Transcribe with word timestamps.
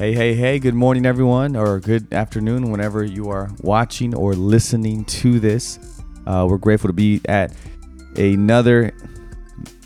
Hey, 0.00 0.14
hey, 0.14 0.34
hey, 0.34 0.58
good 0.58 0.72
morning, 0.72 1.04
everyone, 1.04 1.54
or 1.54 1.78
good 1.78 2.10
afternoon, 2.14 2.70
whenever 2.70 3.04
you 3.04 3.28
are 3.28 3.50
watching 3.60 4.14
or 4.14 4.32
listening 4.32 5.04
to 5.04 5.38
this. 5.38 5.78
Uh, 6.26 6.46
we're 6.48 6.56
grateful 6.56 6.88
to 6.88 6.94
be 6.94 7.20
at 7.26 7.54
another 8.16 8.92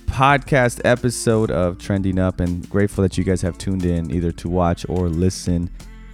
podcast 0.07 0.81
episode 0.85 1.51
of 1.51 1.79
Trending 1.79 2.21
Up 2.21 2.39
and 2.39 2.71
grateful 2.71 3.03
that 3.03 3.19
you 3.19 3.25
guys 3.25 3.43
have 3.43 3.59
tuned 3.59 3.85
in 3.85 4.13
either 4.13 4.31
to 4.31 4.49
watch 4.49 4.87
or 4.89 5.09
listen. 5.09 5.69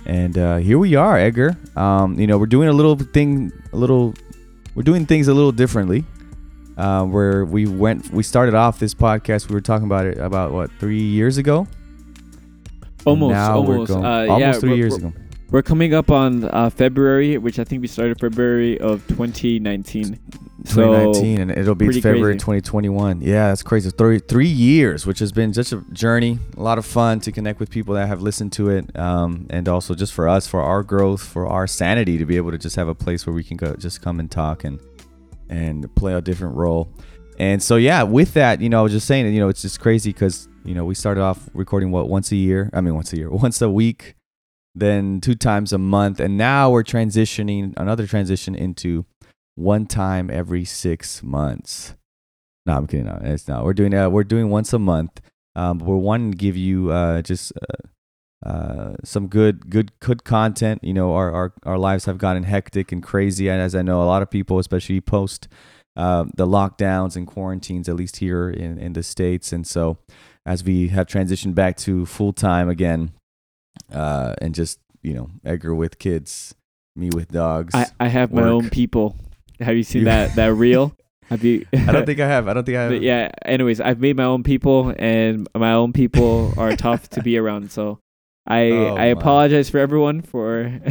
And 0.07 0.39
uh, 0.39 0.57
here 0.57 0.79
we 0.79 0.95
are, 0.95 1.19
Edgar. 1.19 1.59
Um, 1.77 2.19
you 2.19 2.27
know, 2.27 2.39
we're 2.39 2.47
doing 2.47 2.71
a 2.71 2.73
little 2.73 2.97
thing, 2.97 3.53
a 3.75 3.77
little, 3.77 4.15
we're 4.75 4.83
doing 4.83 5.05
things 5.05 5.29
a 5.29 5.35
little 5.35 5.53
differently. 5.53 6.07
Uh, 6.79 7.05
where 7.05 7.45
we 7.45 7.67
went, 7.67 8.11
we 8.13 8.23
started 8.23 8.55
off 8.55 8.79
this 8.79 8.95
podcast, 8.95 9.51
we 9.51 9.55
were 9.55 9.61
talking 9.61 9.85
about 9.85 10.07
it 10.07 10.17
about 10.17 10.53
what, 10.53 10.71
three 10.81 11.03
years 11.03 11.37
ago? 11.37 11.67
Almost, 13.07 13.33
now 13.33 13.61
we're 13.61 13.73
almost, 13.75 13.93
going- 13.93 14.05
uh, 14.05 14.27
almost 14.33 14.41
yeah, 14.41 14.53
3 14.53 14.69
we're- 14.71 14.79
years 14.79 14.93
we're- 14.99 15.09
ago. 15.09 15.17
We're 15.51 15.63
coming 15.63 15.95
up 15.95 16.13
on 16.13 16.45
uh, 16.45 16.71
February, 16.71 17.37
which 17.37 17.59
I 17.59 17.65
think 17.65 17.83
we 17.83 17.89
started 17.89 18.21
February 18.21 18.79
of 18.79 19.05
2019. 19.09 20.17
So 20.67 20.75
2019 20.85 21.41
and 21.41 21.51
it'll 21.51 21.75
be 21.75 21.91
February 22.01 22.35
crazy. 22.35 22.39
2021. 22.39 23.21
Yeah, 23.23 23.49
that's 23.49 23.65
crazy. 23.65 23.91
Three 23.91 24.21
three 24.21 24.47
years, 24.47 25.07
which 25.07 25.19
has 25.19 25.33
been 25.33 25.53
such 25.53 25.73
a 25.73 25.83
journey, 25.93 26.39
a 26.57 26.63
lot 26.63 26.79
of 26.79 26.87
fun 26.87 27.19
to 27.21 27.33
connect 27.33 27.59
with 27.59 27.69
people 27.71 27.95
that 27.95 28.07
have 28.07 28.21
listened 28.23 28.53
to 28.53 28.69
it, 28.69 28.97
um, 28.97 29.47
and 29.51 29.69
also 29.69 29.95
just 29.95 30.13
for 30.13 30.29
us, 30.29 30.47
for 30.47 30.61
our 30.61 30.83
growth, 30.85 31.23
for 31.23 31.49
our 31.49 31.67
sanity, 31.67 32.17
to 32.19 32.27
be 32.27 32.37
able 32.37 32.53
to 32.53 32.59
just 32.59 32.77
have 32.77 32.87
a 32.89 32.95
place 32.95 33.27
where 33.27 33.35
we 33.35 33.43
can 33.43 33.57
go, 33.57 33.75
just 33.75 34.03
come 34.03 34.21
and 34.21 34.31
talk 34.31 34.63
and 34.63 34.79
and 35.49 35.93
play 35.97 36.13
a 36.13 36.21
different 36.21 36.55
role. 36.57 36.93
And 37.41 37.61
so 37.61 37.75
yeah, 37.77 38.03
with 38.05 38.35
that, 38.35 38.61
you 38.61 38.69
know, 38.69 38.79
I 38.81 38.83
was 38.83 38.93
just 38.93 39.07
saying, 39.09 39.33
you 39.35 39.41
know, 39.41 39.49
it's 39.49 39.63
just 39.63 39.81
crazy 39.81 40.13
because 40.13 40.47
you 40.65 40.75
know 40.75 40.85
we 40.85 40.95
started 40.95 41.23
off 41.23 41.49
recording 41.55 41.91
what 41.91 42.09
once 42.09 42.33
a 42.33 42.37
year. 42.37 42.71
I 42.73 42.81
mean, 42.81 42.95
once 42.95 43.13
a 43.13 43.17
year, 43.17 43.31
once 43.47 43.61
a 43.61 43.71
week, 43.71 44.15
then 44.75 45.21
two 45.21 45.35
times 45.35 45.73
a 45.73 45.79
month, 45.79 46.21
and 46.21 46.37
now 46.37 46.71
we're 46.71 46.85
transitioning 46.85 47.75
another 47.77 48.07
transition 48.07 48.55
into 48.55 49.05
one 49.55 49.87
time 49.87 50.31
every 50.31 50.65
six 50.65 51.23
months. 51.23 51.95
No, 52.67 52.75
I'm 52.75 52.87
kidding. 52.87 53.07
No, 53.07 53.19
it's 53.23 53.49
not. 53.49 53.65
We're 53.65 53.75
doing 53.75 53.95
uh, 53.95 54.11
we're 54.11 54.25
doing 54.25 54.51
once 54.51 54.73
a 54.73 54.79
month. 54.79 55.21
Um, 55.57 55.79
but 55.79 55.87
we're 55.87 55.97
wanting 55.97 56.33
to 56.33 56.39
give 56.39 56.57
you 56.57 56.91
uh, 56.93 57.23
just 57.23 57.53
uh, 57.61 58.49
uh, 58.49 58.95
some 59.05 59.27
good 59.27 59.69
good 59.69 59.99
good 60.01 60.25
content. 60.25 60.83
You 60.83 60.95
know, 60.95 61.13
our, 61.15 61.33
our 61.33 61.53
our 61.65 61.79
lives 61.79 62.05
have 62.05 62.19
gotten 62.19 62.45
hectic 62.45 62.93
and 62.93 63.03
crazy, 63.03 63.49
and 63.49 63.61
as 63.61 63.75
I 63.75 63.83
know, 63.83 64.03
a 64.03 64.05
lot 64.05 64.23
of 64.23 64.31
people, 64.31 64.59
especially 64.59 65.01
post 65.01 65.49
uh, 65.97 66.25
the 66.37 66.47
lockdowns 66.47 67.17
and 67.17 67.27
quarantines, 67.27 67.89
at 67.89 67.97
least 67.97 68.17
here 68.17 68.49
in 68.51 68.79
in 68.79 68.93
the 68.93 69.03
states, 69.03 69.53
and 69.53 69.67
so 69.67 69.99
as 70.47 70.65
we 70.65 70.89
have 70.89 71.07
transitioned 71.07 71.55
back 71.55 71.77
to 71.79 72.07
full 72.07 72.33
time 72.33 72.69
again, 72.69 73.13
uh, 73.93 74.35
and 74.41 74.55
just 74.55 74.81
you 75.03 75.15
know, 75.15 75.31
Edgar 75.45 75.75
with 75.75 75.99
kids, 75.99 76.55
me 76.97 77.11
with 77.13 77.29
dogs. 77.29 77.75
I, 77.75 77.87
I 77.99 78.09
have 78.09 78.33
my 78.33 78.43
own 78.43 78.71
people. 78.71 79.17
Have 79.61 79.77
you 79.77 79.83
seen 79.83 80.05
that 80.05 80.35
that 80.37 80.53
reel? 80.55 80.95
Have 81.29 81.45
you? 81.45 81.65
I 81.73 81.93
don't 81.93 82.07
think 82.07 82.19
I 82.19 82.27
have. 82.27 82.49
I 82.49 82.55
don't 82.55 82.65
think 82.65 82.77
I 82.77 82.83
have. 82.83 82.91
But 82.91 83.03
yeah. 83.03 83.31
Anyways, 83.45 83.81
I've 83.81 84.01
made 84.01 84.17
my 84.17 84.25
own 84.25 84.43
people, 84.43 84.93
and 84.99 85.49
my 85.55 85.73
own 85.73 85.93
people 85.93 86.53
are 86.57 86.75
tough 86.77 87.09
to 87.11 87.23
be 87.23 87.39
around. 87.39 87.71
So 87.71 88.01
I 88.47 88.71
Oh, 88.71 88.95
I 88.97 89.15
my. 89.15 89.21
apologize 89.21 89.71
for 89.71 89.79
everyone 89.79 90.23
for 90.23 90.63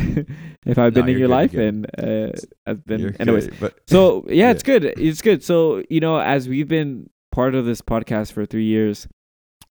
if 0.66 0.78
I've 0.78 0.94
been 0.94 1.06
No, 1.08 1.12
in 1.14 1.18
your 1.18 1.28
good, 1.28 1.34
life, 1.34 1.54
and 1.54 1.86
uh, 1.98 2.32
I've 2.66 2.86
been. 2.86 3.00
You're 3.02 3.16
anyways, 3.20 3.48
good, 3.48 3.60
but 3.60 3.80
So 3.88 4.26
yeah, 4.28 4.46
Yeah. 4.46 4.52
it's 4.52 4.64
good. 4.64 4.86
It's 4.86 5.22
good. 5.22 5.44
So 5.44 5.84
you 5.90 6.00
know, 6.00 6.20
as 6.20 6.48
we've 6.48 6.68
been 6.68 7.10
part 7.32 7.56
of 7.56 7.66
this 7.66 7.82
podcast 7.82 8.32
for 8.34 8.46
three 8.46 8.66
years, 8.66 9.08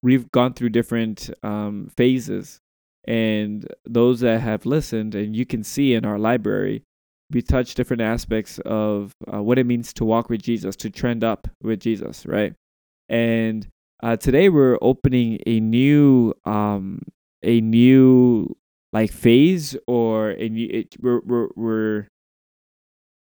we've 0.01 0.29
gone 0.31 0.53
through 0.53 0.69
different 0.69 1.29
um, 1.43 1.89
phases, 1.95 2.59
and 3.05 3.65
those 3.85 4.19
that 4.21 4.41
have 4.41 4.65
listened, 4.65 5.15
and 5.15 5.35
you 5.35 5.45
can 5.45 5.63
see 5.63 5.93
in 5.93 6.05
our 6.05 6.19
library, 6.19 6.83
we 7.31 7.41
touch 7.41 7.75
different 7.75 8.01
aspects 8.01 8.59
of 8.65 9.13
uh, 9.33 9.41
what 9.41 9.57
it 9.57 9.65
means 9.65 9.93
to 9.93 10.05
walk 10.05 10.29
with 10.29 10.41
Jesus, 10.41 10.75
to 10.77 10.89
trend 10.89 11.23
up 11.23 11.47
with 11.63 11.79
Jesus, 11.79 12.25
right? 12.25 12.53
And 13.07 13.67
uh, 14.03 14.17
today 14.17 14.49
we're 14.49 14.77
opening 14.81 15.39
a 15.47 15.59
new, 15.59 16.33
um, 16.45 17.01
a 17.43 17.61
new 17.61 18.55
like 18.93 19.11
phase 19.11 19.75
or 19.87 20.31
a 20.31 20.49
new. 20.49 20.67
It, 20.69 20.95
we're 20.99 21.21
we're 21.21 21.47
we're 21.55 22.07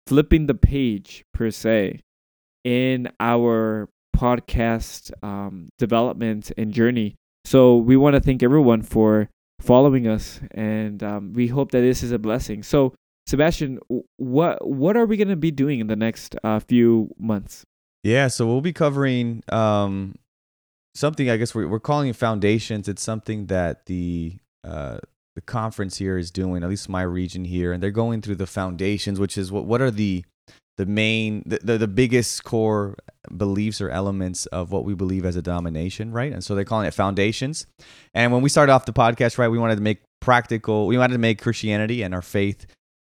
flipping 0.06 0.46
the 0.46 0.54
page 0.54 1.24
per 1.34 1.50
se 1.50 2.00
in 2.64 3.10
our 3.20 3.88
podcast 4.16 5.10
um, 5.22 5.68
development 5.78 6.52
and 6.56 6.72
journey. 6.72 7.16
So 7.44 7.76
we 7.76 7.96
want 7.96 8.14
to 8.14 8.20
thank 8.20 8.42
everyone 8.42 8.82
for 8.82 9.28
following 9.60 10.06
us, 10.06 10.40
and 10.52 11.02
um, 11.02 11.32
we 11.32 11.48
hope 11.48 11.70
that 11.72 11.80
this 11.80 12.02
is 12.02 12.12
a 12.12 12.18
blessing. 12.18 12.62
So 12.62 12.94
Sebastian, 13.26 13.80
what 14.16 14.66
what 14.66 14.96
are 14.96 15.06
we 15.06 15.16
gonna 15.16 15.36
be 15.36 15.50
doing 15.50 15.80
in 15.80 15.88
the 15.88 15.96
next 15.96 16.36
uh, 16.44 16.60
few 16.60 17.10
months? 17.18 17.64
yeah, 18.06 18.28
so 18.28 18.46
we'll 18.46 18.60
be 18.60 18.72
covering 18.72 19.42
um, 19.50 20.14
something. 20.96 21.30
I 21.30 21.36
guess 21.36 21.54
we're 21.54 21.68
we're 21.68 21.80
calling 21.80 22.08
it 22.08 22.16
foundations. 22.16 22.88
It's 22.88 23.02
something 23.02 23.46
that 23.46 23.86
the 23.86 24.38
uh, 24.64 24.98
the 25.34 25.40
conference 25.42 25.98
here 25.98 26.18
is 26.18 26.30
doing, 26.30 26.62
at 26.62 26.68
least 26.68 26.88
my 26.88 27.02
region 27.02 27.44
here, 27.44 27.72
and 27.72 27.82
they're 27.82 27.90
going 27.90 28.22
through 28.22 28.36
the 28.36 28.46
foundations, 28.46 29.20
which 29.20 29.38
is 29.38 29.52
what 29.52 29.64
what 29.66 29.80
are 29.80 29.90
the 29.90 30.24
the 30.76 30.86
main 30.86 31.42
the, 31.46 31.58
the, 31.62 31.78
the 31.78 31.88
biggest 31.88 32.44
core 32.44 32.96
beliefs 33.36 33.80
or 33.80 33.90
elements 33.90 34.46
of 34.46 34.70
what 34.70 34.84
we 34.84 34.94
believe 34.94 35.24
as 35.24 35.34
a 35.34 35.42
denomination 35.42 36.12
right 36.12 36.32
and 36.32 36.44
so 36.44 36.54
they're 36.54 36.64
calling 36.64 36.86
it 36.86 36.94
foundations 36.94 37.66
and 38.14 38.32
when 38.32 38.42
we 38.42 38.48
started 38.48 38.72
off 38.72 38.84
the 38.84 38.92
podcast 38.92 39.36
right 39.38 39.48
we 39.48 39.58
wanted 39.58 39.76
to 39.76 39.82
make 39.82 40.02
practical 40.20 40.86
we 40.86 40.96
wanted 40.96 41.14
to 41.14 41.18
make 41.18 41.40
christianity 41.40 42.02
and 42.02 42.14
our 42.14 42.22
faith 42.22 42.66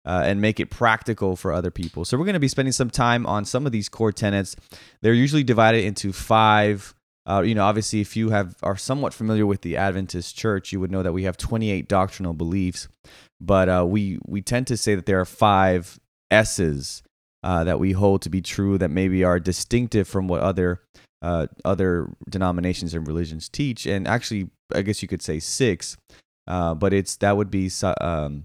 uh, 0.06 0.22
and 0.24 0.40
make 0.40 0.60
it 0.60 0.70
practical 0.70 1.34
for 1.34 1.52
other 1.52 1.70
people 1.70 2.04
so 2.04 2.16
we're 2.16 2.24
going 2.24 2.34
to 2.34 2.40
be 2.40 2.48
spending 2.48 2.72
some 2.72 2.90
time 2.90 3.26
on 3.26 3.44
some 3.44 3.66
of 3.66 3.72
these 3.72 3.88
core 3.88 4.12
tenets 4.12 4.54
they're 5.00 5.14
usually 5.14 5.42
divided 5.42 5.82
into 5.82 6.12
five 6.12 6.93
uh, 7.26 7.42
you 7.44 7.54
know 7.54 7.64
obviously 7.64 8.00
if 8.00 8.16
you 8.16 8.30
have 8.30 8.56
are 8.62 8.76
somewhat 8.76 9.14
familiar 9.14 9.46
with 9.46 9.62
the 9.62 9.76
adventist 9.76 10.36
church 10.36 10.72
you 10.72 10.80
would 10.80 10.90
know 10.90 11.02
that 11.02 11.12
we 11.12 11.24
have 11.24 11.36
28 11.36 11.88
doctrinal 11.88 12.34
beliefs 12.34 12.88
but 13.40 13.68
uh, 13.68 13.84
we 13.86 14.18
we 14.26 14.40
tend 14.42 14.66
to 14.66 14.76
say 14.76 14.94
that 14.94 15.06
there 15.06 15.20
are 15.20 15.24
five 15.24 15.98
s's 16.30 17.02
uh, 17.44 17.62
that 17.62 17.78
we 17.78 17.92
hold 17.92 18.22
to 18.22 18.30
be 18.30 18.40
true 18.40 18.78
that 18.78 18.90
maybe 18.90 19.22
are 19.22 19.38
distinctive 19.38 20.08
from 20.08 20.26
what 20.26 20.40
other 20.40 20.80
uh, 21.24 21.46
other 21.64 22.10
denominations 22.28 22.92
and 22.92 23.06
religions 23.06 23.48
teach, 23.48 23.86
and 23.86 24.06
actually, 24.06 24.50
I 24.74 24.82
guess 24.82 25.00
you 25.00 25.08
could 25.08 25.22
say 25.22 25.40
six, 25.40 25.96
uh, 26.46 26.74
but 26.74 26.92
it's 26.92 27.16
that 27.16 27.36
would 27.36 27.50
be 27.50 27.70
um, 28.00 28.44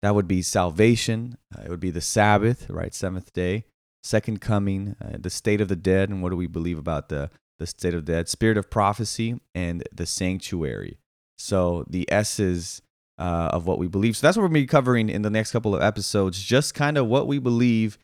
that 0.00 0.14
would 0.14 0.28
be 0.28 0.42
salvation. 0.42 1.36
Uh, 1.52 1.62
it 1.64 1.70
would 1.70 1.80
be 1.80 1.90
the 1.90 2.00
Sabbath, 2.00 2.70
right? 2.70 2.94
Seventh 2.94 3.32
day, 3.32 3.64
second 4.04 4.40
coming, 4.40 4.94
uh, 5.02 5.16
the 5.18 5.30
state 5.30 5.60
of 5.60 5.68
the 5.68 5.76
dead, 5.76 6.10
and 6.10 6.22
what 6.22 6.30
do 6.30 6.36
we 6.36 6.46
believe 6.46 6.78
about 6.78 7.08
the 7.08 7.30
the 7.58 7.66
state 7.66 7.94
of 7.94 8.04
the 8.04 8.12
dead? 8.12 8.28
Spirit 8.28 8.58
of 8.58 8.70
prophecy 8.70 9.40
and 9.54 9.82
the 9.92 10.06
sanctuary. 10.06 10.98
So 11.38 11.84
the 11.88 12.10
S's 12.10 12.82
uh, 13.18 13.50
of 13.52 13.66
what 13.66 13.78
we 13.78 13.88
believe. 13.88 14.16
So 14.16 14.26
that's 14.26 14.36
what 14.36 14.42
we're 14.42 14.48
going 14.48 14.62
to 14.62 14.62
be 14.62 14.66
covering 14.66 15.08
in 15.08 15.22
the 15.22 15.30
next 15.30 15.52
couple 15.52 15.74
of 15.74 15.82
episodes. 15.82 16.42
Just 16.42 16.74
kind 16.74 16.98
of 16.98 17.06
what 17.06 17.26
we 17.26 17.38
believe 17.38 17.98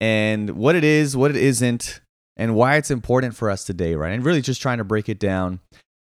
and 0.00 0.50
what 0.50 0.74
it 0.74 0.84
is, 0.84 1.16
what 1.16 1.30
it 1.30 1.36
isn't, 1.36 2.00
and 2.36 2.54
why 2.54 2.76
it's 2.76 2.90
important 2.90 3.34
for 3.34 3.50
us 3.50 3.64
today, 3.64 3.94
right? 3.94 4.12
And 4.12 4.24
really 4.24 4.42
just 4.42 4.62
trying 4.62 4.78
to 4.78 4.84
break 4.84 5.08
it 5.08 5.18
down 5.18 5.60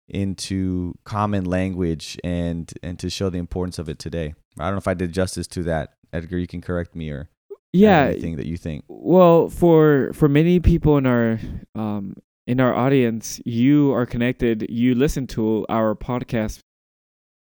into 0.08 0.94
common 1.04 1.44
language 1.44 2.18
and 2.22 2.72
and 2.82 2.98
to 2.98 3.08
show 3.08 3.30
the 3.30 3.38
importance 3.38 3.78
of 3.78 3.88
it 3.88 3.98
today. 3.98 4.34
I 4.58 4.64
don't 4.64 4.74
know 4.74 4.78
if 4.78 4.88
I 4.88 4.94
did 4.94 5.12
justice 5.12 5.46
to 5.48 5.62
that, 5.64 5.94
Edgar. 6.12 6.38
You 6.38 6.46
can 6.46 6.60
correct 6.60 6.94
me 6.94 7.10
or 7.10 7.28
Yeah, 7.74 8.04
anything 8.04 8.36
that 8.36 8.46
you 8.46 8.56
think. 8.56 8.84
Well, 8.88 9.48
for 9.48 10.12
for 10.14 10.28
many 10.28 10.60
people 10.60 10.96
in 10.96 11.06
our 11.06 11.40
um 11.74 12.14
in 12.46 12.60
our 12.60 12.72
audience, 12.72 13.40
you 13.44 13.92
are 13.92 14.06
connected. 14.06 14.66
You 14.70 14.94
listen 14.94 15.26
to 15.28 15.66
our 15.68 15.96
podcast 15.96 16.60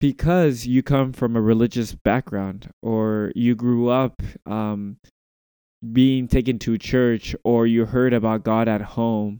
because 0.01 0.67
you 0.67 0.83
come 0.83 1.13
from 1.13 1.35
a 1.37 1.41
religious 1.41 1.95
background, 1.95 2.69
or 2.81 3.31
you 3.35 3.55
grew 3.55 3.87
up 3.87 4.21
um 4.45 4.97
being 5.93 6.27
taken 6.27 6.59
to 6.59 6.77
church, 6.77 7.33
or 7.45 7.65
you 7.65 7.85
heard 7.85 8.13
about 8.13 8.43
God 8.43 8.67
at 8.67 8.81
home. 8.81 9.39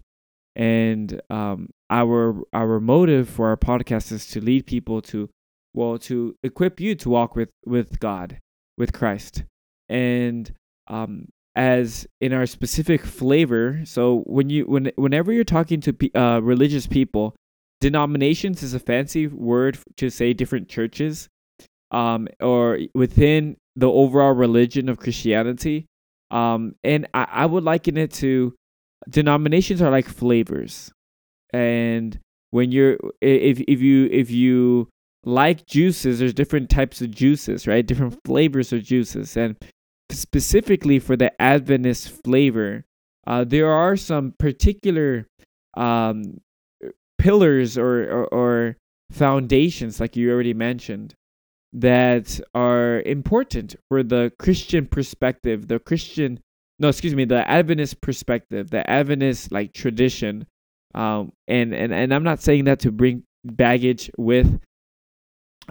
And 0.56 1.22
um, 1.30 1.69
our 1.90 2.42
our 2.54 2.80
motive 2.80 3.28
for 3.30 3.50
our 3.50 3.57
podcast 3.57 4.12
is 4.13 4.25
to 4.28 4.42
lead 4.42 4.66
people 4.66 5.01
to, 5.04 5.30
well, 5.74 6.00
to 6.00 6.36
equip 6.44 6.80
you 6.80 6.95
to 6.95 7.10
walk 7.10 7.36
with 7.36 7.50
with 7.66 8.00
God, 8.00 8.40
with 8.78 8.94
Christ, 8.94 9.44
and 9.90 10.51
um, 10.88 11.28
as 11.56 12.07
in 12.22 12.34
our 12.34 12.45
specific 12.45 13.04
flavor. 13.04 13.81
So 13.86 14.24
when 14.25 14.50
you 14.50 14.66
when 14.66 14.92
whenever 14.95 15.31
you're 15.31 15.44
talking 15.44 15.81
to 15.81 16.19
uh, 16.19 16.39
religious 16.39 16.88
people, 16.88 17.36
denominations 17.81 18.63
is 18.63 18.74
a 18.74 18.80
fancy 18.80 19.28
word 19.28 19.78
to 19.98 20.10
say 20.10 20.34
different 20.34 20.69
churches, 20.69 21.30
um, 21.92 22.28
or 22.39 22.80
within 22.94 23.57
the 23.75 23.89
overall 23.89 24.34
religion 24.34 24.89
of 24.89 25.00
Christianity. 25.00 25.86
Um, 26.30 26.75
and 26.84 27.07
I, 27.13 27.28
I 27.31 27.45
would 27.45 27.63
liken 27.63 27.98
it 27.98 28.12
to 28.13 28.54
denominations 29.10 29.81
are 29.81 29.92
like 29.92 30.07
flavors, 30.07 30.92
and 31.54 32.19
when 32.51 32.72
you're 32.72 32.98
if 33.22 33.62
if 33.68 33.81
you 33.81 34.10
if 34.12 34.30
you 34.30 34.90
like 35.24 35.66
juices, 35.66 36.19
there's 36.19 36.33
different 36.33 36.69
types 36.69 37.01
of 37.01 37.12
juices, 37.12 37.68
right? 37.68 37.86
Different 37.86 38.18
flavors 38.25 38.72
of 38.72 38.83
juices. 38.83 39.36
And 39.36 39.57
specifically 40.12 41.00
for 41.00 41.15
the 41.15 41.39
Adventist 41.42 42.09
flavor, 42.24 42.86
uh, 43.25 43.44
there 43.44 43.71
are 43.71 43.95
some 43.95 44.33
particular 44.39 45.27
um, 45.75 46.39
pillars 47.18 47.77
or, 47.77 48.04
or, 48.09 48.25
or 48.27 48.77
foundations, 49.12 50.00
like 50.00 50.15
you 50.15 50.31
already 50.31 50.54
mentioned, 50.54 51.13
that 51.74 52.39
are 52.56 53.01
important 53.01 53.75
for 53.89 54.04
the 54.04 54.31
Christian 54.39 54.86
perspective, 54.86 55.68
the 55.68 55.80
Christian, 55.80 56.39
no, 56.80 56.88
excuse 56.88 57.15
me, 57.15 57.25
the 57.25 57.48
Adventist 57.50 58.01
perspective, 58.01 58.69
the 58.69 58.89
Adventist 58.89 59.51
like 59.51 59.74
tradition. 59.74 60.48
Um, 60.95 61.33
and, 61.48 61.74
and, 61.74 61.94
and 61.94 62.13
I'm 62.13 62.24
not 62.24 62.42
saying 62.42 62.65
that 62.65 62.80
to 62.80 62.92
bring 62.92 63.24
baggage 63.44 64.09
with 64.18 64.59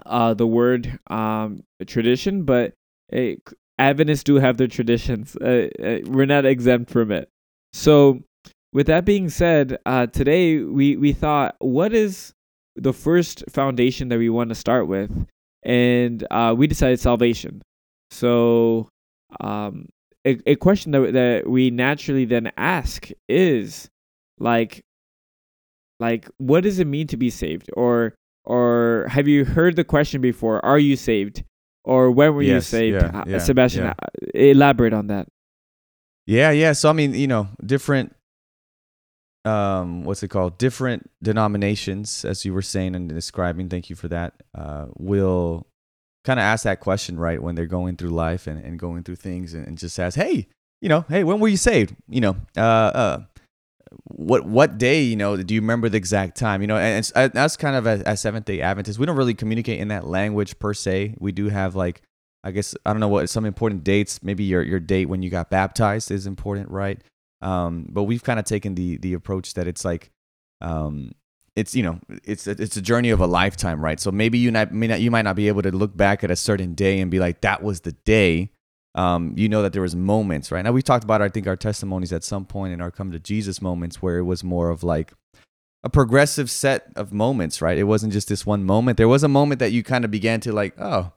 uh, 0.05 0.33
the 0.35 0.47
word 0.47 0.99
um, 1.07 1.63
tradition, 1.85 2.43
but 2.43 2.73
uh, 3.11 3.31
Adventists 3.79 4.23
do 4.23 4.35
have 4.35 4.57
their 4.57 4.67
traditions. 4.67 5.35
Uh, 5.35 5.69
uh, 5.81 5.97
we're 6.05 6.25
not 6.25 6.45
exempt 6.45 6.89
from 6.89 7.11
it. 7.11 7.29
So, 7.73 8.21
with 8.73 8.87
that 8.87 9.05
being 9.05 9.29
said, 9.29 9.77
uh, 9.85 10.07
today 10.07 10.59
we, 10.59 10.97
we 10.97 11.13
thought, 11.13 11.55
what 11.59 11.93
is 11.93 12.33
the 12.75 12.93
first 12.93 13.43
foundation 13.49 14.09
that 14.09 14.17
we 14.17 14.29
want 14.29 14.49
to 14.49 14.55
start 14.55 14.87
with? 14.87 15.11
And 15.63 16.25
uh, 16.31 16.55
we 16.57 16.67
decided 16.67 16.99
salvation. 16.99 17.61
So, 18.11 18.89
um, 19.39 19.89
a, 20.25 20.37
a 20.45 20.55
question 20.55 20.91
that, 20.91 21.13
that 21.13 21.49
we 21.49 21.69
naturally 21.69 22.25
then 22.25 22.51
ask 22.57 23.09
is 23.29 23.89
like, 24.39 24.81
like, 25.99 26.29
what 26.37 26.63
does 26.63 26.79
it 26.79 26.87
mean 26.87 27.07
to 27.07 27.17
be 27.17 27.29
saved? 27.29 27.69
Or 27.73 28.15
or 28.45 29.07
have 29.09 29.27
you 29.27 29.43
heard 29.43 29.75
the 29.75 29.83
question 29.83 30.21
before? 30.21 30.63
Are 30.65 30.79
you 30.79 30.95
saved? 30.95 31.43
Or 31.87 32.11
when 32.11 32.35
were 32.35 32.41
yes, 32.41 32.53
you 32.53 32.61
saved? 32.79 33.01
Yeah, 33.01 33.21
uh, 33.21 33.23
yeah, 33.25 33.37
Sebastian, 33.37 33.85
yeah. 33.85 33.93
Uh, 33.97 34.07
elaborate 34.33 34.91
on 34.91 35.07
that. 35.07 35.29
Yeah, 36.25 36.51
yeah. 36.51 36.73
So 36.73 36.89
I 36.89 36.93
mean, 36.93 37.13
you 37.13 37.27
know, 37.27 37.47
different 37.65 38.13
um 39.45 40.03
what's 40.03 40.21
it 40.21 40.27
called? 40.27 40.57
Different 40.57 41.09
denominations, 41.23 42.25
as 42.25 42.43
you 42.43 42.53
were 42.53 42.61
saying 42.61 42.93
and 42.93 43.07
describing, 43.07 43.69
thank 43.69 43.89
you 43.89 43.95
for 43.95 44.09
that, 44.09 44.33
uh, 44.53 44.87
will 44.97 45.65
kind 46.25 46.41
of 46.41 46.43
ask 46.43 46.65
that 46.65 46.81
question, 46.81 47.17
right, 47.17 47.41
when 47.41 47.55
they're 47.55 47.65
going 47.65 47.95
through 47.95 48.09
life 48.09 48.47
and, 48.47 48.61
and 48.61 48.77
going 48.77 49.03
through 49.03 49.15
things 49.15 49.53
and, 49.53 49.65
and 49.65 49.77
just 49.77 49.97
ask, 49.97 50.17
Hey, 50.17 50.47
you 50.81 50.89
know, 50.89 51.05
hey, 51.07 51.23
when 51.23 51.39
were 51.39 51.47
you 51.47 51.55
saved? 51.55 51.95
You 52.09 52.19
know, 52.19 52.35
uh 52.57 52.91
uh 53.03 53.19
what 54.03 54.45
what 54.45 54.77
day 54.77 55.01
you 55.01 55.15
know 55.15 55.37
do 55.37 55.53
you 55.53 55.61
remember 55.61 55.89
the 55.89 55.97
exact 55.97 56.37
time 56.37 56.61
you 56.61 56.67
know 56.67 56.77
and, 56.77 57.11
and 57.15 57.33
that's 57.33 57.57
kind 57.57 57.75
of 57.75 57.85
a, 57.85 58.03
a 58.05 58.17
seventh 58.17 58.45
day 58.45 58.61
adventist. 58.61 58.99
We 58.99 59.05
don't 59.05 59.17
really 59.17 59.33
communicate 59.33 59.79
in 59.79 59.89
that 59.89 60.07
language 60.07 60.59
per 60.59 60.73
se. 60.73 61.15
We 61.19 61.31
do 61.31 61.49
have 61.49 61.75
like 61.75 62.01
i 62.43 62.51
guess 62.51 62.75
i 62.85 62.91
don't 62.91 62.99
know 62.99 63.07
what 63.07 63.29
some 63.29 63.45
important 63.45 63.83
dates. 63.83 64.21
Maybe 64.23 64.43
your 64.43 64.61
your 64.61 64.79
date 64.79 65.05
when 65.05 65.21
you 65.21 65.29
got 65.29 65.49
baptized 65.49 66.11
is 66.11 66.27
important 66.27 66.69
right? 66.69 67.01
Um 67.41 67.87
but 67.89 68.03
we've 68.03 68.23
kind 68.23 68.39
of 68.39 68.45
taken 68.45 68.75
the 68.75 68.97
the 68.97 69.13
approach 69.13 69.53
that 69.55 69.67
it's 69.67 69.85
like 69.85 70.11
um 70.61 71.11
it's 71.55 71.75
you 71.75 71.83
know 71.83 71.99
it's 72.23 72.47
it's 72.47 72.77
a 72.77 72.81
journey 72.81 73.09
of 73.09 73.19
a 73.19 73.27
lifetime 73.27 73.83
right? 73.83 73.99
So 73.99 74.11
maybe 74.11 74.37
you 74.37 74.51
not, 74.51 74.73
may 74.73 74.87
not 74.87 75.01
you 75.01 75.11
might 75.11 75.23
not 75.23 75.35
be 75.35 75.47
able 75.47 75.63
to 75.63 75.71
look 75.71 75.97
back 75.97 76.23
at 76.23 76.31
a 76.31 76.35
certain 76.35 76.73
day 76.73 76.99
and 76.99 77.09
be 77.09 77.19
like 77.19 77.41
that 77.41 77.63
was 77.63 77.81
the 77.81 77.93
day 77.93 78.51
um, 78.97 79.33
you 79.37 79.47
know 79.47 79.61
that 79.61 79.73
there 79.73 79.81
was 79.81 79.95
moments 79.95 80.51
right? 80.51 80.63
Now 80.63 80.71
we 80.71 80.81
talked 80.81 81.03
about 81.03 81.21
i 81.21 81.29
think 81.29 81.47
our 81.47 81.55
testimonies 81.55 82.11
at 82.11 82.23
some 82.23 82.45
point 82.45 82.73
in 82.73 82.81
our 82.81 82.91
come 82.91 83.11
to 83.11 83.19
jesus 83.19 83.61
moments 83.61 84.01
where 84.01 84.17
it 84.17 84.23
was 84.23 84.43
more 84.43 84.69
of 84.69 84.83
like 84.83 85.13
a 85.83 85.89
progressive 85.89 86.49
set 86.49 86.91
of 86.95 87.13
moments 87.13 87.61
right? 87.61 87.77
It 87.77 87.83
wasn't 87.83 88.11
just 88.11 88.27
this 88.27 88.45
one 88.45 88.63
moment. 88.65 88.97
There 88.97 89.07
was 89.07 89.23
a 89.23 89.27
moment 89.29 89.59
that 89.59 89.71
you 89.71 89.83
kind 89.83 90.03
of 90.03 90.11
began 90.11 90.41
to 90.41 90.51
like 90.51 90.73
oh 90.79 91.13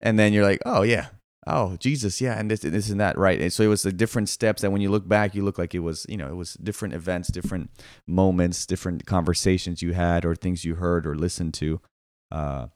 and 0.00 0.18
then 0.18 0.32
you're 0.32 0.44
like 0.44 0.60
oh 0.66 0.82
yeah. 0.82 1.06
Oh 1.46 1.76
jesus 1.76 2.20
yeah 2.20 2.36
and 2.38 2.50
this, 2.50 2.64
and 2.64 2.74
this 2.74 2.90
and 2.90 3.00
that 3.00 3.16
right? 3.16 3.40
And 3.40 3.52
so 3.52 3.62
it 3.62 3.68
was 3.68 3.82
the 3.84 3.92
different 3.92 4.28
steps 4.28 4.62
that 4.62 4.72
when 4.72 4.82
you 4.82 4.90
look 4.90 5.06
back 5.06 5.34
you 5.34 5.44
look 5.44 5.58
like 5.58 5.76
it 5.76 5.78
was 5.78 6.04
you 6.08 6.16
know 6.16 6.26
it 6.26 6.34
was 6.34 6.54
different 6.54 6.92
events 6.94 7.28
different 7.28 7.70
moments 8.06 8.66
different 8.66 9.06
conversations 9.06 9.80
you 9.80 9.92
had 9.92 10.24
or 10.24 10.34
things 10.34 10.64
you 10.64 10.74
heard 10.74 11.06
or 11.06 11.14
listened 11.14 11.54
to 11.54 11.80
uh, 12.30 12.66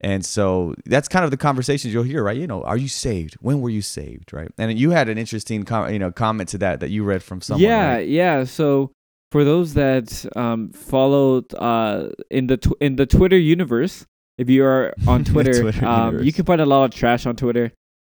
and 0.00 0.24
so 0.24 0.74
that's 0.86 1.08
kind 1.08 1.24
of 1.24 1.30
the 1.30 1.36
conversations 1.36 1.92
you'll 1.92 2.04
hear, 2.04 2.22
right? 2.22 2.36
You 2.36 2.46
know, 2.46 2.62
are 2.62 2.76
you 2.76 2.88
saved? 2.88 3.34
When 3.40 3.60
were 3.60 3.70
you 3.70 3.82
saved, 3.82 4.32
right? 4.32 4.48
And 4.56 4.78
you 4.78 4.90
had 4.90 5.08
an 5.08 5.18
interesting, 5.18 5.64
com- 5.64 5.92
you 5.92 5.98
know, 5.98 6.12
comment 6.12 6.50
to 6.50 6.58
that 6.58 6.80
that 6.80 6.90
you 6.90 7.02
read 7.02 7.22
from 7.22 7.40
someone. 7.40 7.62
Yeah, 7.62 7.94
right? 7.94 8.08
yeah. 8.08 8.44
So 8.44 8.92
for 9.32 9.44
those 9.44 9.74
that 9.74 10.24
um, 10.36 10.70
followed 10.70 11.52
uh, 11.54 12.10
in 12.30 12.46
the 12.46 12.58
tw- 12.58 12.80
in 12.80 12.96
the 12.96 13.06
Twitter 13.06 13.38
universe, 13.38 14.06
if 14.36 14.48
you 14.48 14.64
are 14.64 14.94
on 15.08 15.24
Twitter, 15.32 15.62
Twitter 15.62 15.84
um, 15.84 16.22
you 16.22 16.32
can 16.32 16.44
find 16.44 16.60
a 16.60 16.66
lot 16.66 16.84
of 16.84 16.90
trash 16.92 17.26
on 17.26 17.34
Twitter. 17.34 17.72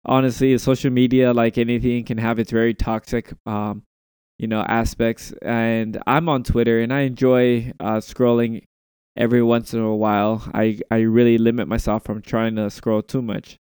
Honestly, 0.05 0.57
social 0.57 0.91
media, 0.91 1.33
like 1.33 1.57
anything, 1.57 2.03
can 2.03 2.17
have 2.17 2.39
its 2.39 2.51
very 2.51 2.73
toxic, 2.73 3.33
um, 3.45 3.83
you 4.39 4.47
know, 4.47 4.61
aspects. 4.61 5.31
And 5.43 6.01
I'm 6.07 6.29
on 6.29 6.43
Twitter, 6.43 6.79
and 6.79 6.93
I 6.93 7.01
enjoy 7.01 7.71
uh, 7.79 7.97
scrolling 7.97 8.63
every 9.17 9.43
once 9.43 9.73
in 9.73 9.79
a 9.79 9.95
while. 9.95 10.43
I, 10.53 10.79
I 10.89 10.99
really 10.99 11.37
limit 11.37 11.67
myself 11.67 12.03
from 12.03 12.21
trying 12.21 12.55
to 12.55 12.69
scroll 12.69 13.01
too 13.01 13.21
much. 13.21 13.57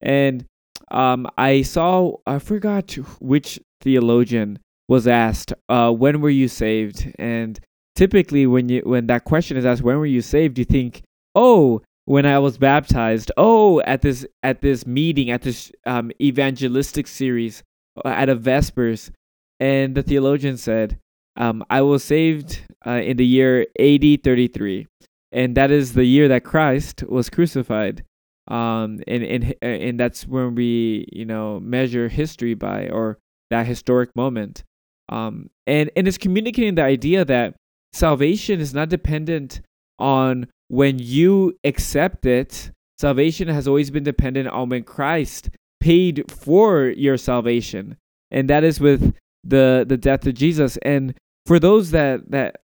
And 0.00 0.46
um, 0.90 1.26
I 1.36 1.62
saw, 1.62 2.16
I 2.26 2.38
forgot 2.38 2.92
which 3.20 3.60
theologian 3.80 4.58
was 4.88 5.06
asked, 5.06 5.52
uh, 5.68 5.90
when 5.90 6.20
were 6.20 6.30
you 6.30 6.48
saved? 6.48 7.12
And 7.18 7.58
typically 7.94 8.46
when 8.46 8.68
you 8.68 8.82
when 8.84 9.06
that 9.08 9.24
question 9.24 9.56
is 9.56 9.64
asked, 9.64 9.82
when 9.82 9.98
were 9.98 10.06
you 10.06 10.22
saved, 10.22 10.58
you 10.58 10.64
think, 10.64 11.02
oh, 11.34 11.82
when 12.04 12.24
I 12.24 12.38
was 12.38 12.56
baptized, 12.56 13.32
oh, 13.36 13.80
at 13.80 14.02
this 14.02 14.24
at 14.42 14.60
this 14.60 14.86
meeting, 14.86 15.30
at 15.30 15.42
this 15.42 15.72
um, 15.86 16.12
evangelistic 16.20 17.08
series, 17.08 17.64
uh, 18.04 18.08
at 18.08 18.28
a 18.28 18.36
Vespers, 18.36 19.10
and 19.58 19.94
the 19.96 20.02
theologian 20.02 20.56
said, 20.56 20.98
um, 21.36 21.64
I 21.68 21.82
was 21.82 22.02
saved 22.02 22.62
uh, 22.86 23.00
in 23.02 23.16
the 23.16 23.26
year 23.26 23.66
AD 23.78 24.24
33, 24.24 24.86
and 25.32 25.56
that 25.56 25.70
is 25.70 25.92
the 25.92 26.04
year 26.04 26.28
that 26.28 26.44
Christ 26.44 27.04
was 27.08 27.30
crucified. 27.30 28.04
Um, 28.48 29.00
and 29.08 29.24
and 29.24 29.54
uh, 29.62 29.66
and 29.66 29.98
that's 29.98 30.26
when 30.26 30.54
we 30.54 31.08
you 31.12 31.24
know 31.24 31.58
measure 31.58 32.08
history 32.08 32.54
by 32.54 32.88
or 32.88 33.18
that 33.50 33.66
historic 33.66 34.14
moment. 34.14 34.62
Um, 35.08 35.50
and 35.66 35.90
and 35.96 36.06
it's 36.06 36.18
communicating 36.18 36.76
the 36.76 36.82
idea 36.82 37.24
that 37.24 37.54
salvation 37.92 38.60
is 38.60 38.72
not 38.72 38.88
dependent 38.88 39.60
on 39.98 40.46
when 40.68 40.98
you 40.98 41.58
accept 41.64 42.24
it. 42.24 42.70
Salvation 42.98 43.48
has 43.48 43.68
always 43.68 43.90
been 43.90 44.04
dependent 44.04 44.48
on 44.48 44.68
when 44.68 44.84
Christ 44.84 45.50
paid 45.80 46.24
for 46.30 46.88
your 46.88 47.16
salvation, 47.16 47.96
and 48.30 48.48
that 48.48 48.64
is 48.64 48.80
with 48.80 49.14
the 49.42 49.84
the 49.86 49.96
death 49.96 50.26
of 50.26 50.34
Jesus. 50.34 50.76
And 50.78 51.14
for 51.46 51.58
those 51.58 51.92
that 51.92 52.30
that 52.30 52.60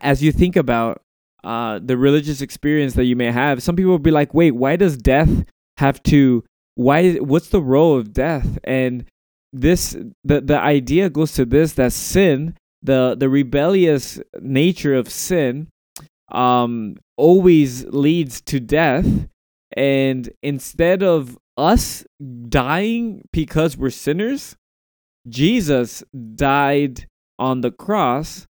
as 0.00 0.22
you 0.22 0.32
think 0.32 0.56
about 0.56 1.02
uh, 1.44 1.78
the 1.82 1.96
religious 1.96 2.40
experience 2.40 2.94
that 2.94 3.04
you 3.04 3.16
may 3.16 3.30
have, 3.30 3.62
some 3.62 3.76
people 3.76 3.92
will 3.92 3.98
be 3.98 4.10
like, 4.10 4.32
"Wait, 4.34 4.52
why 4.52 4.76
does 4.76 4.96
death 4.96 5.44
have 5.76 6.02
to? 6.04 6.44
Why? 6.74 7.14
What's 7.14 7.48
the 7.48 7.62
role 7.62 7.96
of 7.98 8.12
death?" 8.12 8.58
And 8.64 9.04
this, 9.52 9.96
the 10.24 10.40
the 10.40 10.58
idea 10.58 11.10
goes 11.10 11.32
to 11.34 11.44
this: 11.44 11.74
that 11.74 11.92
sin, 11.92 12.56
the 12.82 13.14
the 13.18 13.28
rebellious 13.28 14.20
nature 14.40 14.94
of 14.94 15.08
sin, 15.10 15.68
um, 16.30 16.96
always 17.16 17.84
leads 17.86 18.40
to 18.42 18.60
death. 18.60 19.28
And 19.74 20.30
instead 20.42 21.02
of 21.02 21.38
us 21.56 22.04
dying 22.48 23.22
because 23.32 23.76
we're 23.76 23.90
sinners, 23.90 24.56
Jesus 25.28 26.02
died 26.34 27.06
on 27.38 27.60
the 27.60 27.70
cross 27.70 28.46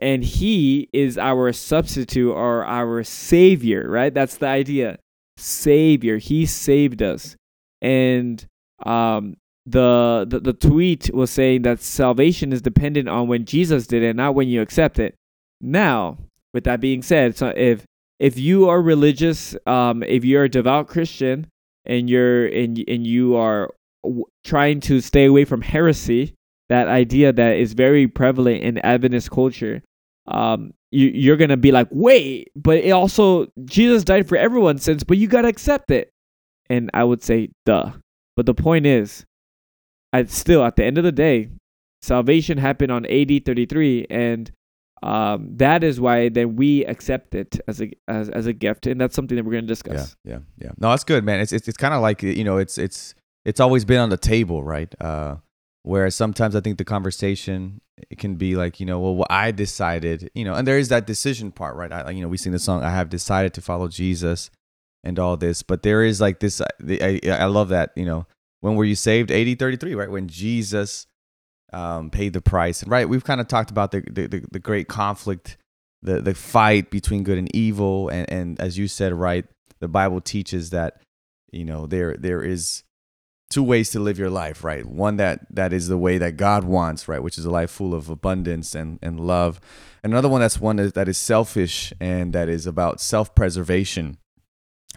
and 0.00 0.24
he 0.24 0.88
is 0.92 1.18
our 1.18 1.52
substitute 1.52 2.32
or 2.32 2.64
our 2.64 3.04
savior, 3.04 3.88
right? 3.88 4.14
That's 4.14 4.38
the 4.38 4.46
idea. 4.46 4.98
Savior. 5.36 6.18
He 6.18 6.46
saved 6.46 7.02
us. 7.02 7.36
And 7.82 8.44
um 8.84 9.36
the, 9.66 10.26
the 10.28 10.40
the 10.40 10.52
tweet 10.52 11.12
was 11.14 11.30
saying 11.30 11.62
that 11.62 11.80
salvation 11.80 12.52
is 12.52 12.62
dependent 12.62 13.08
on 13.08 13.28
when 13.28 13.44
Jesus 13.44 13.86
did 13.86 14.02
it, 14.02 14.16
not 14.16 14.34
when 14.34 14.48
you 14.48 14.62
accept 14.62 14.98
it. 14.98 15.14
Now, 15.60 16.18
with 16.54 16.64
that 16.64 16.80
being 16.80 17.02
said, 17.02 17.36
so 17.36 17.52
if 17.56 17.84
if 18.18 18.38
you 18.38 18.68
are 18.68 18.80
religious, 18.82 19.56
um, 19.66 20.02
if 20.02 20.24
you're 20.24 20.44
a 20.44 20.48
devout 20.48 20.88
Christian 20.88 21.46
and 21.84 22.08
you're 22.08 22.46
and 22.46 22.82
and 22.88 23.06
you 23.06 23.36
are 23.36 23.70
w- 24.02 24.24
trying 24.44 24.80
to 24.80 25.00
stay 25.00 25.26
away 25.26 25.44
from 25.44 25.60
heresy, 25.60 26.34
that 26.70 26.88
idea 26.88 27.32
that 27.32 27.56
is 27.56 27.74
very 27.74 28.06
prevalent 28.06 28.62
in 28.62 28.78
Adventist 28.78 29.30
culture. 29.30 29.82
Um, 30.26 30.72
you, 30.92 31.08
you're 31.08 31.36
gonna 31.36 31.56
be 31.56 31.72
like, 31.72 31.88
wait, 31.90 32.50
but 32.56 32.78
it 32.78 32.92
also 32.92 33.48
Jesus 33.64 34.04
died 34.04 34.28
for 34.28 34.36
everyone's 34.36 34.82
sins, 34.82 35.04
but 35.04 35.18
you 35.18 35.26
gotta 35.26 35.48
accept 35.48 35.90
it. 35.90 36.10
And 36.70 36.88
I 36.94 37.04
would 37.04 37.22
say, 37.22 37.50
duh. 37.66 37.92
But 38.36 38.46
the 38.46 38.54
point 38.54 38.86
is, 38.86 39.26
I 40.12 40.24
still 40.24 40.64
at 40.64 40.76
the 40.76 40.84
end 40.84 40.96
of 40.96 41.04
the 41.04 41.12
day, 41.12 41.50
salvation 42.02 42.56
happened 42.56 42.92
on 42.92 43.04
AD 43.06 43.44
33, 43.44 44.06
and 44.08 44.50
um, 45.02 45.48
that 45.56 45.82
is 45.82 46.00
why 46.00 46.28
then 46.28 46.54
we 46.54 46.84
accept 46.84 47.34
it 47.34 47.58
as 47.66 47.82
a 47.82 47.90
as, 48.06 48.28
as 48.28 48.46
a 48.46 48.52
gift, 48.52 48.86
and 48.86 49.00
that's 49.00 49.16
something 49.16 49.36
that 49.36 49.44
we're 49.44 49.52
going 49.52 49.64
to 49.64 49.68
discuss. 49.68 50.16
Yeah, 50.24 50.34
yeah, 50.34 50.66
yeah. 50.66 50.70
No, 50.78 50.90
that's 50.90 51.04
good, 51.04 51.24
man. 51.24 51.40
It's 51.40 51.52
it's, 51.52 51.66
it's 51.66 51.76
kind 51.76 51.94
of 51.94 52.00
like 52.00 52.22
you 52.22 52.44
know, 52.44 52.58
it's 52.58 52.78
it's 52.78 53.16
it's 53.44 53.58
always 53.58 53.84
been 53.84 53.98
on 53.98 54.10
the 54.10 54.16
table, 54.16 54.62
right? 54.62 54.94
Uh, 55.00 55.36
whereas 55.82 56.14
sometimes 56.14 56.54
I 56.56 56.60
think 56.60 56.78
the 56.78 56.84
conversation 56.84 57.80
it 58.10 58.18
can 58.18 58.36
be 58.36 58.56
like, 58.56 58.80
you 58.80 58.86
know, 58.86 58.98
well, 58.98 59.14
well, 59.14 59.26
I 59.28 59.50
decided, 59.50 60.30
you 60.34 60.42
know, 60.42 60.54
and 60.54 60.66
there 60.66 60.78
is 60.78 60.88
that 60.88 61.06
decision 61.06 61.52
part, 61.52 61.76
right? 61.76 61.92
I, 61.92 62.10
you 62.12 62.22
know, 62.22 62.28
we 62.28 62.38
sing 62.38 62.52
the 62.52 62.58
song, 62.58 62.82
I 62.82 62.90
have 62.90 63.10
decided 63.10 63.52
to 63.54 63.60
follow 63.60 63.88
Jesus, 63.88 64.50
and 65.04 65.18
all 65.18 65.36
this, 65.36 65.62
but 65.62 65.82
there 65.82 66.02
is 66.04 66.20
like 66.20 66.40
this. 66.40 66.60
I, 66.60 67.20
I 67.26 67.46
love 67.46 67.68
that, 67.70 67.92
you 67.96 68.04
know, 68.04 68.26
when 68.60 68.74
were 68.74 68.84
you 68.84 68.94
saved? 68.94 69.30
AD, 69.30 69.58
33, 69.58 69.94
right? 69.94 70.10
When 70.10 70.28
Jesus 70.28 71.06
um, 71.72 72.10
paid 72.10 72.32
the 72.32 72.42
price. 72.42 72.82
And 72.82 72.90
right, 72.90 73.08
we've 73.08 73.24
kind 73.24 73.40
of 73.40 73.48
talked 73.48 73.70
about 73.70 73.92
the, 73.92 74.00
the, 74.00 74.44
the 74.50 74.58
great 74.58 74.88
conflict, 74.88 75.56
the, 76.02 76.20
the 76.20 76.34
fight 76.34 76.90
between 76.90 77.22
good 77.22 77.38
and 77.38 77.54
evil. 77.54 78.08
And, 78.08 78.30
and 78.30 78.60
as 78.60 78.76
you 78.76 78.88
said, 78.88 79.12
right, 79.12 79.46
the 79.80 79.88
Bible 79.88 80.20
teaches 80.20 80.70
that, 80.70 81.00
you 81.50 81.64
know, 81.64 81.86
there 81.86 82.16
there 82.16 82.42
is 82.42 82.84
two 83.50 83.62
ways 83.62 83.90
to 83.90 84.00
live 84.00 84.18
your 84.18 84.30
life, 84.30 84.64
right? 84.64 84.86
One 84.86 85.16
that 85.16 85.46
that 85.50 85.72
is 85.72 85.88
the 85.88 85.98
way 85.98 86.18
that 86.18 86.36
God 86.36 86.64
wants, 86.64 87.08
right, 87.08 87.22
which 87.22 87.36
is 87.36 87.44
a 87.44 87.50
life 87.50 87.70
full 87.70 87.94
of 87.94 88.08
abundance 88.08 88.74
and, 88.74 88.98
and 89.02 89.20
love. 89.20 89.60
Another 90.02 90.28
one 90.28 90.40
that's 90.40 90.60
one 90.60 90.76
that 90.76 91.08
is 91.08 91.18
selfish 91.18 91.92
and 92.00 92.32
that 92.32 92.48
is 92.48 92.66
about 92.66 93.00
self-preservation. 93.00 94.16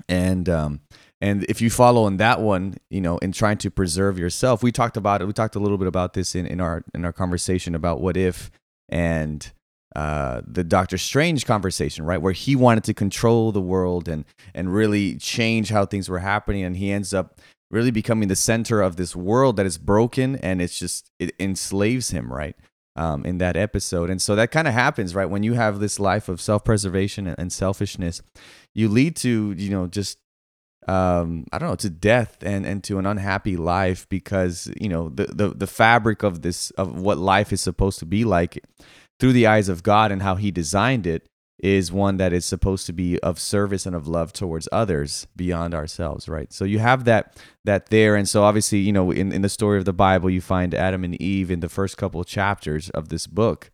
And 0.08 0.48
um, 0.48 0.82
and 1.20 1.44
if 1.46 1.62
you 1.62 1.70
follow 1.70 2.08
in 2.08 2.18
that 2.18 2.42
one, 2.42 2.76
you 2.90 3.02
know, 3.02 3.18
in 3.20 3.32
trying 3.32 3.58
to 3.60 3.72
preserve 3.72 4.18
yourself, 4.18 4.64
we 4.64 4.72
talked 4.72 4.98
about 4.98 5.22
it. 5.22 5.26
We 5.26 5.34
talked 5.34 5.56
a 5.56 5.60
little 5.60 5.78
bit 5.78 5.88
about 5.88 6.14
this 6.14 6.36
in, 6.36 6.46
in 6.46 6.62
our 6.62 6.84
in 6.94 7.06
our 7.06 7.14
conversation 7.14 7.76
about 7.76 8.02
what 8.02 8.18
if 8.18 8.52
and 8.90 9.52
uh, 9.96 10.42
the 10.48 10.64
Doctor 10.64 10.98
Strange 10.98 11.46
conversation, 11.46 12.04
right, 12.06 12.22
where 12.22 12.34
he 12.34 12.56
wanted 12.56 12.84
to 12.86 12.94
control 12.94 13.52
the 13.52 13.62
world 13.62 14.08
and 14.08 14.26
and 14.56 14.74
really 14.74 15.16
change 15.18 15.70
how 15.70 15.86
things 15.86 16.10
were 16.10 16.20
happening, 16.20 16.64
and 16.64 16.78
he 16.78 16.92
ends 16.92 17.14
up 17.14 17.40
really 17.74 17.92
becoming 17.92 18.28
the 18.28 18.36
center 18.36 18.82
of 18.82 18.96
this 18.96 19.16
world 19.16 19.58
that 19.58 19.66
is 19.66 19.78
broken, 19.78 20.36
and 20.38 20.62
it's 20.62 20.78
just 20.78 21.12
it 21.20 21.34
enslaves 21.40 22.12
him, 22.12 22.32
right, 22.32 22.56
um, 22.96 23.26
in 23.26 23.40
that 23.40 23.58
episode, 23.58 24.10
and 24.10 24.22
so 24.22 24.36
that 24.36 24.52
kind 24.52 24.68
of 24.68 24.74
happens, 24.74 25.16
right, 25.16 25.30
when 25.30 25.44
you 25.44 25.54
have 25.54 25.80
this 25.80 26.00
life 26.00 26.30
of 26.30 26.40
self 26.40 26.64
preservation 26.64 27.28
and, 27.28 27.38
and 27.40 27.52
selfishness, 27.52 28.22
you 28.74 28.88
lead 28.88 29.16
to 29.18 29.54
you 29.58 29.70
know 29.70 29.88
just 29.88 30.20
um, 30.88 31.46
I 31.54 31.60
don't 31.60 31.70
know, 31.70 31.76
to 31.78 31.90
death 31.90 32.38
and, 32.42 32.66
and 32.66 32.84
to 32.84 33.00
an 33.00 33.06
unhappy 33.06 33.56
life 33.56 34.06
because, 34.10 34.70
you 34.80 34.90
know, 34.90 35.08
the, 35.08 35.28
the, 35.28 35.50
the 35.50 35.68
fabric 35.68 36.24
of 36.24 36.42
this, 36.42 36.72
of 36.72 37.00
what 37.00 37.18
life 37.18 37.54
is 37.54 37.62
supposed 37.62 38.00
to 38.00 38.06
be 38.06 38.26
like 38.26 38.62
through 39.18 39.32
the 39.32 39.48
eyes 39.48 39.70
of 39.70 39.82
God 39.82 40.12
and 40.12 40.22
how 40.22 40.36
he 40.36 40.52
designed 40.52 41.08
it 41.08 41.30
is 41.64 41.94
one 41.94 42.18
that 42.18 42.34
is 42.34 42.44
supposed 42.44 42.86
to 42.86 42.92
be 42.92 43.18
of 43.22 43.40
service 43.40 43.86
and 43.86 43.96
of 43.96 44.06
love 44.06 44.34
towards 44.34 44.68
others 44.74 45.28
beyond 45.34 45.74
ourselves, 45.74 46.28
right? 46.28 46.52
So 46.52 46.66
you 46.66 46.80
have 46.80 47.06
that 47.06 47.38
that 47.64 47.88
there. 47.88 48.18
And 48.18 48.28
so 48.28 48.44
obviously, 48.44 48.80
you 48.80 48.92
know, 48.92 49.12
in, 49.12 49.32
in 49.32 49.42
the 49.44 49.50
story 49.50 49.78
of 49.78 49.86
the 49.86 49.94
Bible, 49.94 50.30
you 50.30 50.42
find 50.42 50.76
Adam 50.76 51.06
and 51.06 51.20
Eve 51.22 51.50
in 51.50 51.62
the 51.62 51.70
first 51.70 51.96
couple 51.96 52.20
of 52.20 52.28
chapters 52.28 52.90
of 52.90 53.08
this 53.08 53.28
book 53.28 53.72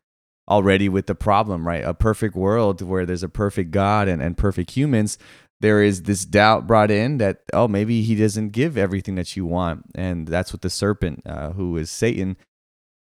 already 0.47 0.87
with 0.87 1.07
the 1.07 1.15
problem, 1.15 1.67
right? 1.67 1.83
A 1.83 1.95
perfect 1.95 2.35
world 2.35 2.83
where 2.83 3.07
there's 3.07 3.23
a 3.23 3.29
perfect 3.29 3.71
God 3.71 4.07
and, 4.07 4.21
and 4.21 4.37
perfect 4.37 4.71
humans, 4.71 5.17
there 5.61 5.81
is 5.81 6.03
this 6.03 6.25
doubt 6.25 6.67
brought 6.67 6.91
in 6.91 7.17
that 7.17 7.41
oh 7.53 7.67
maybe 7.67 8.01
he 8.01 8.15
doesn't 8.15 8.49
give 8.49 8.77
everything 8.77 9.15
that 9.15 9.35
you 9.35 9.45
want 9.45 9.85
and 9.95 10.27
that's 10.27 10.53
what 10.53 10.61
the 10.61 10.69
serpent 10.69 11.21
uh, 11.25 11.51
who 11.51 11.75
is 11.77 11.91
satan 11.91 12.37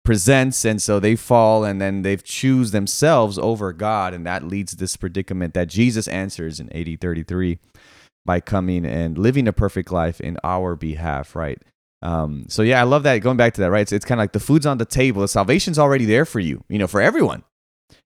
presents 0.08 0.64
and 0.64 0.80
so 0.80 0.98
they 0.98 1.14
fall 1.14 1.64
and 1.64 1.82
then 1.82 2.00
they 2.00 2.16
choose 2.16 2.70
themselves 2.70 3.36
over 3.36 3.74
god 3.74 4.14
and 4.14 4.24
that 4.24 4.42
leads 4.42 4.72
this 4.72 4.96
predicament 4.96 5.52
that 5.52 5.68
jesus 5.68 6.08
answers 6.08 6.58
in 6.58 6.72
AD 6.74 6.98
33 6.98 7.58
by 8.24 8.40
coming 8.40 8.86
and 8.86 9.18
living 9.18 9.46
a 9.46 9.52
perfect 9.52 9.92
life 9.92 10.18
in 10.18 10.38
our 10.42 10.74
behalf 10.74 11.36
right? 11.36 11.60
Um, 12.00 12.46
so 12.48 12.62
yeah 12.62 12.80
i 12.80 12.84
love 12.84 13.02
that 13.02 13.18
going 13.18 13.36
back 13.36 13.52
to 13.52 13.60
that 13.60 13.70
right? 13.70 13.82
It's, 13.82 13.92
it's 13.92 14.06
kind 14.06 14.18
of 14.18 14.22
like 14.22 14.32
the 14.32 14.40
food's 14.40 14.64
on 14.64 14.78
the 14.78 14.86
table 14.86 15.20
the 15.20 15.28
salvation's 15.28 15.78
already 15.78 16.06
there 16.06 16.24
for 16.24 16.40
you 16.40 16.64
you 16.70 16.78
know 16.78 16.86
for 16.86 17.02
everyone. 17.02 17.44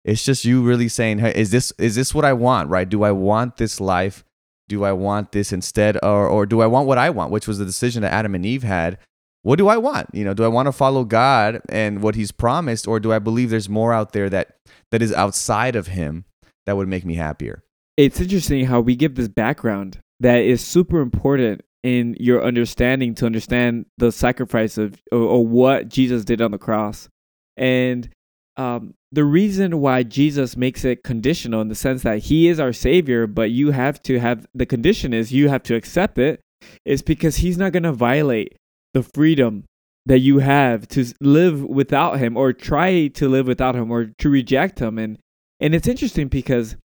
It's 0.04 0.24
just 0.24 0.44
you 0.44 0.60
really 0.60 0.88
saying 0.88 1.20
hey 1.20 1.32
is 1.36 1.52
this 1.52 1.72
is 1.78 1.94
this 1.94 2.12
what 2.12 2.24
i 2.24 2.32
want 2.32 2.68
right? 2.68 2.88
Do 2.88 3.04
i 3.04 3.12
want 3.12 3.58
this 3.58 3.80
life? 3.80 4.24
Do 4.68 4.82
I 4.82 4.92
want 4.92 5.30
this 5.30 5.52
instead 5.52 5.98
or 6.02 6.26
or 6.26 6.46
do 6.46 6.62
I 6.62 6.66
want 6.66 6.88
what 6.88 6.98
I 6.98 7.10
want, 7.10 7.30
which 7.30 7.46
was 7.46 7.58
the 7.58 7.64
decision 7.64 8.02
that 8.02 8.12
Adam 8.12 8.34
and 8.34 8.44
Eve 8.44 8.64
had? 8.64 8.98
What 9.42 9.56
do 9.58 9.68
I 9.68 9.76
want? 9.76 10.08
You 10.12 10.24
know, 10.24 10.34
do 10.34 10.44
I 10.44 10.48
want 10.48 10.66
to 10.66 10.72
follow 10.72 11.04
God 11.04 11.60
and 11.68 12.00
what 12.00 12.14
he's 12.14 12.30
promised 12.30 12.86
or 12.86 13.00
do 13.00 13.12
I 13.12 13.18
believe 13.18 13.50
there's 13.50 13.68
more 13.68 13.92
out 13.92 14.12
there 14.12 14.30
that 14.30 14.56
that 14.90 15.02
is 15.02 15.12
outside 15.12 15.74
of 15.74 15.88
him 15.88 16.24
that 16.66 16.76
would 16.76 16.88
make 16.88 17.04
me 17.04 17.14
happier? 17.14 17.62
It's 17.96 18.20
interesting 18.20 18.66
how 18.66 18.80
we 18.80 18.94
give 18.94 19.16
this 19.16 19.28
background 19.28 19.98
that 20.20 20.42
is 20.42 20.64
super 20.64 21.00
important 21.00 21.62
in 21.82 22.16
your 22.20 22.44
understanding 22.44 23.14
to 23.16 23.26
understand 23.26 23.86
the 23.98 24.12
sacrifice 24.12 24.78
of 24.78 24.94
or, 25.10 25.18
or 25.18 25.46
what 25.46 25.88
Jesus 25.88 26.24
did 26.24 26.40
on 26.40 26.52
the 26.52 26.58
cross. 26.58 27.08
And 27.56 28.08
um, 28.56 28.94
the 29.10 29.24
reason 29.24 29.80
why 29.80 30.04
Jesus 30.04 30.56
makes 30.56 30.84
it 30.84 31.02
conditional 31.02 31.60
in 31.60 31.68
the 31.68 31.74
sense 31.74 32.02
that 32.02 32.18
he 32.18 32.48
is 32.48 32.60
our 32.60 32.72
savior, 32.72 33.26
but 33.26 33.50
you 33.50 33.72
have 33.72 34.00
to 34.04 34.20
have 34.20 34.46
the 34.54 34.66
condition 34.66 35.12
is 35.12 35.32
you 35.32 35.48
have 35.48 35.62
to 35.64 35.74
accept 35.74 36.18
it, 36.18 36.40
is 36.84 37.02
because 37.02 37.36
he's 37.36 37.58
not 37.58 37.72
going 37.72 37.82
to 37.82 37.92
violate 37.92 38.56
the 38.94 39.02
freedom 39.02 39.64
that 40.06 40.18
you 40.18 40.38
have 40.38 40.88
to 40.88 41.06
live 41.20 41.62
without 41.62 42.18
him 42.18 42.36
or 42.36 42.52
try 42.52 43.06
to 43.08 43.28
live 43.28 43.46
without 43.46 43.76
him 43.76 43.90
or 43.90 44.06
to 44.18 44.28
reject 44.28 44.80
him. 44.80 44.98
And 44.98 45.18
and 45.60 45.74
it's 45.74 45.86
interesting 45.86 46.28
because 46.28 46.76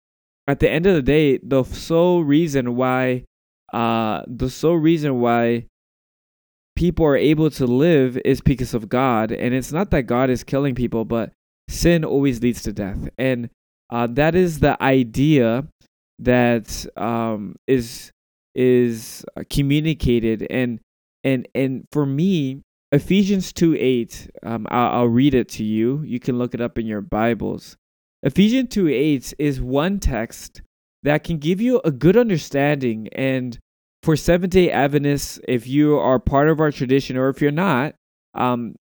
at 0.47 0.61
the 0.61 0.71
end 0.71 0.87
of 0.87 0.95
the 0.95 1.03
day, 1.03 1.39
the 1.39 1.65
sole 1.65 2.23
reason 2.23 2.77
why 2.77 3.25
uh 3.73 4.23
the 4.27 4.51
sole 4.51 4.77
reason 4.77 5.21
why 5.21 5.67
people 6.77 7.07
are 7.07 7.17
able 7.17 7.51
to 7.51 7.67
live 7.67 8.19
is 8.25 8.41
because 8.41 8.75
of 8.75 8.89
God. 8.89 9.33
And 9.33 9.55
it's 9.55 9.73
not 9.73 9.91
that 9.91 10.03
God 10.03 10.31
is 10.31 10.45
killing 10.45 10.75
people, 10.75 11.05
but 11.05 11.33
sin 11.69 12.05
always 12.05 12.43
leads 12.43 12.63
to 12.63 12.73
death. 12.73 13.09
And 13.19 13.51
uh, 13.91 14.07
that 14.09 14.35
is 14.35 14.61
the 14.61 14.81
idea 14.83 15.67
that 16.19 16.87
um, 16.97 17.57
is 17.67 18.11
is 18.55 19.25
communicated 19.51 20.47
and 20.49 20.81
and 21.27 21.49
and 21.55 21.85
for 21.93 22.07
me 22.07 22.63
ephesians 22.93 23.53
2 23.53 23.77
8 23.77 24.31
um, 24.45 24.67
I'll, 24.71 25.01
I'll 25.01 25.09
read 25.09 25.35
it 25.35 25.49
to 25.51 25.65
you. 25.65 26.03
You 26.05 26.21
can 26.21 26.39
look 26.39 26.55
it 26.55 26.61
up 26.61 26.79
in 26.79 26.87
your 26.87 27.03
bibles. 27.03 27.77
Ephesians 28.23 28.71
2 28.71 28.89
8 28.89 29.35
is 29.39 29.61
one 29.61 29.99
text 29.99 30.63
that 31.03 31.25
can 31.25 31.39
give 31.39 31.61
you 31.61 31.81
a 31.85 31.91
good 31.91 32.17
understanding. 32.17 33.09
And 33.13 33.59
for 34.03 34.17
seventh 34.17 34.53
day 34.53 34.71
adventists 34.71 35.41
if 35.49 35.67
you 35.67 35.99
are 35.99 36.19
part 36.19 36.49
of 36.49 36.61
our 36.61 36.71
tradition 36.71 37.17
or 37.17 37.29
if 37.29 37.43
you're 37.43 37.51
not 37.51 37.95
um, 38.35 38.77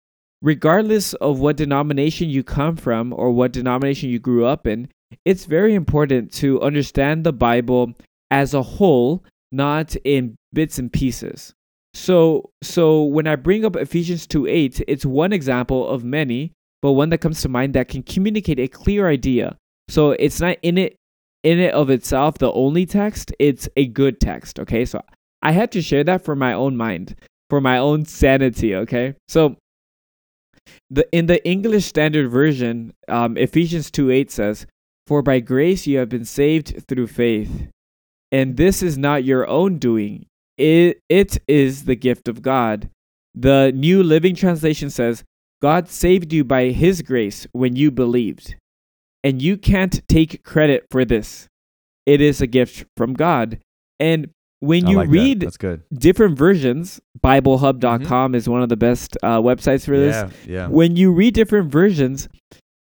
regardless 0.42 1.12
of 1.14 1.40
what 1.40 1.56
denomination 1.56 2.30
you 2.30 2.42
come 2.42 2.76
from 2.76 3.12
or 3.12 3.30
what 3.30 3.52
denomination 3.52 4.08
you 4.08 4.18
grew 4.18 4.46
up 4.46 4.66
in, 4.66 4.88
it's 5.24 5.44
very 5.44 5.74
important 5.74 6.32
to 6.32 6.60
understand 6.62 7.24
the 7.24 7.32
Bible 7.32 7.92
as 8.30 8.54
a 8.54 8.62
whole, 8.62 9.24
not 9.52 9.96
in 10.04 10.36
bits 10.52 10.78
and 10.78 10.92
pieces. 10.92 11.52
So, 11.92 12.50
so 12.62 13.02
when 13.04 13.26
I 13.26 13.36
bring 13.36 13.64
up 13.64 13.76
Ephesians 13.76 14.26
2 14.26 14.46
8, 14.46 14.82
it's 14.86 15.04
one 15.04 15.32
example 15.32 15.88
of 15.88 16.04
many, 16.04 16.52
but 16.82 16.92
one 16.92 17.10
that 17.10 17.18
comes 17.18 17.42
to 17.42 17.48
mind 17.48 17.74
that 17.74 17.88
can 17.88 18.02
communicate 18.02 18.60
a 18.60 18.68
clear 18.68 19.08
idea. 19.08 19.56
So 19.88 20.12
it's 20.12 20.40
not 20.40 20.56
in 20.62 20.78
it 20.78 20.96
in 21.42 21.58
it 21.58 21.72
of 21.72 21.90
itself 21.90 22.38
the 22.38 22.52
only 22.52 22.86
text, 22.86 23.32
it's 23.38 23.68
a 23.76 23.86
good 23.86 24.20
text. 24.20 24.60
Okay. 24.60 24.84
So 24.84 25.02
I 25.42 25.52
had 25.52 25.72
to 25.72 25.82
share 25.82 26.04
that 26.04 26.24
for 26.24 26.36
my 26.36 26.52
own 26.52 26.76
mind, 26.76 27.16
for 27.48 27.60
my 27.60 27.78
own 27.78 28.04
sanity. 28.04 28.74
Okay. 28.74 29.14
So 29.28 29.56
the 30.90 31.08
in 31.12 31.26
the 31.26 31.44
English 31.46 31.86
Standard 31.86 32.30
Version, 32.30 32.92
um, 33.08 33.36
Ephesians 33.36 33.90
2 33.90 34.10
8 34.10 34.30
says, 34.30 34.66
For 35.06 35.22
by 35.22 35.40
grace 35.40 35.86
you 35.86 35.98
have 35.98 36.08
been 36.08 36.24
saved 36.24 36.84
through 36.88 37.08
faith. 37.08 37.68
And 38.32 38.56
this 38.56 38.80
is 38.80 38.96
not 38.96 39.24
your 39.24 39.48
own 39.48 39.78
doing, 39.78 40.26
it, 40.60 41.00
it 41.08 41.38
is 41.48 41.86
the 41.86 41.96
gift 41.96 42.28
of 42.28 42.42
God. 42.42 42.90
The 43.34 43.72
New 43.74 44.02
Living 44.02 44.34
Translation 44.34 44.90
says, 44.90 45.24
God 45.62 45.88
saved 45.88 46.32
you 46.32 46.44
by 46.44 46.66
his 46.66 47.00
grace 47.00 47.46
when 47.52 47.76
you 47.76 47.90
believed. 47.90 48.56
And 49.24 49.40
you 49.40 49.56
can't 49.56 50.06
take 50.08 50.44
credit 50.44 50.84
for 50.90 51.04
this. 51.04 51.48
It 52.04 52.20
is 52.20 52.40
a 52.40 52.46
gift 52.46 52.84
from 52.96 53.14
God. 53.14 53.58
And 53.98 54.30
when 54.60 54.86
you 54.86 54.96
like 54.96 55.08
read 55.08 55.40
that. 55.40 55.46
that's 55.46 55.56
good 55.56 55.82
different 55.90 56.36
versions 56.36 57.00
biblehub.com 57.24 58.02
mm-hmm. 58.02 58.34
is 58.34 58.46
one 58.46 58.62
of 58.62 58.68
the 58.68 58.76
best 58.76 59.16
uh, 59.22 59.40
websites 59.40 59.86
for 59.86 59.96
this 59.96 60.30
yeah, 60.46 60.52
yeah. 60.52 60.68
when 60.68 60.96
you 60.96 61.10
read 61.10 61.32
different 61.32 61.72
versions 61.72 62.28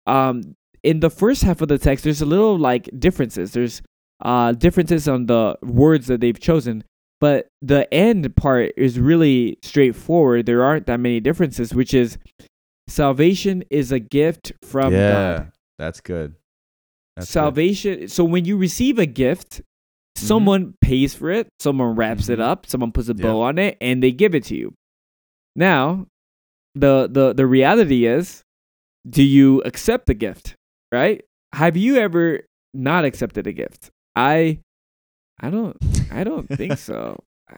um, 0.08 0.42
in 0.82 1.02
the 1.02 1.10
first 1.12 1.44
half 1.44 1.62
of 1.62 1.68
the 1.68 1.78
text 1.78 2.04
there's 2.04 2.20
a 2.20 2.26
little 2.26 2.58
like 2.58 2.90
differences 2.98 3.52
there's 3.52 3.84
uh, 4.26 4.54
differences 4.54 5.08
on 5.08 5.28
the 5.28 5.56
words 5.62 6.08
that 6.08 6.20
they've 6.20 6.40
chosen 6.40 6.84
but 7.20 7.48
the 7.62 7.92
end 7.94 8.36
part 8.36 8.72
is 8.78 9.00
really 9.00 9.58
straightforward 9.64 10.46
there 10.46 10.64
aren't 10.64 10.86
that 10.88 11.00
many 11.00 11.20
differences 11.20 11.74
which 11.74 11.94
is 11.94 12.18
salvation 12.88 13.64
is 13.70 13.92
a 13.92 14.00
gift 14.00 14.54
from 14.64 14.94
yeah, 14.94 15.12
god 15.12 15.52
that's 15.78 16.02
good 16.02 16.34
That's 17.16 17.28
good. 17.28 17.32
salvation. 17.34 18.08
So 18.08 18.24
when 18.24 18.46
you 18.46 18.58
receive 18.58 18.98
a 19.00 19.06
gift, 19.06 19.62
someone 20.16 20.74
pays 20.82 21.14
for 21.14 21.30
it, 21.32 21.48
someone 21.60 21.96
wraps 21.96 22.30
it 22.30 22.40
Mhm. 22.40 22.44
up, 22.44 22.66
someone 22.66 22.92
puts 22.92 23.10
a 23.10 23.14
bow 23.14 23.42
on 23.42 23.58
it, 23.60 23.78
and 23.82 24.02
they 24.02 24.12
give 24.12 24.34
it 24.36 24.44
to 24.46 24.56
you. 24.56 24.74
Now, 25.56 26.06
the 26.76 27.08
the 27.12 27.34
the 27.34 27.46
reality 27.46 28.06
is, 28.06 28.42
do 29.08 29.22
you 29.24 29.62
accept 29.66 30.06
the 30.08 30.14
gift? 30.16 30.56
Right? 30.92 31.24
Have 31.54 31.76
you 31.78 31.98
ever 31.98 32.42
not 32.74 33.06
accepted 33.06 33.46
a 33.48 33.52
gift? 33.54 33.90
I, 34.16 34.60
I 35.40 35.50
don't. 35.50 35.78
I 36.12 36.24
don't 36.24 36.48
think 36.48 36.78
so. 36.78 37.24
I, 37.50 37.56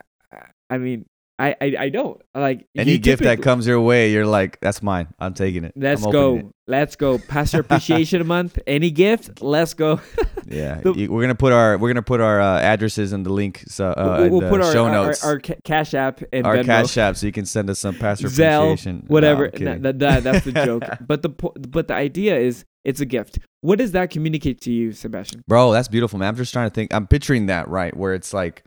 I 0.70 0.78
mean, 0.78 1.06
I, 1.38 1.56
I 1.62 1.76
I 1.80 1.90
don't 1.90 2.22
like 2.36 2.68
Any 2.76 2.98
gift 2.98 3.24
that 3.24 3.42
comes 3.42 3.66
your 3.66 3.80
way, 3.82 4.12
you're 4.12 4.26
like, 4.26 4.60
that's 4.60 4.84
mine. 4.84 5.08
I'm 5.20 5.34
taking 5.34 5.64
it. 5.64 5.74
Let's 5.76 6.06
go. 6.06 6.36
it." 6.38 6.46
Let's 6.68 6.96
go. 6.96 7.18
Pastor 7.18 7.60
Appreciation 7.66 8.28
Month. 8.28 8.60
Any 8.68 8.92
gift? 8.92 9.42
Let's 9.42 9.74
go. 9.74 10.00
Yeah, 10.52 10.82
The- 10.82 11.08
we're 11.08 11.22
gonna 11.22 11.36
put 11.36 11.54
our 11.54 11.78
we're 11.78 11.90
gonna 11.90 12.02
put 12.02 12.22
our 12.22 12.42
uh, 12.42 12.60
addresses 12.60 13.14
in 13.14 13.22
the 13.22 13.32
link 13.32 13.64
so 13.68 13.90
uh, 13.92 14.18
we'll 14.22 14.30
we'll 14.32 14.40
the 14.42 14.50
put 14.50 14.62
our, 14.62 14.74
show 14.74 14.86
our, 14.86 14.92
notes. 14.92 15.24
our, 15.24 15.34
our 15.34 15.40
ca- 15.40 15.54
Cash 15.64 15.94
App 15.94 16.22
and 16.34 16.44
our 16.48 16.56
Venmo. 16.56 16.66
cash 16.66 16.98
app 16.98 17.18
so 17.18 17.28
you 17.28 17.32
can 17.32 17.46
send 17.46 17.70
us 17.70 17.78
some 17.78 17.94
pastor 17.94 18.28
Zelle, 18.30 18.72
appreciation. 18.72 19.04
Whatever. 19.06 19.50
Kidding. 19.50 19.84
that, 19.84 20.00
that, 20.00 20.24
that's 20.24 20.46
the 20.46 20.52
joke. 20.54 20.82
but 21.06 21.22
the 21.22 21.30
but 21.30 21.88
the 21.88 21.94
idea 21.94 22.36
is 22.40 22.66
it's 22.86 23.00
a 23.00 23.06
gift. 23.06 23.40
What 23.62 23.78
does 23.78 23.92
that 23.92 24.10
communicate 24.10 24.62
to 24.62 24.72
you, 24.72 24.94
Sebastian? 24.94 25.44
Bro, 25.48 25.74
that's 25.74 25.88
beautiful, 25.88 26.18
man. 26.20 26.30
I'm 26.30 26.36
just 26.36 26.54
trying 26.54 26.70
to 26.70 26.74
think. 26.74 26.94
I'm 26.94 27.08
picturing 27.08 27.48
that 27.48 27.68
right 27.68 27.96
where 27.96 28.14
it's 28.14 28.34
like, 28.34 28.64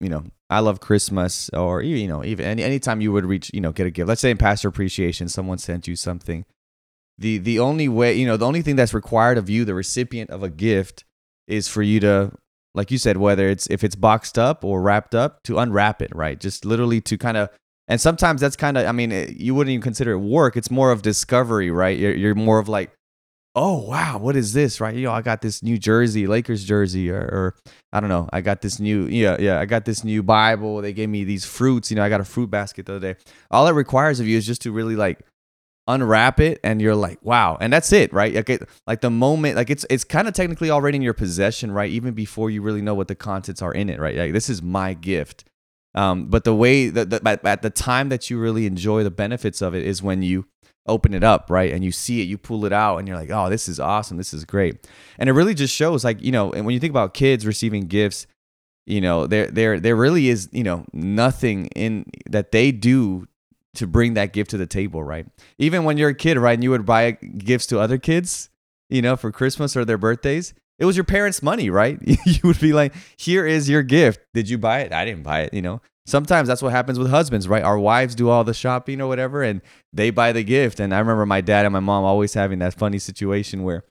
you 0.00 0.08
know, 0.08 0.24
I 0.48 0.60
love 0.60 0.80
Christmas, 0.80 1.50
or 1.50 1.82
you 1.82 2.06
know, 2.08 2.24
even 2.24 2.46
any 2.46 2.62
anytime 2.62 3.00
you 3.00 3.12
would 3.12 3.26
reach, 3.26 3.50
you 3.52 3.60
know, 3.60 3.72
get 3.72 3.86
a 3.86 3.90
gift. 3.90 4.08
Let's 4.08 4.20
say 4.20 4.30
in 4.30 4.38
pastor 4.38 4.68
appreciation, 4.68 5.28
someone 5.28 5.58
sent 5.58 5.88
you 5.88 5.96
something. 5.96 6.44
The 7.18 7.38
the 7.38 7.58
only 7.58 7.88
way, 7.88 8.14
you 8.14 8.26
know, 8.26 8.36
the 8.36 8.46
only 8.46 8.62
thing 8.62 8.76
that's 8.76 8.94
required 8.94 9.38
of 9.38 9.50
you, 9.50 9.64
the 9.64 9.74
recipient 9.74 10.30
of 10.30 10.42
a 10.42 10.50
gift, 10.50 11.04
is 11.48 11.66
for 11.68 11.82
you 11.82 12.00
to, 12.00 12.32
like 12.74 12.90
you 12.90 12.98
said, 12.98 13.16
whether 13.16 13.48
it's 13.48 13.66
if 13.68 13.82
it's 13.82 13.96
boxed 13.96 14.38
up 14.38 14.64
or 14.64 14.80
wrapped 14.80 15.14
up, 15.14 15.42
to 15.44 15.58
unwrap 15.58 16.00
it, 16.00 16.14
right? 16.14 16.38
Just 16.38 16.64
literally 16.64 17.00
to 17.02 17.18
kind 17.18 17.36
of. 17.36 17.50
And 17.88 18.00
sometimes 18.00 18.40
that's 18.40 18.56
kind 18.56 18.76
of, 18.76 18.86
I 18.86 18.92
mean, 18.92 19.12
it, 19.12 19.36
you 19.36 19.54
wouldn't 19.54 19.72
even 19.72 19.82
consider 19.82 20.12
it 20.12 20.18
work. 20.18 20.56
It's 20.56 20.70
more 20.70 20.90
of 20.90 21.02
discovery, 21.02 21.70
right? 21.70 21.96
You're, 21.96 22.14
you're 22.14 22.34
more 22.34 22.58
of 22.58 22.68
like, 22.68 22.90
oh 23.56 23.78
wow 23.88 24.18
what 24.18 24.36
is 24.36 24.52
this? 24.52 24.80
Right? 24.80 24.94
You 24.94 25.04
know 25.04 25.12
i 25.12 25.22
got 25.22 25.40
this 25.40 25.62
new 25.62 25.78
jersey 25.78 26.26
lakers 26.26 26.62
jersey 26.62 27.10
or, 27.10 27.18
or 27.18 27.54
i 27.92 27.98
don't 27.98 28.10
know 28.10 28.28
i 28.32 28.40
got 28.42 28.60
this 28.60 28.78
new 28.78 29.06
yeah 29.06 29.36
yeah 29.40 29.58
i 29.58 29.64
got 29.64 29.86
this 29.86 30.04
new 30.04 30.22
bible 30.22 30.82
they 30.82 30.92
gave 30.92 31.08
me 31.08 31.24
these 31.24 31.44
fruits 31.44 31.90
you 31.90 31.96
know 31.96 32.04
i 32.04 32.08
got 32.08 32.20
a 32.20 32.24
fruit 32.24 32.50
basket 32.50 32.86
the 32.86 32.96
other 32.96 33.14
day. 33.14 33.20
All 33.50 33.66
it 33.66 33.72
requires 33.72 34.20
of 34.20 34.28
you 34.28 34.36
is 34.36 34.46
just 34.46 34.62
to 34.62 34.72
really 34.72 34.94
like 34.94 35.20
unwrap 35.88 36.40
it 36.40 36.60
and 36.64 36.82
you're 36.82 36.96
like 36.96 37.18
wow 37.22 37.56
and 37.60 37.72
that's 37.72 37.92
it 37.92 38.12
right? 38.12 38.34
Like, 38.34 38.50
it, 38.50 38.68
like 38.86 39.00
the 39.00 39.10
moment 39.10 39.56
like 39.56 39.70
it's 39.70 39.86
it's 39.88 40.04
kind 40.04 40.28
of 40.28 40.34
technically 40.34 40.70
already 40.70 40.96
in 40.96 41.02
your 41.02 41.14
possession 41.14 41.72
right? 41.72 41.90
Even 41.90 42.12
before 42.12 42.50
you 42.50 42.60
really 42.60 42.82
know 42.82 42.94
what 42.94 43.08
the 43.08 43.14
contents 43.14 43.62
are 43.62 43.72
in 43.72 43.88
it 43.88 43.98
right? 43.98 44.16
Like 44.16 44.32
this 44.32 44.50
is 44.50 44.60
my 44.62 44.94
gift 44.94 45.44
um, 45.96 46.26
but 46.26 46.44
the 46.44 46.54
way 46.54 46.88
that 46.88 47.12
at, 47.44 47.62
the 47.62 47.70
time 47.70 48.10
that 48.10 48.28
you 48.28 48.38
really 48.38 48.66
enjoy 48.66 49.02
the 49.02 49.10
benefits 49.10 49.62
of 49.62 49.74
it 49.74 49.84
is 49.84 50.02
when 50.02 50.22
you 50.22 50.46
open 50.86 51.14
it 51.14 51.24
up, 51.24 51.50
right? 51.50 51.72
And 51.72 51.82
you 51.82 51.90
see 51.90 52.20
it, 52.20 52.24
you 52.24 52.38
pull 52.38 52.64
it 52.64 52.72
out, 52.72 52.98
and 52.98 53.08
you're 53.08 53.16
like, 53.16 53.30
oh, 53.30 53.48
this 53.48 53.66
is 53.66 53.80
awesome. 53.80 54.18
This 54.18 54.32
is 54.34 54.44
great. 54.44 54.86
And 55.18 55.28
it 55.28 55.32
really 55.32 55.54
just 55.54 55.74
shows, 55.74 56.04
like, 56.04 56.22
you 56.22 56.30
know, 56.30 56.52
and 56.52 56.64
when 56.64 56.74
you 56.74 56.80
think 56.80 56.92
about 56.92 57.14
kids 57.14 57.46
receiving 57.46 57.86
gifts, 57.86 58.26
you 58.84 59.00
know, 59.00 59.26
there 59.26 59.50
there 59.50 59.80
there 59.80 59.96
really 59.96 60.28
is, 60.28 60.48
you 60.52 60.62
know, 60.62 60.84
nothing 60.92 61.66
in 61.74 62.04
that 62.30 62.52
they 62.52 62.70
do 62.70 63.26
to 63.74 63.86
bring 63.86 64.14
that 64.14 64.32
gift 64.32 64.50
to 64.50 64.56
the 64.56 64.66
table, 64.66 65.02
right? 65.02 65.26
Even 65.58 65.84
when 65.84 65.98
you're 65.98 66.10
a 66.10 66.14
kid, 66.14 66.38
right, 66.38 66.54
and 66.54 66.62
you 66.62 66.70
would 66.70 66.86
buy 66.86 67.12
gifts 67.12 67.66
to 67.66 67.80
other 67.80 67.98
kids, 67.98 68.48
you 68.88 69.02
know, 69.02 69.16
for 69.16 69.32
Christmas 69.32 69.76
or 69.76 69.84
their 69.84 69.98
birthdays, 69.98 70.54
it 70.78 70.84
was 70.84 70.96
your 70.96 71.04
parents' 71.04 71.42
money, 71.42 71.70
right? 71.70 71.98
you 72.26 72.40
would 72.44 72.60
be 72.60 72.72
like, 72.72 72.94
here 73.18 73.46
is 73.46 73.68
your 73.68 73.82
gift. 73.82 74.20
Did 74.34 74.48
you 74.48 74.58
buy 74.58 74.80
it? 74.80 74.92
I 74.92 75.04
didn't 75.04 75.22
buy 75.22 75.42
it, 75.42 75.54
you 75.54 75.62
know. 75.62 75.80
Sometimes 76.06 76.46
that's 76.46 76.62
what 76.62 76.70
happens 76.70 76.98
with 76.98 77.10
husbands, 77.10 77.48
right? 77.48 77.64
Our 77.64 77.78
wives 77.78 78.14
do 78.14 78.28
all 78.28 78.44
the 78.44 78.54
shopping 78.54 79.00
or 79.00 79.08
whatever, 79.08 79.42
and 79.42 79.60
they 79.92 80.10
buy 80.10 80.32
the 80.32 80.44
gift. 80.44 80.78
And 80.78 80.94
I 80.94 80.98
remember 81.00 81.26
my 81.26 81.40
dad 81.40 81.66
and 81.66 81.72
my 81.72 81.80
mom 81.80 82.04
always 82.04 82.34
having 82.34 82.60
that 82.60 82.74
funny 82.74 82.98
situation 82.98 83.64
where, 83.64 83.82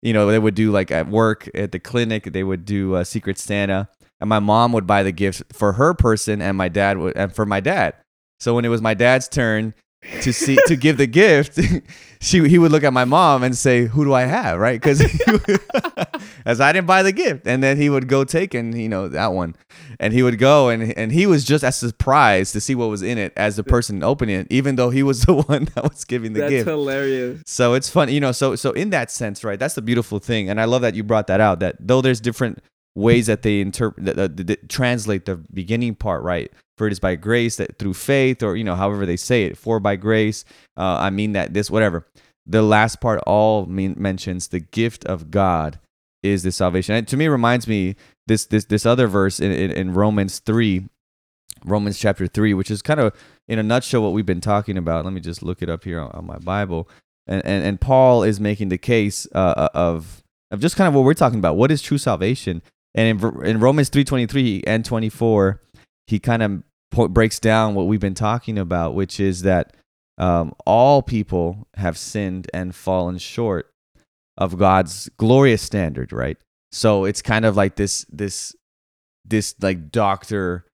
you 0.00 0.14
know, 0.14 0.30
they 0.30 0.38
would 0.38 0.54
do 0.54 0.70
like 0.70 0.90
at 0.90 1.08
work, 1.08 1.48
at 1.54 1.72
the 1.72 1.78
clinic, 1.78 2.24
they 2.32 2.42
would 2.42 2.64
do 2.64 2.94
a 2.94 3.04
Secret 3.04 3.38
Santa, 3.38 3.88
and 4.20 4.30
my 4.30 4.38
mom 4.38 4.72
would 4.72 4.86
buy 4.86 5.02
the 5.02 5.12
gift 5.12 5.42
for 5.52 5.74
her 5.74 5.92
person, 5.92 6.40
and 6.40 6.56
my 6.56 6.68
dad 6.68 6.96
would, 6.98 7.16
and 7.16 7.34
for 7.34 7.44
my 7.44 7.60
dad. 7.60 7.94
So 8.40 8.54
when 8.54 8.64
it 8.64 8.68
was 8.68 8.80
my 8.80 8.94
dad's 8.94 9.28
turn 9.28 9.74
to 10.22 10.32
see 10.32 10.56
to 10.66 10.76
give 10.76 10.96
the 10.96 11.06
gift, 11.06 11.58
she 12.20 12.48
he 12.48 12.58
would 12.58 12.72
look 12.72 12.84
at 12.84 12.92
my 12.92 13.04
mom 13.04 13.42
and 13.42 13.56
say, 13.56 13.86
"Who 13.86 14.04
do 14.04 14.12
I 14.12 14.22
have?" 14.22 14.58
Right? 14.58 14.80
Because 14.80 15.00
as 16.44 16.60
I 16.60 16.72
didn't 16.72 16.86
buy 16.86 17.02
the 17.02 17.12
gift, 17.12 17.46
and 17.46 17.62
then 17.62 17.76
he 17.76 17.88
would 17.90 18.08
go 18.08 18.24
take 18.24 18.54
and 18.54 18.78
you 18.78 18.88
know 18.88 19.08
that 19.08 19.32
one, 19.32 19.54
and 20.00 20.12
he 20.12 20.22
would 20.22 20.38
go 20.38 20.68
and 20.68 20.96
and 20.96 21.12
he 21.12 21.26
was 21.26 21.44
just 21.44 21.64
as 21.64 21.76
surprised 21.76 22.52
to 22.54 22.60
see 22.60 22.74
what 22.74 22.88
was 22.88 23.02
in 23.02 23.18
it 23.18 23.32
as 23.36 23.56
the 23.56 23.64
person 23.64 24.02
opening 24.02 24.40
it, 24.40 24.46
even 24.50 24.76
though 24.76 24.90
he 24.90 25.02
was 25.02 25.22
the 25.26 25.34
one 25.34 25.66
that 25.74 25.84
was 25.84 26.04
giving 26.04 26.32
the 26.32 26.40
That's 26.40 26.50
gift. 26.50 26.66
That's 26.66 26.74
hilarious. 26.74 27.42
So 27.46 27.74
it's 27.74 27.88
fun, 27.88 28.08
you 28.10 28.20
know. 28.20 28.32
So 28.32 28.56
so 28.56 28.72
in 28.72 28.90
that 28.90 29.10
sense, 29.10 29.44
right? 29.44 29.58
That's 29.58 29.74
the 29.74 29.82
beautiful 29.82 30.18
thing, 30.18 30.48
and 30.48 30.60
I 30.60 30.64
love 30.64 30.82
that 30.82 30.94
you 30.94 31.04
brought 31.04 31.28
that 31.28 31.40
out. 31.40 31.60
That 31.60 31.76
though 31.80 32.00
there's 32.00 32.20
different 32.20 32.62
ways 32.98 33.26
that 33.26 33.42
they 33.42 33.60
interpret, 33.60 34.04
that, 34.06 34.16
that, 34.16 34.46
that 34.46 34.68
translate 34.68 35.24
the 35.24 35.36
beginning 35.36 35.94
part, 35.94 36.22
right? 36.22 36.52
For 36.76 36.86
it 36.86 36.92
is 36.92 37.00
by 37.00 37.16
grace 37.16 37.56
that 37.56 37.78
through 37.78 37.94
faith, 37.94 38.42
or 38.42 38.56
you 38.56 38.64
know, 38.64 38.74
however 38.74 39.06
they 39.06 39.16
say 39.16 39.44
it. 39.44 39.56
For 39.56 39.80
by 39.80 39.96
grace, 39.96 40.44
uh, 40.76 40.98
I 41.00 41.10
mean 41.10 41.32
that 41.32 41.54
this 41.54 41.70
whatever. 41.70 42.06
The 42.46 42.62
last 42.62 43.00
part 43.00 43.20
all 43.26 43.66
mean, 43.66 43.94
mentions 43.98 44.48
the 44.48 44.60
gift 44.60 45.04
of 45.04 45.30
God 45.30 45.78
is 46.22 46.42
the 46.42 46.52
salvation. 46.52 46.94
And 46.94 47.06
to 47.08 47.16
me, 47.16 47.28
reminds 47.28 47.68
me 47.68 47.94
this 48.26 48.46
this 48.46 48.64
this 48.64 48.86
other 48.86 49.06
verse 49.06 49.38
in, 49.38 49.52
in, 49.52 49.70
in 49.70 49.92
Romans 49.92 50.38
three, 50.38 50.88
Romans 51.64 51.98
chapter 51.98 52.26
three, 52.26 52.54
which 52.54 52.70
is 52.70 52.80
kind 52.82 53.00
of 53.00 53.12
in 53.48 53.58
a 53.58 53.62
nutshell 53.62 54.02
what 54.02 54.12
we've 54.12 54.26
been 54.26 54.40
talking 54.40 54.78
about. 54.78 55.04
Let 55.04 55.12
me 55.12 55.20
just 55.20 55.42
look 55.42 55.62
it 55.62 55.68
up 55.68 55.84
here 55.84 56.00
on, 56.00 56.10
on 56.12 56.26
my 56.26 56.38
Bible. 56.38 56.88
And, 57.26 57.44
and 57.44 57.64
and 57.64 57.80
Paul 57.80 58.22
is 58.22 58.40
making 58.40 58.70
the 58.70 58.78
case 58.78 59.26
uh, 59.34 59.68
of 59.74 60.22
of 60.50 60.60
just 60.60 60.76
kind 60.76 60.88
of 60.88 60.94
what 60.94 61.04
we're 61.04 61.14
talking 61.14 61.38
about. 61.38 61.56
What 61.56 61.70
is 61.70 61.82
true 61.82 61.98
salvation? 61.98 62.62
And 62.94 63.22
in, 63.22 63.44
in 63.44 63.60
Romans 63.60 63.88
three 63.88 64.04
twenty 64.04 64.26
three 64.26 64.62
and 64.66 64.84
twenty 64.84 65.08
four, 65.08 65.60
he 66.06 66.18
kind 66.18 66.42
of 66.42 66.62
po- 66.90 67.08
breaks 67.08 67.38
down 67.38 67.74
what 67.74 67.86
we've 67.86 68.00
been 68.00 68.14
talking 68.14 68.58
about, 68.58 68.94
which 68.94 69.20
is 69.20 69.42
that 69.42 69.74
um, 70.16 70.52
all 70.66 71.02
people 71.02 71.68
have 71.74 71.96
sinned 71.96 72.48
and 72.52 72.74
fallen 72.74 73.18
short 73.18 73.70
of 74.36 74.58
God's 74.58 75.08
glorious 75.16 75.62
standard, 75.62 76.12
right? 76.12 76.38
So 76.72 77.04
it's 77.04 77.22
kind 77.22 77.44
of 77.44 77.56
like 77.56 77.76
this 77.76 78.04
this 78.10 78.54
this 79.24 79.54
like 79.60 79.90
doctor 79.90 80.64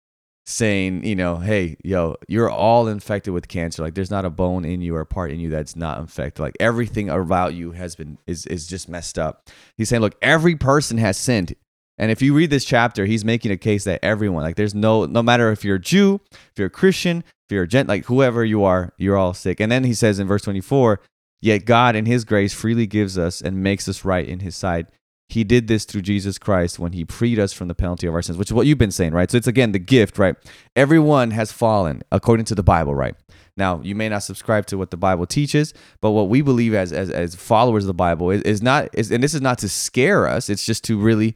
saying, 0.46 1.04
you 1.04 1.16
know, 1.16 1.36
hey, 1.36 1.76
yo, 1.82 2.16
you're 2.28 2.50
all 2.50 2.86
infected 2.86 3.32
with 3.32 3.48
cancer. 3.48 3.82
Like 3.82 3.94
there's 3.94 4.10
not 4.10 4.26
a 4.26 4.30
bone 4.30 4.64
in 4.64 4.82
you 4.82 4.94
or 4.94 5.00
a 5.00 5.06
part 5.06 5.30
in 5.30 5.40
you 5.40 5.48
that's 5.50 5.74
not 5.74 5.98
infected. 5.98 6.42
Like 6.42 6.56
everything 6.60 7.08
about 7.08 7.54
you 7.54 7.72
has 7.72 7.96
been 7.96 8.18
is 8.26 8.46
is 8.46 8.66
just 8.66 8.88
messed 8.88 9.18
up. 9.18 9.48
He's 9.76 9.88
saying, 9.88 10.02
look, 10.02 10.16
every 10.20 10.56
person 10.56 10.98
has 10.98 11.16
sinned. 11.16 11.54
And 11.98 12.10
if 12.10 12.20
you 12.22 12.34
read 12.34 12.50
this 12.50 12.64
chapter, 12.64 13.06
he's 13.06 13.24
making 13.24 13.52
a 13.52 13.56
case 13.56 13.84
that 13.84 14.04
everyone, 14.04 14.42
like 14.42 14.56
there's 14.56 14.74
no 14.74 15.06
no 15.06 15.22
matter 15.22 15.50
if 15.50 15.64
you're 15.64 15.76
a 15.76 15.80
Jew, 15.80 16.20
if 16.32 16.58
you're 16.58 16.66
a 16.66 16.70
Christian, 16.70 17.18
if 17.18 17.52
you're 17.52 17.64
a 17.64 17.68
gent, 17.68 17.88
like 17.88 18.06
whoever 18.06 18.44
you 18.44 18.64
are, 18.64 18.92
you're 18.96 19.16
all 19.16 19.34
sick. 19.34 19.60
And 19.60 19.70
then 19.70 19.84
he 19.84 19.94
says 19.94 20.18
in 20.18 20.26
verse 20.26 20.42
24, 20.42 21.00
yet 21.40 21.64
God 21.64 21.94
in 21.94 22.06
his 22.06 22.24
grace 22.24 22.52
freely 22.52 22.86
gives 22.86 23.16
us 23.16 23.40
and 23.40 23.62
makes 23.62 23.88
us 23.88 24.04
right 24.04 24.26
in 24.26 24.40
his 24.40 24.56
sight. 24.56 24.86
He 25.28 25.44
did 25.44 25.68
this 25.68 25.84
through 25.84 26.02
Jesus 26.02 26.38
Christ 26.38 26.78
when 26.78 26.92
he 26.92 27.04
freed 27.04 27.38
us 27.38 27.52
from 27.52 27.68
the 27.68 27.74
penalty 27.74 28.06
of 28.06 28.14
our 28.14 28.22
sins, 28.22 28.38
which 28.38 28.50
is 28.50 28.54
what 28.54 28.66
you've 28.66 28.78
been 28.78 28.90
saying, 28.90 29.12
right? 29.12 29.30
So 29.30 29.36
it's 29.36 29.46
again 29.46 29.72
the 29.72 29.78
gift, 29.78 30.18
right? 30.18 30.36
Everyone 30.76 31.30
has 31.30 31.50
fallen 31.50 32.02
according 32.12 32.46
to 32.46 32.54
the 32.54 32.62
Bible, 32.62 32.94
right? 32.94 33.14
Now, 33.56 33.80
you 33.82 33.94
may 33.94 34.08
not 34.08 34.22
subscribe 34.22 34.66
to 34.66 34.78
what 34.78 34.90
the 34.90 34.96
Bible 34.96 35.26
teaches, 35.26 35.74
but 36.00 36.10
what 36.10 36.28
we 36.28 36.42
believe 36.42 36.74
as 36.74 36.92
as, 36.92 37.08
as 37.08 37.34
followers 37.34 37.84
of 37.84 37.88
the 37.88 37.94
Bible 37.94 38.30
is, 38.30 38.42
is 38.42 38.62
not 38.62 38.88
is 38.92 39.10
and 39.10 39.22
this 39.22 39.34
is 39.34 39.40
not 39.40 39.58
to 39.58 39.68
scare 39.68 40.26
us, 40.26 40.50
it's 40.50 40.66
just 40.66 40.84
to 40.84 40.98
really 40.98 41.34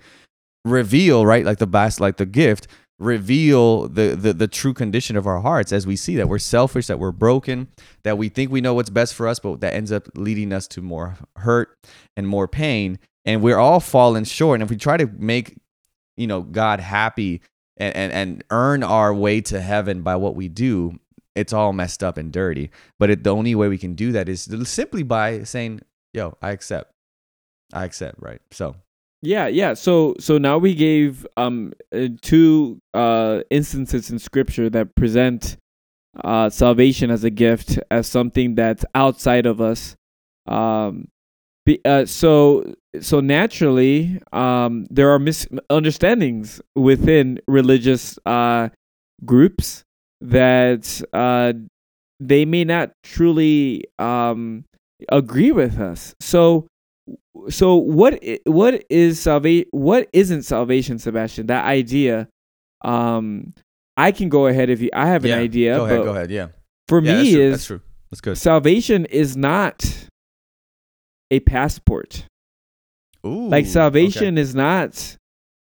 reveal, 0.70 1.26
right? 1.26 1.44
Like 1.44 1.58
the 1.58 1.66
best 1.66 2.00
like 2.00 2.16
the 2.16 2.26
gift, 2.26 2.66
reveal 2.98 3.88
the, 3.88 4.16
the 4.16 4.32
the 4.32 4.48
true 4.48 4.74
condition 4.74 5.16
of 5.16 5.26
our 5.26 5.40
hearts 5.40 5.72
as 5.72 5.86
we 5.86 5.94
see 5.94 6.16
that 6.16 6.28
we're 6.28 6.38
selfish, 6.38 6.88
that 6.88 6.98
we're 6.98 7.12
broken, 7.12 7.68
that 8.02 8.18
we 8.18 8.28
think 8.28 8.50
we 8.50 8.60
know 8.60 8.74
what's 8.74 8.90
best 8.90 9.14
for 9.14 9.28
us, 9.28 9.38
but 9.38 9.60
that 9.60 9.74
ends 9.74 9.92
up 9.92 10.08
leading 10.16 10.52
us 10.52 10.66
to 10.68 10.82
more 10.82 11.16
hurt 11.36 11.78
and 12.16 12.26
more 12.26 12.48
pain. 12.48 12.98
And 13.24 13.42
we're 13.42 13.58
all 13.58 13.80
falling 13.80 14.24
short. 14.24 14.56
And 14.56 14.62
if 14.62 14.70
we 14.70 14.76
try 14.76 14.96
to 14.96 15.06
make, 15.06 15.56
you 16.16 16.26
know, 16.26 16.42
God 16.42 16.80
happy 16.80 17.42
and, 17.76 17.94
and, 17.94 18.12
and 18.12 18.44
earn 18.50 18.82
our 18.82 19.14
way 19.14 19.40
to 19.42 19.60
heaven 19.60 20.02
by 20.02 20.16
what 20.16 20.34
we 20.34 20.48
do, 20.48 20.98
it's 21.34 21.52
all 21.52 21.72
messed 21.72 22.02
up 22.02 22.16
and 22.16 22.32
dirty. 22.32 22.70
But 22.98 23.10
it, 23.10 23.24
the 23.24 23.34
only 23.34 23.54
way 23.54 23.68
we 23.68 23.78
can 23.78 23.94
do 23.94 24.12
that 24.12 24.28
is 24.28 24.48
simply 24.64 25.02
by 25.02 25.44
saying, 25.44 25.82
yo, 26.12 26.36
I 26.42 26.50
accept. 26.50 26.92
I 27.72 27.84
accept, 27.84 28.16
right? 28.20 28.40
So 28.50 28.74
Yeah, 29.22 29.48
yeah. 29.48 29.74
So 29.74 30.14
so 30.20 30.38
now 30.38 30.58
we 30.58 30.74
gave 30.74 31.26
um 31.36 31.72
uh, 31.94 32.08
two 32.22 32.80
uh 32.94 33.40
instances 33.50 34.10
in 34.10 34.18
scripture 34.18 34.70
that 34.70 34.94
present 34.94 35.56
uh 36.24 36.50
salvation 36.50 37.10
as 37.10 37.24
a 37.24 37.30
gift 37.30 37.78
as 37.90 38.06
something 38.08 38.54
that's 38.56 38.84
outside 38.94 39.46
of 39.46 39.60
us 39.60 39.96
um 40.48 41.08
Be, 41.66 41.80
uh, 41.84 42.06
so 42.06 42.64
so 43.00 43.20
naturally, 43.20 44.20
um, 44.32 44.86
there 44.90 45.10
are 45.10 45.18
misunderstandings 45.20 46.60
within 46.76 47.40
religious 47.48 48.18
uh, 48.26 48.70
groups 49.24 49.84
that 50.20 51.02
uh, 51.12 51.52
they 52.20 52.44
may 52.44 52.64
not 52.64 52.92
truly 53.04 53.84
um, 53.98 54.64
agree 55.10 55.52
with 55.52 55.78
us. 55.78 56.14
So 56.20 56.66
so 57.48 57.76
what 57.76 58.22
what 58.44 58.84
is 58.90 59.20
salvation 59.20 59.68
what 59.70 60.08
isn't 60.12 60.42
salvation 60.42 60.98
sebastian 60.98 61.46
that 61.46 61.64
idea 61.64 62.28
um 62.84 63.52
i 63.96 64.12
can 64.12 64.28
go 64.28 64.46
ahead 64.46 64.70
if 64.70 64.80
you 64.80 64.90
i 64.92 65.06
have 65.06 65.24
yeah, 65.24 65.34
an 65.36 65.40
idea 65.42 65.76
Go 65.76 65.84
ahead. 65.86 66.04
Go 66.04 66.10
ahead. 66.10 66.30
Yeah. 66.30 66.48
for 66.88 67.02
yeah, 67.02 67.12
me 67.12 67.18
that's 67.18 67.30
true. 67.30 67.40
is 67.42 67.52
that's 67.52 67.66
true. 67.66 67.80
That's 68.10 68.20
good. 68.20 68.38
salvation 68.38 69.04
is 69.06 69.36
not 69.36 70.08
a 71.30 71.40
passport 71.40 72.24
Ooh. 73.26 73.48
like 73.48 73.66
salvation 73.66 74.38
is 74.38 74.54
not 74.54 75.16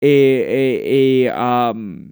a 0.02 0.06
a 0.08 1.26
a 1.28 1.34
um 1.40 2.10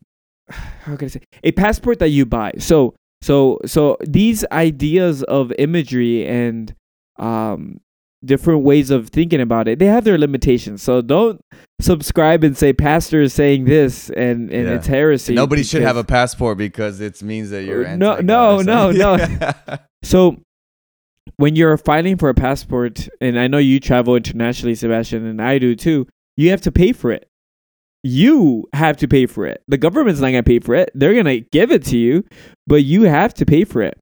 how 0.49 0.97
can 0.97 1.07
I 1.07 1.09
say 1.09 1.21
a 1.45 1.53
passport 1.53 1.99
that 2.01 2.09
you 2.09 2.27
buy. 2.27 2.53
So 2.59 2.95
so 3.23 3.59
so 3.67 3.97
these 4.07 4.45
ideas 4.51 5.23
of 5.25 5.53
imagery 5.59 6.27
and 6.27 6.75
um 7.19 7.81
different 8.25 8.63
ways 8.63 8.91
of 8.91 9.09
thinking 9.09 9.41
about 9.41 9.67
it, 9.69 9.79
they 9.79 9.87
have 9.87 10.05
their 10.05 10.19
limitations. 10.19 10.83
So 10.83 11.01
don't 11.01 11.41
subscribe 11.81 12.45
and 12.45 12.57
say 12.57 12.73
pastor 12.73 13.23
is 13.23 13.33
saying 13.33 13.65
this 13.65 14.11
and 14.11 14.51
and 14.51 14.69
Yeah. 14.69 14.75
it's 14.75 14.87
heresy. 14.87 15.35
Nobody 15.35 15.63
should 15.63 15.83
have 15.83 15.97
a 15.97 16.05
passport 16.05 16.59
because 16.59 17.01
it 17.01 17.23
means 17.23 17.51
that 17.51 17.65
you're 17.65 17.97
no, 17.97 18.21
no, 18.21 18.61
no, 18.61 18.91
no. 18.91 19.17
So 20.03 20.37
when 21.37 21.57
you're 21.57 21.77
filing 21.79 22.17
for 22.17 22.29
a 22.29 22.35
passport, 22.35 23.09
and 23.21 23.39
I 23.39 23.47
know 23.47 23.59
you 23.59 23.81
travel 23.81 24.17
internationally, 24.17 24.75
Sebastian, 24.75 25.25
and 25.27 25.41
I 25.41 25.59
do 25.59 25.75
too, 25.75 26.07
you 26.37 26.51
have 26.51 26.61
to 26.63 26.73
pay 26.73 26.93
for 26.93 27.11
it. 27.13 27.27
You 28.03 28.67
have 28.75 28.97
to 28.99 29.09
pay 29.09 29.27
for 29.27 29.47
it. 29.47 29.63
The 29.69 29.77
government's 29.79 30.21
not 30.21 30.29
gonna 30.29 30.43
pay 30.43 30.59
for 30.59 30.75
it. 30.75 30.91
They're 30.95 31.15
gonna 31.15 31.41
give 31.41 31.71
it 31.71 31.85
to 31.87 31.99
you, 31.99 32.25
but 32.67 32.83
you 32.85 33.03
have 33.03 33.35
to 33.35 33.47
pay 33.47 33.65
for 33.65 33.83
it. 33.83 33.99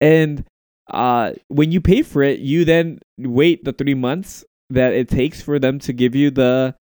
And 0.00 0.44
uh, 0.92 1.32
when 1.48 1.72
you 1.72 1.80
pay 1.80 2.02
for 2.02 2.22
it, 2.22 2.40
you 2.40 2.64
then 2.64 2.98
wait 3.18 3.64
the 3.64 3.72
three 3.72 3.94
months 3.94 4.44
that 4.70 4.92
it 4.92 5.08
takes 5.08 5.42
for 5.42 5.58
them 5.58 5.78
to 5.80 5.92
give 5.92 6.14
you 6.14 6.30
the 6.30 6.74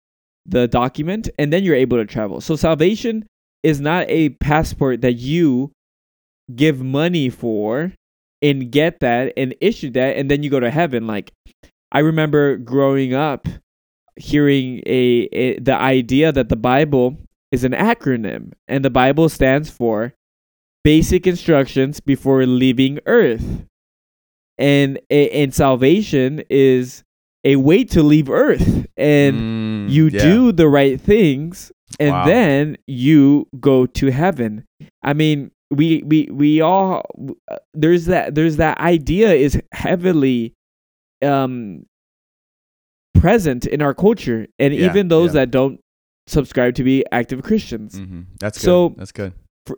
the 0.46 0.66
document, 0.66 1.28
and 1.38 1.52
then 1.52 1.62
you're 1.62 1.74
able 1.76 1.98
to 1.98 2.06
travel. 2.06 2.40
So 2.40 2.56
salvation 2.56 3.26
is 3.62 3.80
not 3.80 4.06
a 4.08 4.30
passport 4.30 5.02
that 5.02 5.14
you 5.14 5.72
give 6.54 6.82
money 6.82 7.28
for 7.28 7.92
and 8.40 8.70
get 8.70 9.00
that 9.00 9.32
and 9.36 9.54
issue 9.60 9.90
that 9.90 10.16
and 10.16 10.30
then 10.30 10.42
you 10.42 10.50
go 10.50 10.60
to 10.60 10.70
heaven 10.70 11.06
like 11.06 11.32
i 11.92 11.98
remember 11.98 12.56
growing 12.56 13.14
up 13.14 13.46
hearing 14.16 14.80
a, 14.86 15.28
a 15.32 15.58
the 15.58 15.74
idea 15.74 16.32
that 16.32 16.48
the 16.48 16.56
bible 16.56 17.18
is 17.52 17.64
an 17.64 17.72
acronym 17.72 18.52
and 18.68 18.84
the 18.84 18.90
bible 18.90 19.28
stands 19.28 19.68
for 19.68 20.14
basic 20.84 21.26
instructions 21.26 22.00
before 22.00 22.46
leaving 22.46 22.98
earth 23.06 23.64
and 24.58 24.98
and 25.10 25.54
salvation 25.54 26.42
is 26.50 27.04
a 27.44 27.56
way 27.56 27.84
to 27.84 28.02
leave 28.02 28.28
earth 28.28 28.86
and 28.96 29.36
Mm, 29.36 29.90
you 29.90 30.08
yeah. 30.08 30.20
do 30.20 30.52
the 30.52 30.68
right 30.68 31.00
things 31.00 31.70
and 32.00 32.10
Wow. 32.10 32.26
then 32.26 32.76
you 32.86 33.46
go 33.60 33.86
to 33.86 34.10
heaven 34.10 34.64
i 35.02 35.12
mean 35.12 35.50
we 35.70 36.02
we 36.04 36.28
we 36.32 36.60
all 36.60 37.02
uh, 37.50 37.56
there's 37.74 38.06
that 38.06 38.34
there's 38.34 38.56
that 38.56 38.78
idea 38.78 39.32
is 39.32 39.60
heavily 39.72 40.54
um 41.22 41.84
present 43.14 43.66
in 43.66 43.82
our 43.82 43.94
culture 43.94 44.46
and 44.58 44.74
Yeah, 44.74 44.86
even 44.90 45.08
those 45.08 45.30
yeah. 45.34 45.40
that 45.40 45.50
don't 45.50 45.80
subscribe 46.26 46.74
to 46.74 46.84
be 46.84 47.04
active 47.10 47.42
christians 47.42 47.98
Mhm. 47.98 48.26
That's 48.38 48.58
good. 48.58 48.64
So- 48.64 48.94
that's 48.96 49.12
good. 49.12 49.32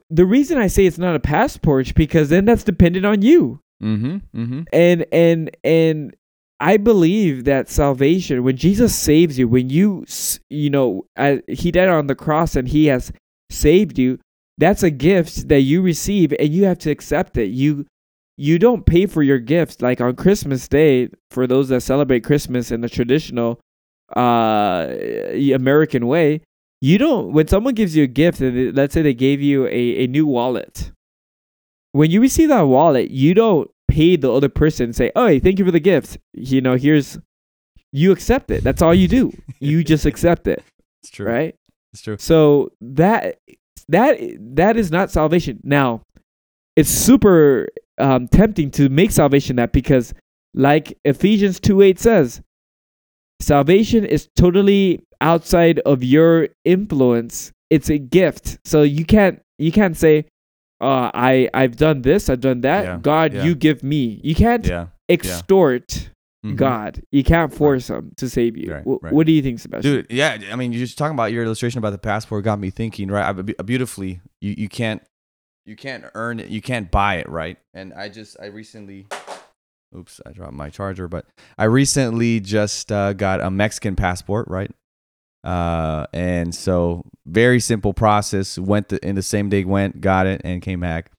The 0.09 0.25
reason 0.27 0.57
i 0.59 0.66
say 0.69 0.87
it's 0.87 0.99
not 0.99 1.16
a 1.16 1.21
passport 1.21 1.87
is 1.88 1.93
because 1.93 2.29
then 2.29 2.45
that's 2.45 2.64
dependent 2.64 3.05
on 3.07 3.23
you 3.23 3.61
Mm-hmm. 3.83 4.40
Mm-hmm. 4.40 4.62
and 4.73 5.07
and 5.11 5.51
and 5.64 6.16
I 6.61 6.77
believe 6.77 7.45
that 7.45 7.71
salvation, 7.71 8.43
when 8.43 8.57
Jesus 8.57 8.95
saves 8.95 9.38
you, 9.38 9.49
when 9.49 9.71
you 9.71 10.05
you 10.51 10.69
know 10.71 11.07
uh, 11.16 11.37
he 11.49 11.71
died 11.71 11.88
on 11.88 12.07
the 12.07 12.14
cross 12.14 12.55
and 12.57 12.69
he 12.69 12.87
has 12.87 13.12
saved 13.51 13.99
you, 13.99 14.19
that's 14.59 14.83
a 14.83 14.90
gift 14.90 15.49
that 15.49 15.61
you 15.61 15.81
receive 15.81 16.35
and 16.38 16.51
you 16.51 16.64
have 16.64 16.79
to 16.81 16.90
accept 16.90 17.38
it. 17.38 17.47
You 17.49 17.87
you 18.37 18.59
don't 18.59 18.85
pay 18.87 19.07
for 19.07 19.23
your 19.23 19.38
gift 19.38 19.81
like 19.83 20.01
on 20.01 20.16
Christmas 20.16 20.69
Day 20.69 21.09
for 21.31 21.47
those 21.47 21.69
that 21.71 21.81
celebrate 21.81 22.25
Christmas 22.25 22.71
in 22.71 22.83
the 22.83 22.88
traditional 22.88 23.59
uh 24.14 24.95
American 25.55 26.07
way. 26.07 26.43
You 26.83 26.99
don't 26.99 27.33
when 27.33 27.49
someone 27.49 27.75
gives 27.75 27.97
you 27.97 28.05
a 28.05 28.07
gift 28.07 28.40
and 28.40 28.77
let's 28.77 28.93
say 28.93 29.01
they 29.03 29.14
gave 29.14 29.40
you 29.40 29.66
a, 29.66 30.05
a 30.05 30.07
new 30.07 30.27
wallet. 30.27 30.93
When 31.92 32.11
you 32.11 32.20
receive 32.20 32.48
that 32.50 32.62
wallet, 32.62 33.11
you 33.11 33.35
don't 33.35 33.70
pay 33.88 34.16
the 34.16 34.33
other 34.33 34.48
person 34.48 34.85
and 34.85 34.96
say, 34.96 35.11
"Oh, 35.16 35.26
hey, 35.26 35.40
thank 35.40 35.59
you 35.59 35.64
for 35.64 35.70
the 35.72 35.81
gift." 35.81 36.18
You 36.33 36.61
know, 36.61 36.76
here's 36.76 37.18
you 37.92 38.12
accept 38.12 38.50
it. 38.50 38.62
That's 38.62 38.83
all 38.83 38.94
you 38.94 39.09
do. 39.09 39.33
You 39.62 39.85
just 39.85 40.07
accept 40.07 40.46
it, 40.46 40.62
It's 41.03 41.11
true. 41.11 41.26
right? 41.26 41.55
It's 41.92 42.00
true. 42.03 42.16
So 42.18 42.70
that 42.81 43.38
that 43.88 44.18
that 44.57 44.76
is 44.76 44.90
not 44.90 45.11
salvation. 45.11 45.61
Now, 45.64 46.03
it's 46.76 46.88
super 46.88 47.68
um, 47.98 48.26
tempting 48.29 48.70
to 48.72 48.88
make 48.88 49.11
salvation 49.11 49.57
that 49.57 49.72
because, 49.72 50.14
like 50.55 50.96
Ephesians 51.05 51.61
two 51.61 51.83
eight 51.83 51.98
says, 51.98 52.40
salvation 53.40 54.05
is 54.05 54.29
totally 54.37 55.03
outside 55.20 55.81
of 55.81 56.03
your 56.03 56.48
influence. 56.64 57.53
It's 57.68 57.90
a 57.90 57.98
gift, 57.98 58.59
so 58.64 58.83
you 58.83 59.05
can't 59.05 59.40
you 59.59 59.72
can't 59.72 59.96
say, 59.96 60.24
uh, 60.81 61.11
"I 61.14 61.49
I've 61.55 61.77
done 61.77 62.03
this, 62.03 62.29
I've 62.29 62.40
done 62.40 62.61
that." 62.62 62.85
Yeah, 62.85 62.99
God, 63.01 63.33
yeah. 63.35 63.45
you 63.45 63.55
give 63.55 63.83
me. 63.83 64.21
You 64.25 64.35
can't 64.35 64.64
extort 65.09 66.11
Mhm. 66.45 66.57
God. 66.57 67.03
You 67.12 67.23
can't 67.23 67.53
force 67.53 67.90
him 67.90 68.12
to 68.16 68.29
save 68.31 68.57
you. 68.57 68.73
Right, 68.73 68.83
Wh- 68.85 69.03
right. 69.05 69.12
What 69.12 69.27
do 69.27 69.33
you 69.33 69.43
think, 69.43 69.59
Sebastian? 69.61 69.93
Dude, 69.93 70.07
yeah. 70.09 70.38
I 70.51 70.57
mean, 70.57 70.73
you're 70.73 70.81
just 70.87 70.97
talking 70.97 71.12
about 71.14 71.33
your 71.33 71.45
illustration 71.45 71.79
about 71.79 71.90
the 71.90 71.99
passport 71.99 72.45
got 72.45 72.59
me 72.59 72.71
thinking, 72.71 73.09
right? 73.11 73.29
I, 73.29 73.62
beautifully, 73.62 74.23
you, 74.40 74.55
you 74.57 74.69
can't 74.69 75.03
you 75.66 75.77
can't 75.77 76.05
earn 76.14 76.40
it, 76.40 76.49
you 76.49 76.62
can't 76.62 76.90
buy 76.90 77.16
it, 77.16 77.29
right? 77.29 77.59
And 77.75 77.93
I 77.93 78.09
just 78.09 78.38
I 78.40 78.47
recently, 78.47 79.07
oops, 79.95 80.21
I 80.25 80.33
dropped 80.33 80.55
my 80.55 80.71
charger, 80.71 81.07
but 81.09 81.27
I 81.59 81.64
recently 81.64 82.40
just 82.40 82.90
uh, 82.90 83.12
got 83.12 83.43
a 83.43 83.51
Mexican 83.51 83.95
passport, 83.95 84.49
right? 84.49 84.71
Uh, 85.42 86.07
and 86.12 86.55
so 86.55 87.03
very 87.26 87.61
simple 87.61 87.92
process. 87.94 88.59
Went 88.59 88.88
the, 88.88 89.05
in 89.07 89.14
the 89.14 89.22
same 89.22 89.48
day, 89.48 89.64
went, 89.64 90.00
got 90.00 90.26
it, 90.26 90.40
and 90.44 90.62
came 90.62 90.81
back. 90.81 91.11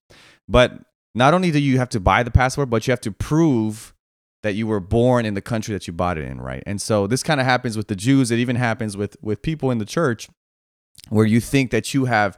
But 0.48 0.80
not 1.16 1.34
only 1.34 1.52
do 1.52 1.60
you 1.60 1.78
have 1.78 1.90
to 1.90 2.00
buy 2.00 2.24
the 2.24 2.32
passport, 2.32 2.70
but 2.70 2.88
you 2.88 2.92
have 2.92 3.02
to 3.02 3.12
prove 3.12 3.94
that 4.44 4.54
you 4.54 4.66
were 4.66 4.80
born 4.80 5.26
in 5.26 5.34
the 5.34 5.42
country 5.42 5.74
that 5.74 5.88
you 5.88 5.94
bought 5.94 6.18
it 6.18 6.24
in, 6.24 6.42
right? 6.42 6.64
And 6.66 6.82
so 6.82 7.08
this 7.08 7.24
kind 7.24 7.40
of 7.40 7.46
happens 7.46 7.78
with 7.78 7.88
the 7.88 7.96
Jews. 7.96 8.32
It 8.32 8.40
even 8.40 8.56
happens 8.56 8.98
with 8.98 9.18
with 9.22 9.42
people 9.42 9.72
in 9.72 9.78
the 9.78 9.86
church, 9.86 10.30
where 11.10 11.26
you 11.26 11.40
think 11.40 11.72
that 11.72 11.94
you 11.94 12.06
have 12.06 12.38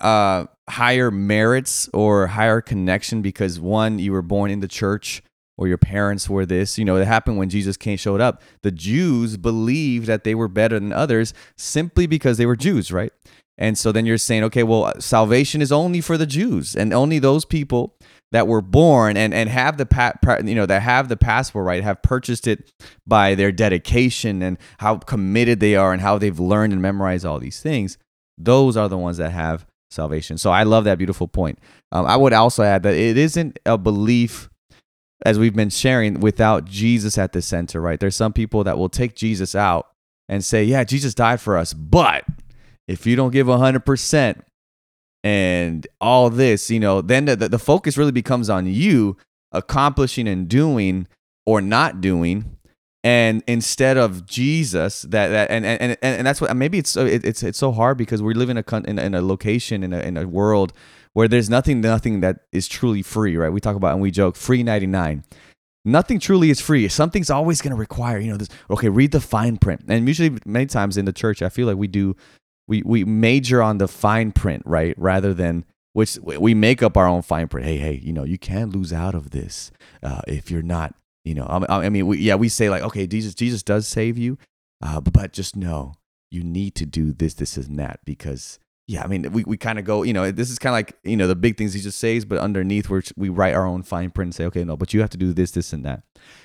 uh, 0.00 0.46
higher 0.68 1.10
merits 1.10 1.88
or 1.92 2.28
higher 2.28 2.60
connection 2.60 3.22
because 3.22 3.58
one, 3.58 3.98
you 3.98 4.12
were 4.12 4.22
born 4.22 4.50
in 4.50 4.60
the 4.60 4.68
church 4.68 5.22
or 5.56 5.68
your 5.68 5.78
parents 5.78 6.28
were 6.28 6.46
this. 6.46 6.78
You 6.78 6.84
know, 6.84 6.96
it 6.96 7.06
happened 7.06 7.38
when 7.38 7.50
Jesus 7.50 7.76
came 7.76 7.96
showed 7.96 8.20
up. 8.20 8.42
The 8.62 8.70
Jews 8.70 9.36
believed 9.36 10.06
that 10.06 10.24
they 10.24 10.34
were 10.34 10.48
better 10.48 10.78
than 10.78 10.92
others 10.92 11.34
simply 11.56 12.06
because 12.06 12.38
they 12.38 12.46
were 12.46 12.56
Jews, 12.56 12.92
right? 12.92 13.12
And 13.58 13.76
so 13.76 13.92
then 13.92 14.06
you're 14.06 14.18
saying, 14.18 14.44
okay, 14.44 14.62
well, 14.62 14.92
salvation 15.00 15.60
is 15.60 15.70
only 15.70 16.00
for 16.00 16.16
the 16.16 16.26
Jews 16.26 16.74
and 16.74 16.92
only 16.92 17.18
those 17.18 17.44
people 17.44 17.94
that 18.32 18.48
were 18.48 18.62
born 18.62 19.16
and, 19.16 19.32
and 19.34 19.48
have 19.48 19.76
the 19.76 19.86
pa- 19.86 20.14
you 20.42 20.54
know 20.54 20.66
that 20.66 20.80
have 20.80 21.08
the 21.08 21.18
passport 21.18 21.66
right 21.66 21.84
have 21.84 22.02
purchased 22.02 22.46
it 22.46 22.72
by 23.06 23.34
their 23.34 23.52
dedication 23.52 24.42
and 24.42 24.58
how 24.78 24.96
committed 24.96 25.60
they 25.60 25.76
are 25.76 25.92
and 25.92 26.00
how 26.00 26.16
they've 26.18 26.40
learned 26.40 26.72
and 26.72 26.80
memorized 26.80 27.26
all 27.26 27.38
these 27.38 27.60
things. 27.60 27.98
Those 28.38 28.76
are 28.76 28.88
the 28.88 28.98
ones 28.98 29.18
that 29.18 29.30
have 29.30 29.66
salvation. 29.90 30.38
So 30.38 30.50
I 30.50 30.62
love 30.62 30.84
that 30.84 30.98
beautiful 30.98 31.28
point. 31.28 31.58
Um, 31.92 32.06
I 32.06 32.16
would 32.16 32.32
also 32.32 32.62
add 32.62 32.82
that 32.84 32.94
it 32.94 33.18
isn't 33.18 33.58
a 33.66 33.76
belief 33.76 34.48
as 35.24 35.38
we've 35.38 35.54
been 35.54 35.70
sharing 35.70 36.20
without 36.20 36.64
Jesus 36.64 37.18
at 37.18 37.32
the 37.32 37.42
center, 37.42 37.80
right? 37.80 37.98
There's 37.98 38.16
some 38.16 38.32
people 38.32 38.64
that 38.64 38.78
will 38.78 38.88
take 38.88 39.14
Jesus 39.14 39.54
out 39.54 39.88
and 40.28 40.44
say, 40.44 40.64
"Yeah, 40.64 40.84
Jesus 40.84 41.14
died 41.14 41.40
for 41.40 41.56
us, 41.56 41.74
but 41.74 42.24
if 42.88 43.06
you 43.06 43.16
don't 43.16 43.30
give 43.30 43.46
100% 43.46 44.42
and 45.24 45.86
all 46.00 46.30
this, 46.30 46.70
you 46.70 46.80
know, 46.80 47.00
then 47.00 47.26
the, 47.26 47.36
the 47.36 47.58
focus 47.58 47.96
really 47.96 48.12
becomes 48.12 48.50
on 48.50 48.66
you 48.66 49.16
accomplishing 49.52 50.26
and 50.26 50.48
doing 50.48 51.06
or 51.46 51.60
not 51.60 52.00
doing 52.00 52.56
and 53.04 53.42
instead 53.46 53.96
of 53.96 54.26
Jesus 54.26 55.02
that 55.02 55.28
that 55.28 55.50
and 55.50 55.66
and, 55.66 55.82
and, 55.82 55.98
and 56.02 56.26
that's 56.26 56.40
what 56.40 56.56
maybe 56.56 56.78
it's 56.78 56.96
it's 56.96 57.42
it's 57.42 57.58
so 57.58 57.72
hard 57.72 57.98
because 57.98 58.22
we 58.22 58.34
live 58.34 58.48
in 58.48 58.58
a 58.58 58.64
in, 58.84 58.98
in 58.98 59.14
a 59.14 59.20
location 59.20 59.82
in 59.82 59.92
a 59.92 59.98
in 60.00 60.16
a 60.16 60.26
world 60.26 60.72
where 61.14 61.28
there's 61.28 61.50
nothing 61.50 61.80
nothing 61.80 62.20
that 62.20 62.40
is 62.52 62.68
truly 62.68 63.02
free 63.02 63.36
right 63.36 63.52
we 63.52 63.60
talk 63.60 63.76
about 63.76 63.92
and 63.92 64.02
we 64.02 64.10
joke 64.10 64.36
free 64.36 64.62
99 64.62 65.24
nothing 65.84 66.18
truly 66.18 66.50
is 66.50 66.60
free. 66.60 66.88
Something's 66.88 67.30
always 67.30 67.60
going 67.60 67.72
to 67.72 67.76
require, 67.76 68.18
you 68.18 68.30
know, 68.30 68.36
this. 68.36 68.48
Okay, 68.70 68.88
read 68.88 69.12
the 69.12 69.20
fine 69.20 69.56
print. 69.56 69.84
And 69.88 70.06
usually, 70.06 70.38
many 70.44 70.66
times 70.66 70.96
in 70.96 71.04
the 71.04 71.12
church, 71.12 71.42
I 71.42 71.48
feel 71.48 71.66
like 71.66 71.76
we 71.76 71.88
do, 71.88 72.16
we 72.68 72.82
we 72.82 73.04
major 73.04 73.62
on 73.62 73.78
the 73.78 73.88
fine 73.88 74.32
print, 74.32 74.62
right, 74.66 74.94
rather 74.98 75.34
than 75.34 75.64
which 75.92 76.18
we 76.18 76.54
make 76.54 76.82
up 76.82 76.96
our 76.96 77.06
own 77.06 77.22
fine 77.22 77.48
print. 77.48 77.66
Hey, 77.66 77.76
hey, 77.76 78.00
you 78.02 78.12
know, 78.12 78.24
you 78.24 78.38
can't 78.38 78.74
lose 78.74 78.92
out 78.92 79.14
of 79.14 79.30
this 79.30 79.70
uh, 80.02 80.22
if 80.26 80.50
you're 80.50 80.62
not, 80.62 80.94
you 81.24 81.34
know. 81.34 81.44
I, 81.44 81.86
I 81.86 81.88
mean, 81.88 82.06
we, 82.06 82.18
yeah, 82.18 82.34
we 82.34 82.48
say 82.48 82.70
like, 82.70 82.82
okay, 82.82 83.06
Jesus, 83.06 83.34
Jesus 83.34 83.62
does 83.62 83.86
save 83.86 84.16
you, 84.16 84.38
uh, 84.82 85.00
but 85.00 85.32
just 85.32 85.56
know 85.56 85.94
you 86.30 86.42
need 86.42 86.74
to 86.76 86.86
do 86.86 87.12
this, 87.12 87.34
this, 87.34 87.56
and 87.56 87.78
that 87.78 88.00
because 88.06 88.58
yeah, 88.88 89.04
I 89.04 89.06
mean, 89.06 89.30
we, 89.32 89.44
we 89.44 89.56
kind 89.56 89.78
of 89.78 89.84
go, 89.84 90.02
you 90.02 90.12
know, 90.12 90.30
this 90.32 90.50
is 90.50 90.58
kind 90.58 90.72
of 90.72 90.76
like, 90.76 90.98
you 91.04 91.16
know, 91.16 91.28
the 91.28 91.36
big 91.36 91.56
things 91.56 91.72
he 91.72 91.80
just 91.80 91.98
says, 91.98 92.24
but 92.24 92.38
underneath 92.38 92.90
we 92.90 93.00
we 93.16 93.28
write 93.28 93.54
our 93.54 93.64
own 93.64 93.82
fine 93.82 94.10
print 94.10 94.28
and 94.28 94.34
say, 94.34 94.44
okay, 94.46 94.64
no, 94.64 94.76
but 94.76 94.92
you 94.92 95.00
have 95.00 95.10
to 95.10 95.16
do 95.16 95.32
this, 95.32 95.52
this, 95.52 95.72
and 95.72 95.84
that. 95.84 96.02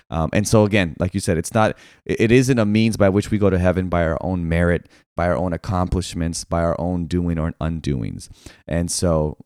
Um, 0.09 0.29
and 0.33 0.47
so 0.47 0.63
again, 0.63 0.95
like 0.99 1.13
you 1.13 1.19
said, 1.19 1.37
it's 1.37 1.53
not, 1.53 1.75
it 2.05 2.31
isn't 2.31 2.59
a 2.59 2.65
means 2.65 2.95
by 2.95 3.09
which 3.09 3.31
we 3.31 3.37
go 3.37 3.49
to 3.49 3.57
heaven 3.57 3.89
by 3.89 4.03
our 4.03 4.17
own 4.21 4.47
merit, 4.47 4.87
by 5.15 5.27
our 5.27 5.35
own 5.35 5.51
accomplishments, 5.51 6.43
by 6.43 6.61
our 6.61 6.79
own 6.79 7.07
doing 7.07 7.39
or 7.39 7.53
undoings. 7.53 8.29
And 8.67 8.91
so 8.91 9.37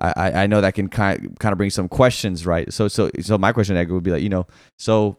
I, 0.00 0.42
I 0.42 0.46
know 0.46 0.60
that 0.60 0.74
can 0.74 0.88
kind 0.88 1.38
kind 1.38 1.52
of 1.52 1.58
bring 1.58 1.70
some 1.70 1.88
questions, 1.88 2.46
right? 2.46 2.72
So, 2.72 2.88
so, 2.88 3.10
so 3.20 3.36
my 3.36 3.52
question, 3.52 3.76
Edgar, 3.76 3.94
would 3.94 4.04
be 4.04 4.12
like, 4.12 4.22
you 4.22 4.28
know, 4.28 4.46
so 4.78 5.18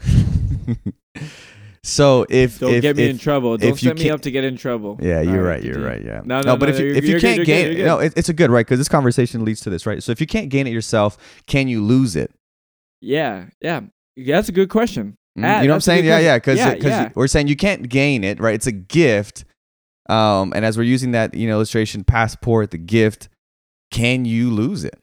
So 1.86 2.24
if 2.30 2.60
don't 2.60 2.72
if, 2.72 2.80
get 2.80 2.96
me 2.96 3.04
if, 3.04 3.10
in 3.10 3.18
trouble, 3.18 3.58
don't 3.58 3.78
set 3.78 3.98
me 3.98 4.08
up 4.08 4.22
to 4.22 4.30
get 4.30 4.42
in 4.42 4.56
trouble. 4.56 4.98
Yeah, 5.02 5.20
you're 5.20 5.42
right. 5.42 5.62
You're 5.62 5.84
right. 5.84 6.02
Yeah. 6.02 6.22
No, 6.24 6.40
no, 6.40 6.52
no 6.52 6.56
but 6.56 6.70
no, 6.70 6.74
if 6.74 6.80
you 6.80 6.94
if 6.94 7.04
you 7.04 7.20
can't 7.20 7.36
good, 7.36 7.46
gain, 7.46 7.84
no, 7.84 7.98
it, 7.98 8.14
it's 8.16 8.30
a 8.30 8.32
good 8.32 8.50
right 8.50 8.64
because 8.64 8.80
this 8.80 8.88
conversation 8.88 9.44
leads 9.44 9.60
to 9.60 9.70
this, 9.70 9.84
right? 9.84 10.02
So 10.02 10.10
if 10.10 10.18
you 10.18 10.26
can't 10.26 10.48
gain 10.48 10.66
it 10.66 10.72
yourself, 10.72 11.18
can 11.46 11.68
you 11.68 11.84
lose 11.84 12.16
it? 12.16 12.32
Yeah, 13.02 13.48
yeah, 13.60 13.82
yeah 14.16 14.36
that's 14.36 14.48
a 14.48 14.52
good 14.52 14.70
question. 14.70 15.18
Mm, 15.38 15.44
ah, 15.44 15.60
you 15.60 15.66
know 15.66 15.72
what 15.72 15.74
I'm 15.74 15.80
saying? 15.82 16.06
Yeah, 16.06 16.20
yeah. 16.20 16.38
Because 16.38 16.58
yeah, 16.58 16.74
yeah. 16.80 17.10
we're 17.14 17.26
saying 17.26 17.48
you 17.48 17.56
can't 17.56 17.86
gain 17.86 18.24
it, 18.24 18.40
right? 18.40 18.54
It's 18.54 18.66
a 18.66 18.72
gift. 18.72 19.44
Um, 20.08 20.54
and 20.56 20.64
as 20.64 20.78
we're 20.78 20.84
using 20.84 21.10
that, 21.10 21.34
you 21.34 21.46
know, 21.48 21.54
illustration, 21.56 22.02
passport, 22.02 22.70
the 22.70 22.78
gift, 22.78 23.28
can 23.90 24.24
you 24.24 24.50
lose 24.50 24.84
it? 24.84 24.98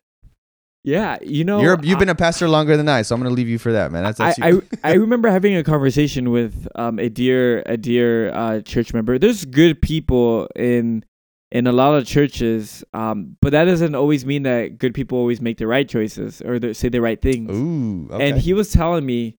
Yeah, 0.83 1.17
you 1.21 1.43
know, 1.43 1.61
You're, 1.61 1.79
you've 1.83 1.99
been 1.99 2.09
a 2.09 2.15
pastor 2.15 2.49
longer 2.49 2.75
than 2.75 2.89
I, 2.89 3.03
so 3.03 3.13
I'm 3.13 3.21
gonna 3.21 3.35
leave 3.35 3.49
you 3.49 3.59
for 3.59 3.71
that, 3.71 3.91
man. 3.91 4.03
That's, 4.03 4.17
that's 4.17 4.39
I, 4.41 4.49
I, 4.49 4.61
I 4.83 4.93
remember 4.93 5.29
having 5.29 5.55
a 5.55 5.63
conversation 5.63 6.31
with 6.31 6.67
um, 6.75 6.97
a 6.97 7.07
dear 7.07 7.61
a 7.67 7.77
dear 7.77 8.33
uh, 8.33 8.61
church 8.61 8.93
member. 8.93 9.19
There's 9.19 9.45
good 9.45 9.79
people 9.81 10.47
in 10.55 11.05
in 11.51 11.67
a 11.67 11.71
lot 11.71 11.93
of 11.93 12.07
churches, 12.07 12.83
um, 12.93 13.37
but 13.41 13.51
that 13.51 13.65
doesn't 13.65 13.93
always 13.93 14.25
mean 14.25 14.43
that 14.43 14.79
good 14.79 14.95
people 14.95 15.19
always 15.19 15.39
make 15.39 15.57
the 15.57 15.67
right 15.67 15.87
choices 15.87 16.41
or 16.41 16.73
say 16.73 16.89
the 16.89 17.01
right 17.01 17.21
things. 17.21 17.51
Ooh, 17.51 18.07
okay. 18.11 18.29
And 18.29 18.39
he 18.39 18.53
was 18.53 18.71
telling 18.71 19.05
me, 19.05 19.35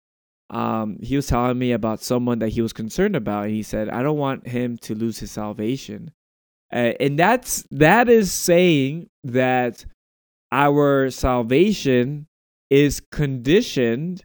um, 0.51 0.99
he 1.03 1.17
was 1.17 1.27
telling 1.27 1.59
me 1.59 1.73
about 1.73 2.03
someone 2.03 2.39
that 2.41 2.51
he 2.51 2.61
was 2.61 2.73
concerned 2.73 3.17
about. 3.17 3.47
And 3.47 3.53
he 3.53 3.65
said, 3.65 3.89
"I 3.89 4.05
don't 4.05 4.19
want 4.19 4.47
him 4.47 4.79
to 4.79 4.95
lose 4.95 5.19
his 5.19 5.33
salvation," 5.33 6.13
uh, 6.73 6.93
and 7.01 7.19
that's 7.19 7.67
that 7.73 8.09
is 8.09 8.31
saying 8.31 9.09
that 9.25 9.85
our 10.53 11.11
salvation 11.11 12.27
is 12.71 13.01
conditioned 13.11 14.23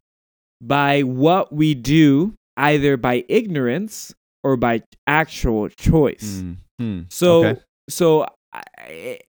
by 0.62 1.02
what 1.02 1.54
we 1.54 1.74
do, 1.74 2.36
either 2.58 2.98
by 2.98 3.24
ignorance 3.30 4.13
or 4.44 4.58
by 4.58 4.84
actual 5.08 5.70
choice. 5.70 6.44
Mm-hmm. 6.82 7.04
So, 7.10 7.46
okay. 7.46 7.62
so 7.90 8.28
I, 8.54 9.20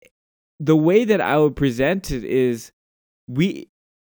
the 0.61 0.77
way 0.77 1.05
that 1.05 1.21
I 1.21 1.39
would 1.39 1.57
present 1.57 2.11
it 2.11 2.25
is, 2.25 2.73
we, 3.29 3.69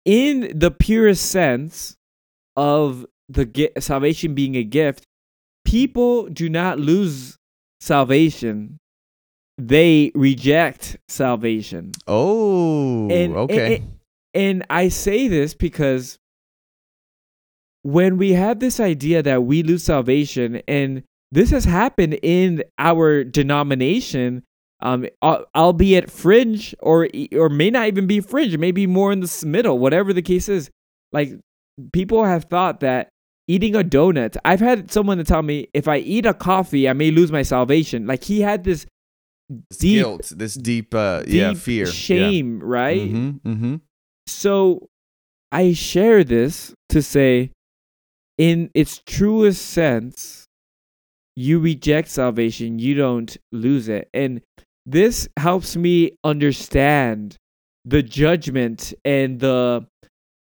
in 0.06 0.52
the 0.54 0.72
purest 0.72 1.32
sense 1.32 1.96
of 2.58 3.06
the 3.30 3.72
salvation 3.80 4.36
being 4.36 4.56
a 4.56 4.64
gift, 4.64 5.06
people 5.66 6.28
do 6.28 6.50
not 6.50 6.80
lose 6.80 7.38
salvation 7.80 8.80
they 9.58 10.12
reject 10.16 10.98
salvation. 11.08 11.92
Oh, 12.08 13.10
and, 13.10 13.36
okay. 13.36 13.76
And, 13.78 14.00
and 14.34 14.66
I 14.70 14.90
say 14.90 15.28
this 15.28 15.54
because 15.54 16.18
when 17.84 18.18
we 18.18 18.34
have 18.34 18.60
this 18.60 18.80
idea 18.80 19.22
that 19.22 19.44
we 19.44 19.62
lose 19.62 19.84
salvation, 19.84 20.62
and 20.68 21.04
this 21.32 21.52
has 21.52 21.66
happened 21.66 22.20
in 22.22 22.64
our 22.80 23.24
denomination, 23.24 24.44
um, 24.82 25.06
albeit 25.22 26.12
fringe 26.12 26.76
or 26.80 27.08
or 27.34 27.50
may 27.50 27.70
not 27.70 27.88
even 27.88 28.08
be 28.08 28.20
fringe, 28.20 28.58
maybe 28.58 28.88
more 28.88 29.12
in 29.12 29.22
the 29.22 29.44
middle, 29.46 29.80
whatever 29.80 30.14
the 30.14 30.22
case 30.22 30.50
is. 30.50 30.70
Like 31.12 31.40
people 31.92 32.24
have 32.24 32.46
thought 32.46 32.80
that 32.80 33.10
eating 33.48 33.76
a 33.76 33.84
donut. 33.84 34.36
I've 34.44 34.60
had 34.60 34.92
someone 34.92 35.18
to 35.18 35.24
tell 35.24 35.42
me 35.42 35.68
if 35.74 35.88
I 35.88 35.98
eat 35.98 36.26
a 36.26 36.34
coffee, 36.34 36.90
I 36.90 36.94
may 36.94 37.12
lose 37.12 37.32
my 37.32 37.44
salvation. 37.44 38.08
Like 38.08 38.24
he 38.24 38.42
had 38.42 38.64
this 38.64 38.86
this 38.86 38.86
deep 39.78 40.00
guilt, 40.00 40.32
this 40.36 40.56
deep, 40.56 40.94
uh, 40.94 41.22
deep 41.24 41.34
yeah, 41.34 41.54
fear, 41.54 41.86
shame, 41.86 42.60
yeah. 42.60 42.66
right? 42.66 43.02
Mm-hmm, 43.02 43.50
mm-hmm. 43.52 43.76
So 44.28 44.88
I 45.52 45.74
share 45.74 46.24
this 46.24 46.74
to 46.90 47.02
say, 47.02 47.52
in 48.38 48.72
its 48.74 49.02
truest 49.06 49.66
sense, 49.66 50.46
you 51.36 51.60
reject 51.60 52.10
salvation, 52.10 52.80
you 52.80 52.96
don't 52.96 53.36
lose 53.52 53.90
it. 53.90 54.10
And 54.14 54.42
this 54.86 55.28
helps 55.38 55.76
me 55.76 56.18
understand 56.24 57.38
the 57.86 58.04
judgment 58.04 58.94
and 59.04 59.40
the 59.40 59.86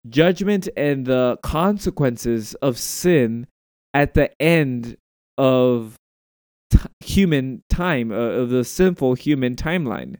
judgment 0.09 0.69
and 0.75 1.05
the 1.05 1.37
consequences 1.43 2.53
of 2.55 2.77
sin 2.77 3.47
at 3.93 4.13
the 4.13 4.29
end 4.41 4.97
of 5.37 5.95
t- 6.77 6.89
human 6.99 7.63
time, 7.69 8.11
uh, 8.11 8.45
the 8.45 8.63
sinful 8.63 9.15
human 9.15 9.55
timeline. 9.55 10.17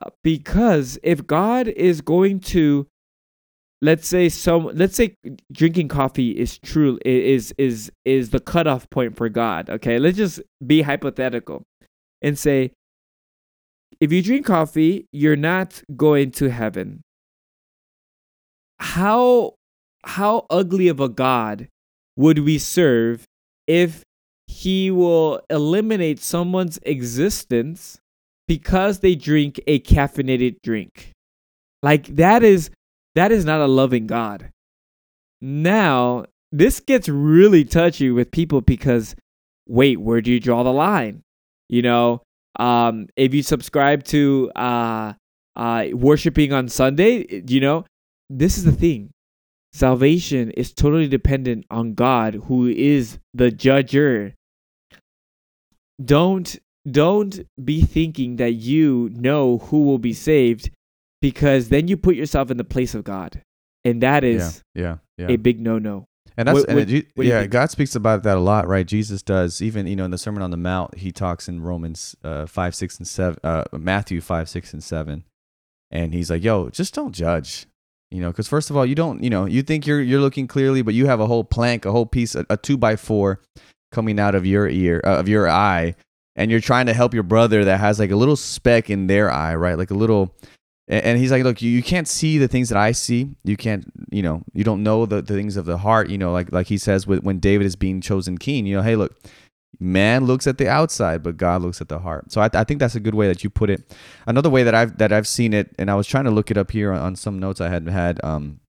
Uh, 0.00 0.10
because 0.22 0.98
if 1.02 1.26
God 1.26 1.68
is 1.68 2.00
going 2.00 2.40
to, 2.40 2.86
let's 3.80 4.08
say 4.08 4.28
some, 4.28 4.70
let's 4.74 4.96
say 4.96 5.16
drinking 5.52 5.88
coffee 5.88 6.30
is 6.30 6.58
true, 6.58 6.98
is 7.04 7.54
is 7.58 7.92
is 8.04 8.30
the 8.30 8.40
cutoff 8.40 8.88
point 8.90 9.16
for 9.16 9.28
God. 9.28 9.70
Okay, 9.70 9.98
let's 9.98 10.16
just 10.16 10.40
be 10.66 10.82
hypothetical, 10.82 11.62
and 12.22 12.38
say, 12.38 12.72
if 14.00 14.12
you 14.12 14.22
drink 14.22 14.46
coffee, 14.46 15.06
you're 15.12 15.36
not 15.36 15.82
going 15.96 16.32
to 16.32 16.50
heaven. 16.50 17.02
How 18.80 19.54
how 20.04 20.46
ugly 20.50 20.88
of 20.88 21.00
a 21.00 21.08
God 21.08 21.68
would 22.16 22.40
we 22.40 22.58
serve 22.58 23.24
if 23.66 24.04
he 24.54 24.88
will 24.88 25.40
eliminate 25.50 26.20
someone's 26.20 26.78
existence 26.82 27.98
because 28.46 29.00
they 29.00 29.16
drink 29.16 29.60
a 29.66 29.80
caffeinated 29.80 30.54
drink. 30.62 31.10
Like 31.82 32.06
that 32.14 32.44
is 32.44 32.70
that 33.16 33.32
is 33.32 33.44
not 33.44 33.60
a 33.60 33.66
loving 33.66 34.06
God. 34.06 34.50
Now, 35.40 36.26
this 36.52 36.78
gets 36.78 37.08
really 37.08 37.64
touchy 37.64 38.12
with 38.12 38.30
people 38.30 38.60
because 38.60 39.16
wait, 39.66 40.00
where 40.00 40.20
do 40.20 40.30
you 40.30 40.38
draw 40.38 40.62
the 40.62 40.72
line? 40.72 41.22
You 41.68 41.82
know, 41.82 42.22
um 42.56 43.08
if 43.16 43.34
you 43.34 43.42
subscribe 43.42 44.04
to 44.04 44.52
uh 44.54 45.14
uh 45.56 45.86
worshiping 45.92 46.52
on 46.52 46.68
Sunday, 46.68 47.42
you 47.48 47.58
know, 47.58 47.86
this 48.30 48.56
is 48.56 48.64
the 48.64 48.72
thing. 48.72 49.10
Salvation 49.72 50.52
is 50.52 50.72
totally 50.72 51.08
dependent 51.08 51.66
on 51.72 51.94
God, 51.94 52.34
who 52.46 52.68
is 52.68 53.18
the 53.34 53.50
judger. 53.50 54.34
Don't 56.02 56.56
don't 56.90 57.40
be 57.62 57.82
thinking 57.82 58.36
that 58.36 58.52
you 58.52 59.10
know 59.14 59.58
who 59.58 59.84
will 59.84 59.98
be 59.98 60.12
saved 60.12 60.70
because 61.22 61.68
then 61.68 61.88
you 61.88 61.96
put 61.96 62.16
yourself 62.16 62.50
in 62.50 62.56
the 62.56 62.64
place 62.64 62.94
of 62.94 63.04
God. 63.04 63.42
And 63.84 64.02
that 64.02 64.24
is 64.24 64.62
yeah, 64.74 64.98
yeah, 65.16 65.26
yeah. 65.28 65.34
a 65.34 65.36
big 65.36 65.60
no-no. 65.60 66.06
And 66.36 66.48
that's 66.48 66.60
what, 66.60 66.68
and 66.68 66.90
it, 66.90 67.06
yeah, 67.16 67.46
God 67.46 67.70
speaks 67.70 67.94
about 67.94 68.24
that 68.24 68.36
a 68.36 68.40
lot, 68.40 68.66
right? 68.66 68.84
Jesus 68.84 69.22
does. 69.22 69.62
Even 69.62 69.86
you 69.86 69.94
know 69.94 70.04
in 70.04 70.10
the 70.10 70.18
Sermon 70.18 70.42
on 70.42 70.50
the 70.50 70.56
Mount, 70.56 70.98
he 70.98 71.12
talks 71.12 71.48
in 71.48 71.62
Romans 71.62 72.16
uh, 72.24 72.46
five, 72.46 72.74
six, 72.74 72.98
and 72.98 73.06
seven, 73.06 73.38
uh, 73.44 73.64
Matthew 73.72 74.20
five, 74.20 74.48
six, 74.48 74.72
and 74.72 74.82
seven, 74.82 75.24
and 75.92 76.12
he's 76.12 76.30
like, 76.30 76.42
"Yo, 76.42 76.70
just 76.70 76.92
don't 76.92 77.12
judge." 77.12 77.66
You 78.10 78.20
know, 78.20 78.30
because 78.30 78.48
first 78.48 78.68
of 78.68 78.76
all, 78.76 78.84
you 78.84 78.96
don't, 78.96 79.22
you 79.22 79.30
know, 79.30 79.46
you 79.46 79.62
think 79.62 79.86
you're 79.86 80.00
you're 80.00 80.20
looking 80.20 80.48
clearly, 80.48 80.82
but 80.82 80.94
you 80.94 81.06
have 81.06 81.20
a 81.20 81.26
whole 81.26 81.44
plank, 81.44 81.84
a 81.84 81.92
whole 81.92 82.06
piece, 82.06 82.34
a, 82.34 82.44
a 82.50 82.56
two 82.56 82.76
by 82.76 82.96
four 82.96 83.40
coming 83.94 84.18
out 84.18 84.34
of 84.34 84.44
your 84.44 84.68
ear, 84.68 85.00
uh, 85.04 85.16
of 85.16 85.28
your 85.28 85.48
eye, 85.48 85.94
and 86.36 86.50
you're 86.50 86.60
trying 86.60 86.86
to 86.86 86.94
help 86.94 87.14
your 87.14 87.22
brother 87.22 87.64
that 87.64 87.80
has 87.80 87.98
like 87.98 88.10
a 88.10 88.16
little 88.16 88.36
speck 88.36 88.90
in 88.90 89.06
their 89.06 89.30
eye, 89.30 89.54
right? 89.54 89.78
Like 89.78 89.90
a 89.90 89.94
little. 89.94 90.34
And 90.86 91.18
he's 91.18 91.30
like, 91.30 91.44
look, 91.44 91.62
you, 91.62 91.70
you 91.70 91.82
can't 91.82 92.06
see 92.06 92.36
the 92.36 92.46
things 92.46 92.68
that 92.68 92.76
I 92.76 92.92
see. 92.92 93.30
You 93.42 93.56
can't, 93.56 93.90
you 94.10 94.20
know, 94.20 94.42
you 94.52 94.64
don't 94.64 94.82
know 94.82 95.06
the, 95.06 95.22
the 95.22 95.32
things 95.32 95.56
of 95.56 95.64
the 95.64 95.78
heart. 95.78 96.10
You 96.10 96.18
know, 96.18 96.30
like 96.30 96.52
like 96.52 96.66
he 96.66 96.76
says 96.76 97.06
with, 97.06 97.22
when 97.22 97.38
David 97.38 97.66
is 97.66 97.74
being 97.74 98.02
chosen 98.02 98.36
king. 98.36 98.66
You 98.66 98.76
know, 98.76 98.82
hey, 98.82 98.94
look, 98.94 99.16
man 99.80 100.24
looks 100.24 100.46
at 100.46 100.58
the 100.58 100.68
outside 100.68 101.22
but 101.22 101.36
god 101.36 101.62
looks 101.62 101.80
at 101.80 101.88
the 101.88 101.98
heart 101.98 102.30
so 102.30 102.40
I, 102.40 102.48
I, 102.54 102.64
think 102.64 102.80
that's 102.80 102.94
a 102.94 103.00
good 103.00 103.14
way 103.14 103.26
that 103.28 103.42
you 103.42 103.50
put 103.50 103.70
it 103.70 103.94
another 104.26 104.48
way 104.48 104.62
that 104.62 104.74
i've 104.74 104.98
that 104.98 105.12
i've 105.12 105.26
seen 105.26 105.52
it 105.52 105.74
and 105.78 105.90
i 105.90 105.94
was 105.94 106.06
trying 106.06 106.24
to 106.24 106.30
look 106.30 106.50
it 106.50 106.56
up 106.56 106.70
here 106.70 106.92
on, 106.92 107.00
on 107.00 107.16
some 107.16 107.38
notes 107.38 107.60
i 107.60 107.68
had 107.68 107.88
had 107.88 108.22
um 108.24 108.60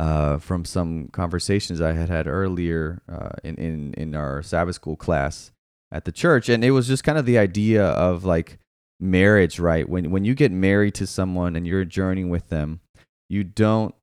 uh, 0.00 0.38
from 0.38 0.64
some 0.64 1.08
conversations 1.08 1.78
I 1.78 1.92
had 1.92 2.08
had 2.08 2.26
earlier 2.26 3.02
uh, 3.06 3.32
in, 3.44 3.56
in 3.56 3.94
in 3.94 4.14
our 4.14 4.42
Sabbath 4.42 4.76
school 4.76 4.96
class 4.96 5.52
at 5.92 6.06
the 6.06 6.12
church, 6.12 6.48
and 6.48 6.64
it 6.64 6.70
was 6.70 6.88
just 6.88 7.04
kind 7.04 7.18
of 7.18 7.26
the 7.26 7.36
idea 7.36 7.84
of 7.84 8.24
like 8.24 8.58
marriage, 8.98 9.60
right? 9.60 9.86
When 9.86 10.10
when 10.10 10.24
you 10.24 10.34
get 10.34 10.52
married 10.52 10.94
to 10.94 11.06
someone 11.06 11.54
and 11.54 11.66
you're 11.66 11.84
journeying 11.84 12.30
with 12.30 12.48
them, 12.48 12.80
you 13.28 13.44
don't, 13.44 13.94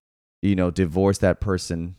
you 0.44 0.56
know, 0.56 0.70
divorce 0.70 1.18
that 1.18 1.42
person 1.42 1.96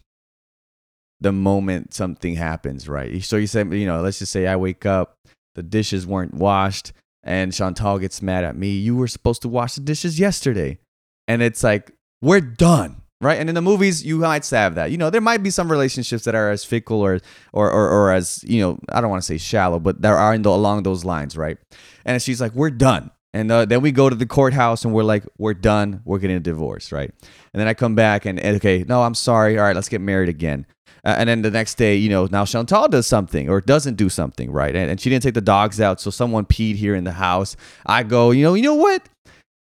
the 1.21 1.33
moment 1.33 1.93
something 1.93 2.37
happens, 2.37 2.89
right? 2.89 3.25
So 3.25 3.37
you 3.37 3.49
say, 3.49 3.65
you 3.65 3.87
know, 3.87 4.01
let's 4.01 4.21
just 4.21 4.31
say 4.31 4.47
I 4.47 4.55
wake 4.55 4.87
up, 4.87 5.17
the 5.57 5.65
dishes 5.65 6.07
weren't 6.07 6.35
washed, 6.35 6.93
and 7.25 7.53
Chantal 7.53 7.99
gets 7.99 8.23
mad 8.23 8.45
at 8.45 8.55
me. 8.55 8.77
You 8.77 8.95
were 8.95 9.09
supposed 9.09 9.43
to 9.43 9.49
wash 9.49 9.75
the 9.75 9.81
dishes 9.81 10.21
yesterday, 10.21 10.79
and 11.27 11.43
it's 11.43 11.65
like 11.65 11.91
we're 12.23 12.41
done 12.41 13.03
right? 13.21 13.39
And 13.39 13.49
in 13.49 13.55
the 13.55 13.63
movies, 13.63 14.05
you 14.05 14.19
might 14.19 14.49
have 14.51 14.75
that. 14.77 14.91
You 14.91 14.99
know, 14.99 15.11
there 15.11 15.21
might 15.21 15.43
be 15.43 15.51
some 15.51 15.71
relationships 15.71 16.25
that 16.25 16.35
are 16.35 16.51
as 16.51 16.65
fickle 16.65 17.01
or 17.01 17.21
or 17.53 17.71
or, 17.71 17.89
or 17.89 18.13
as 18.13 18.45
you 18.45 18.61
know, 18.61 18.79
I 18.91 19.01
don't 19.01 19.11
want 19.11 19.23
to 19.23 19.27
say 19.27 19.39
shallow, 19.39 19.79
but 19.79 20.03
there 20.03 20.17
are 20.17 20.37
the, 20.39 20.51
along 20.51 20.83
those 20.85 21.05
lines, 21.05 21.37
right? 21.37 21.59
And 22.05 22.21
she's 22.23 22.41
like, 22.41 22.55
"We're 22.55 22.71
done." 22.71 23.11
And 23.35 23.53
uh, 23.53 23.67
then 23.67 23.83
we 23.83 23.93
go 23.93 24.09
to 24.09 24.17
the 24.17 24.27
courthouse 24.27 24.85
and 24.85 24.95
we're 24.95 25.03
like, 25.03 25.23
we're 25.37 25.55
done. 25.55 26.01
We're 26.05 26.19
getting 26.19 26.39
a 26.39 26.41
divorce, 26.41 26.93
right? 26.93 27.11
And 27.53 27.61
then 27.61 27.69
I 27.69 27.75
come 27.75 27.95
back 27.95 28.25
and, 28.25 28.41
okay, 28.41 28.85
no, 28.89 29.03
I'm 29.03 29.15
sorry. 29.15 29.59
All 29.59 29.65
right, 29.65 29.77
let's 29.77 29.89
get 29.89 30.01
married 30.01 30.31
again. 30.31 30.65
Uh, 31.05 31.15
and 31.19 31.29
then 31.29 31.43
the 31.43 31.51
next 31.51 31.77
day, 31.77 31.95
you 31.95 32.09
know, 32.09 32.27
now 32.33 32.45
Chantal 32.45 32.89
does 32.89 33.07
something 33.07 33.49
or 33.49 33.61
doesn't 33.61 33.97
do 33.97 34.09
something, 34.09 34.51
right? 34.51 34.75
And, 34.75 34.91
and 34.91 35.01
she 35.01 35.11
didn't 35.11 35.23
take 35.23 35.35
the 35.35 35.41
dogs 35.41 35.81
out, 35.81 36.01
so 36.01 36.11
someone 36.11 36.47
peed 36.47 36.77
here 36.77 36.95
in 36.95 37.05
the 37.05 37.13
house. 37.13 37.55
I 37.85 38.03
go, 38.03 38.31
you 38.31 38.43
know, 38.43 38.55
you 38.55 38.63
know 38.63 38.75
what? 38.75 39.09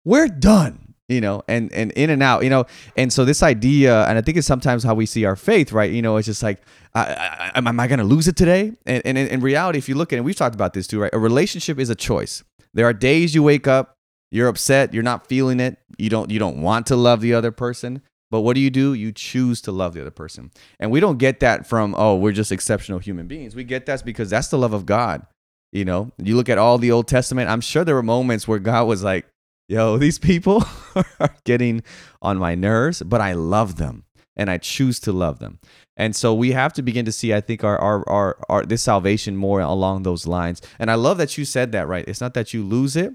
We're 0.05 0.29
done 0.29 0.86
you 1.09 1.21
know 1.21 1.43
and 1.47 1.73
and 1.73 1.93
in 1.93 2.11
and 2.11 2.23
out 2.23 2.43
you 2.43 2.51
know 2.51 2.65
and 2.97 3.13
so 3.13 3.25
this 3.25 3.43
idea 3.43 4.05
and 4.07 4.19
i 4.19 4.21
think 4.21 4.37
it's 4.37 4.47
sometimes 4.47 4.83
how 4.83 4.95
we 4.95 5.07
see 5.07 5.25
our 5.25 5.37
faith 5.37 5.73
right? 5.73 5.91
You 5.91 6.03
know 6.03 6.17
it's 6.17 6.27
just 6.27 6.43
like 6.43 6.61
I, 6.95 7.51
I, 7.55 7.59
am 7.59 7.79
i 7.79 7.87
going 7.87 7.99
to 7.99 8.05
lose 8.05 8.27
it 8.27 8.37
today? 8.37 8.73
And, 8.87 9.03
and 9.05 9.19
in, 9.19 9.41
reality 9.41 9.79
if 9.79 9.89
you 9.89 9.95
look 9.95 10.13
at 10.13 10.19
it 10.19 10.23
we've 10.23 10.37
talked 10.37 10.55
about 10.55 10.73
this 10.73 10.87
too 10.87 11.01
right? 11.01 11.13
A 11.13 11.19
relationship 11.19 11.79
is 11.79 11.91
a 11.91 11.95
choice. 11.95 12.43
There 12.75 12.87
are 12.87 12.93
days 12.93 13.35
you 13.35 13.43
wake 13.43 13.67
up 13.67 13.95
you're 14.31 14.49
upset 14.49 14.93
you're 14.93 15.03
not 15.03 15.27
feeling 15.27 15.61
it 15.61 15.79
you 15.99 16.11
don't 16.11 16.31
you 16.31 16.39
don't 16.39 16.61
want 16.61 16.87
to 16.87 16.97
love 16.97 17.21
the 17.21 17.35
other 17.35 17.53
person 17.53 18.03
but 18.33 18.41
what 18.41 18.55
do 18.55 18.61
you 18.61 18.71
do? 18.71 18.93
You 18.93 19.13
choose 19.13 19.61
to 19.63 19.73
love 19.73 19.95
the 19.95 20.01
other 20.01 20.11
person. 20.11 20.51
And 20.81 20.91
we 20.91 20.99
don't 20.99 21.19
get 21.19 21.39
that 21.41 21.67
from 21.67 21.95
oh 21.97 22.17
we're 22.17 22.33
just 22.33 22.51
exceptional 22.51 22.99
human 22.99 23.29
beings. 23.29 23.55
We 23.55 23.63
get 23.63 23.87
that 23.87 24.05
because 24.05 24.31
that's 24.31 24.49
the 24.49 24.59
love 24.59 24.73
of 24.73 24.87
god 24.87 25.27
you 25.73 25.85
know? 25.85 26.11
You 26.19 26.37
look 26.37 26.49
at 26.49 26.59
all 26.59 26.79
the 26.79 26.91
old 26.91 27.07
testament 27.07 27.49
i'm 27.49 27.61
sure 27.61 27.85
there 27.85 27.95
were 27.95 28.03
moments 28.03 28.49
where 28.49 28.59
god 28.59 28.87
was 28.89 29.05
like 29.05 29.27
yo, 29.69 29.99
these 29.99 30.19
people 30.19 30.65
are 31.21 31.35
getting 31.45 31.83
on 32.23 32.39
my 32.39 32.55
nerves, 32.55 33.03
but 33.03 33.21
I 33.21 33.33
love 33.33 33.77
them 33.77 34.05
and 34.37 34.51
I 34.51 34.59
choose 34.59 35.01
to 35.01 35.13
love 35.13 35.39
them. 35.39 35.59
And 35.97 36.15
so 36.15 36.35
we 36.35 36.53
have 36.53 36.73
to 36.75 36.83
begin 36.83 37.07
to 37.07 37.13
see, 37.13 37.33
I 37.33 37.41
think, 37.41 37.65
our, 37.65 37.79
our, 37.79 38.09
our, 38.09 38.39
our 38.49 38.67
this 38.67 38.83
salvation 38.83 39.37
more 39.37 39.61
along 39.61 40.03
those 40.03 40.27
lines. 40.27 40.61
And 40.79 40.91
I 40.91 40.95
love 40.95 41.19
that 41.19 41.39
you 41.39 41.45
said 41.45 41.73
that, 41.73 41.89
right? 41.89 42.05
It's 42.07 42.21
not 42.21 42.35
that 42.35 42.53
you 42.53 42.63
lose 42.63 42.97
it, 42.97 43.15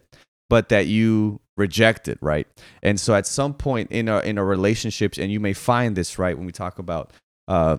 but 0.49 0.69
that 0.69 0.87
you 0.87 1.39
reject 1.57 2.07
it, 2.07 2.17
right? 2.21 2.47
And 2.81 2.99
so 2.99 3.13
at 3.13 3.27
some 3.27 3.53
point 3.53 3.91
in 3.91 4.09
our 4.09 4.23
in 4.23 4.39
our 4.39 4.45
relationships, 4.45 5.19
and 5.19 5.31
you 5.31 5.39
may 5.39 5.53
find 5.53 5.95
this 5.95 6.17
right 6.17 6.35
when 6.35 6.47
we 6.47 6.51
talk 6.51 6.79
about 6.79 7.11
uh, 7.47 7.77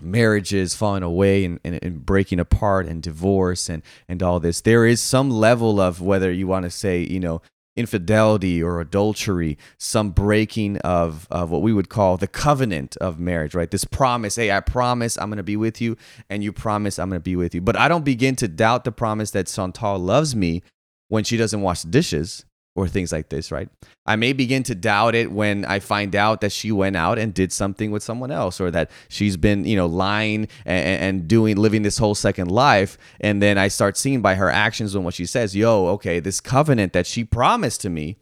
marriages 0.00 0.74
falling 0.74 1.02
away 1.02 1.44
and, 1.44 1.58
and, 1.64 1.78
and, 1.82 2.06
breaking 2.06 2.38
apart 2.38 2.86
and 2.86 3.02
divorce 3.02 3.68
and, 3.68 3.82
and 4.08 4.22
all 4.22 4.40
this 4.40 4.60
there 4.62 4.86
is 4.86 5.00
some 5.00 5.30
level 5.30 5.80
of 5.80 6.00
whether 6.00 6.32
you 6.32 6.46
want 6.46 6.62
to 6.62 6.70
say 6.70 7.00
you 7.00 7.20
know 7.20 7.42
infidelity 7.76 8.62
or 8.62 8.80
adultery, 8.80 9.56
some 9.78 10.10
breaking 10.10 10.76
of, 10.78 11.26
of 11.30 11.50
what 11.50 11.62
we 11.62 11.72
would 11.72 11.88
call 11.88 12.16
the 12.16 12.26
covenant 12.26 12.96
of 12.98 13.18
marriage, 13.18 13.54
right? 13.54 13.70
This 13.70 13.84
promise, 13.84 14.36
hey, 14.36 14.50
I 14.50 14.60
promise 14.60 15.16
I'm 15.18 15.28
going 15.28 15.38
to 15.38 15.42
be 15.42 15.56
with 15.56 15.80
you, 15.80 15.96
and 16.28 16.42
you 16.42 16.52
promise 16.52 16.98
I'm 16.98 17.08
going 17.08 17.20
to 17.20 17.24
be 17.24 17.36
with 17.36 17.54
you. 17.54 17.60
But 17.60 17.76
I 17.76 17.88
don't 17.88 18.04
begin 18.04 18.36
to 18.36 18.48
doubt 18.48 18.84
the 18.84 18.92
promise 18.92 19.30
that 19.32 19.46
Chantal 19.46 19.98
loves 19.98 20.34
me 20.34 20.62
when 21.08 21.24
she 21.24 21.36
doesn't 21.36 21.60
wash 21.60 21.82
the 21.82 21.88
dishes 21.88 22.44
or 22.76 22.86
things 22.88 23.12
like 23.12 23.28
this, 23.28 23.50
right? 23.50 23.68
I 24.06 24.16
may 24.16 24.32
begin 24.32 24.62
to 24.64 24.74
doubt 24.74 25.14
it 25.14 25.32
when 25.32 25.64
I 25.64 25.80
find 25.80 26.14
out 26.14 26.40
that 26.40 26.52
she 26.52 26.70
went 26.70 26.96
out 26.96 27.18
and 27.18 27.34
did 27.34 27.52
something 27.52 27.90
with 27.90 28.02
someone 28.02 28.30
else 28.30 28.60
or 28.60 28.70
that 28.70 28.90
she's 29.08 29.36
been, 29.36 29.64
you 29.64 29.76
know, 29.76 29.86
lying 29.86 30.48
and, 30.64 31.02
and, 31.02 31.28
doing, 31.28 31.56
living 31.56 31.82
this 31.82 31.98
whole 31.98 32.14
second 32.14 32.50
life. 32.50 32.96
And 33.20 33.42
then 33.42 33.58
I 33.58 33.68
start 33.68 33.96
seeing 33.96 34.22
by 34.22 34.36
her 34.36 34.48
actions 34.48 34.94
and 34.94 35.04
what 35.04 35.14
she 35.14 35.26
says, 35.26 35.56
yo, 35.56 35.86
okay, 35.88 36.20
this 36.20 36.40
covenant 36.40 36.92
that 36.92 37.06
she 37.06 37.24
promised 37.24 37.80
to 37.82 37.90
me. 37.90 38.16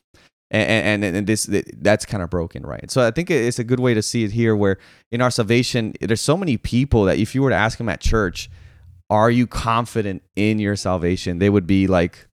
And, 0.50 1.04
and, 1.04 1.16
and 1.16 1.26
this 1.26 1.46
that's 1.76 2.06
kind 2.06 2.22
of 2.22 2.30
broken 2.30 2.62
right 2.62 2.90
so 2.90 3.06
i 3.06 3.10
think 3.10 3.30
it's 3.30 3.58
a 3.58 3.64
good 3.64 3.80
way 3.80 3.92
to 3.92 4.00
see 4.00 4.24
it 4.24 4.32
here 4.32 4.56
where 4.56 4.78
in 5.12 5.20
our 5.20 5.30
salvation 5.30 5.92
there's 6.00 6.22
so 6.22 6.38
many 6.38 6.56
people 6.56 7.04
that 7.04 7.18
if 7.18 7.34
you 7.34 7.42
were 7.42 7.50
to 7.50 7.54
ask 7.54 7.76
them 7.76 7.90
at 7.90 8.00
church 8.00 8.48
are 9.10 9.30
you 9.30 9.46
confident 9.46 10.22
in 10.36 10.58
your 10.58 10.74
salvation 10.74 11.38
they 11.38 11.50
would 11.50 11.66
be 11.66 11.86
like 11.86 12.28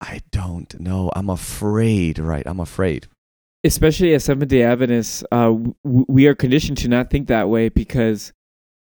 I 0.00 0.20
don't 0.30 0.78
know. 0.80 1.10
I'm 1.14 1.28
afraid, 1.28 2.18
right? 2.18 2.46
I'm 2.46 2.60
afraid. 2.60 3.06
Especially 3.62 4.14
as 4.14 4.24
Seventh 4.24 4.50
day 4.50 4.62
Adventists, 4.62 5.22
uh, 5.30 5.50
w- 5.50 5.74
we 5.84 6.26
are 6.26 6.34
conditioned 6.34 6.78
to 6.78 6.88
not 6.88 7.10
think 7.10 7.28
that 7.28 7.48
way 7.48 7.68
because 7.68 8.32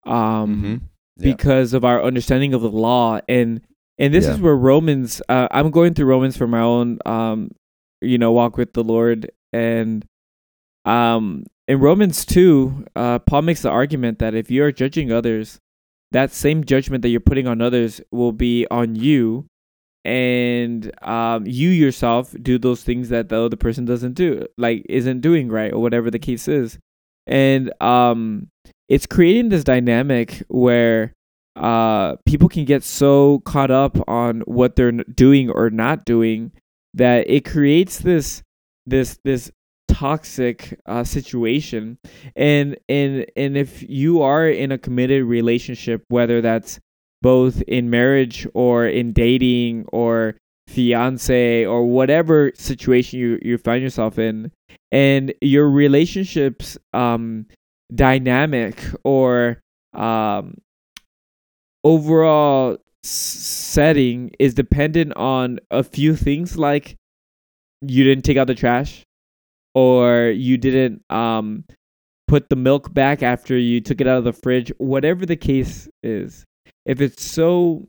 um, 0.07 0.15
mm-hmm. 0.15 0.73
yeah. 1.17 1.33
because 1.35 1.75
of 1.75 1.85
our 1.85 2.03
understanding 2.03 2.55
of 2.55 2.63
the 2.63 2.71
law. 2.71 3.21
And 3.29 3.61
and 3.99 4.15
this 4.15 4.27
yeah. 4.27 4.35
is 4.35 4.41
where 4.41 4.55
Romans, 4.55 5.21
uh, 5.29 5.49
I'm 5.51 5.71
going 5.71 5.95
through 5.95 6.07
Romans 6.07 6.37
for 6.37 6.47
my 6.47 6.61
own, 6.61 6.99
um, 7.05 7.51
you 8.01 8.17
know, 8.17 8.31
walk 8.31 8.57
with 8.57 8.73
the 8.73 8.85
Lord. 8.85 9.31
And 9.53 10.07
um, 10.85 11.45
in 11.67 11.81
Romans 11.81 12.25
2, 12.25 12.87
uh, 12.95 13.19
Paul 13.19 13.43
makes 13.43 13.63
the 13.63 13.71
argument 13.71 14.21
that 14.21 14.35
if 14.35 14.53
you're 14.53 14.71
judging 14.71 15.11
others, 15.11 15.59
that 16.13 16.33
same 16.33 16.65
judgment 16.65 17.03
that 17.03 17.09
you're 17.09 17.21
putting 17.21 17.49
on 17.49 17.61
others 17.61 18.01
will 18.13 18.33
be 18.33 18.67
on 18.71 18.95
you 18.95 19.47
and 20.09 20.91
um, 21.07 21.47
you 21.47 21.69
yourself 21.69 22.35
do 22.41 22.59
those 22.59 22.83
things 22.83 23.11
that 23.11 23.29
the 23.29 23.39
other 23.39 23.57
person 23.57 23.85
doesn't 23.85 24.15
do, 24.15 24.47
like 24.57 24.87
isn't 24.89 25.21
doing 25.21 25.51
right 25.51 25.71
or 25.71 25.83
whatever 25.83 26.11
the 26.11 26.19
case 26.19 26.49
is, 26.49 26.79
and 27.27 27.71
um, 27.83 28.49
it's 28.89 29.07
creating 29.07 29.51
this 29.51 29.65
dynamic 29.65 30.43
where 30.49 31.13
uh, 31.57 32.17
people 32.25 32.49
can 32.49 32.65
get 32.65 32.83
so 32.83 33.41
caught 33.41 33.71
up 33.71 33.99
on 34.09 34.41
what 34.43 34.77
they're 34.77 34.93
doing 34.93 35.51
or 35.51 35.69
not 35.69 36.07
doing 36.07 36.53
that 36.95 37.29
it 37.29 37.45
creates 37.45 37.99
this 37.99 38.43
this 38.87 39.19
this 39.25 39.51
toxic 39.89 40.81
uh, 40.87 41.05
situation. 41.05 41.99
And 42.35 42.79
and 42.89 43.27
and 43.37 43.59
if 43.59 43.87
you 43.87 44.23
are 44.23 44.49
in 44.49 44.73
a 44.73 44.79
committed 44.79 45.25
relationship 45.25 46.03
whether 46.09 46.41
that's 46.41 46.81
both 47.23 47.63
in 47.63 47.91
marriage 47.91 48.47
or 48.55 48.87
in 48.87 49.13
dating 49.13 49.85
or 49.93 50.37
fiance 50.69 51.65
or 51.65 51.87
whatever 51.87 52.53
situation 52.55 53.19
you, 53.19 53.39
you 53.43 53.59
find 53.59 53.83
yourself 53.83 54.19
in. 54.19 54.53
And 54.93 55.35
your 55.41 55.69
relationships 55.69 56.79
um 56.93 57.47
dynamic 57.95 58.83
or 59.05 59.61
um 59.95 60.59
overall 61.85 62.77
setting 63.03 64.31
is 64.39 64.55
dependent 64.55 65.15
on 65.17 65.59
a 65.71 65.83
few 65.83 66.15
things 66.17 66.59
like 66.59 66.97
you 67.81 68.05
didn't 68.05 68.25
take 68.25 68.37
out 68.37 68.47
the 68.47 68.55
trash 68.55 69.05
or 69.75 70.33
you 70.35 70.59
didn't 70.59 71.03
um 71.11 71.65
put 72.27 72.49
the 72.51 72.57
milk 72.57 72.93
back 72.93 73.23
after 73.23 73.57
you 73.57 73.81
took 73.81 74.01
it 74.01 74.07
out 74.07 74.19
of 74.19 74.25
the 74.25 74.33
fridge 74.33 74.71
whatever 74.79 75.25
the 75.25 75.37
case 75.37 75.89
is 76.03 76.45
if 76.89 77.01
it's 77.01 77.25
so 77.25 77.87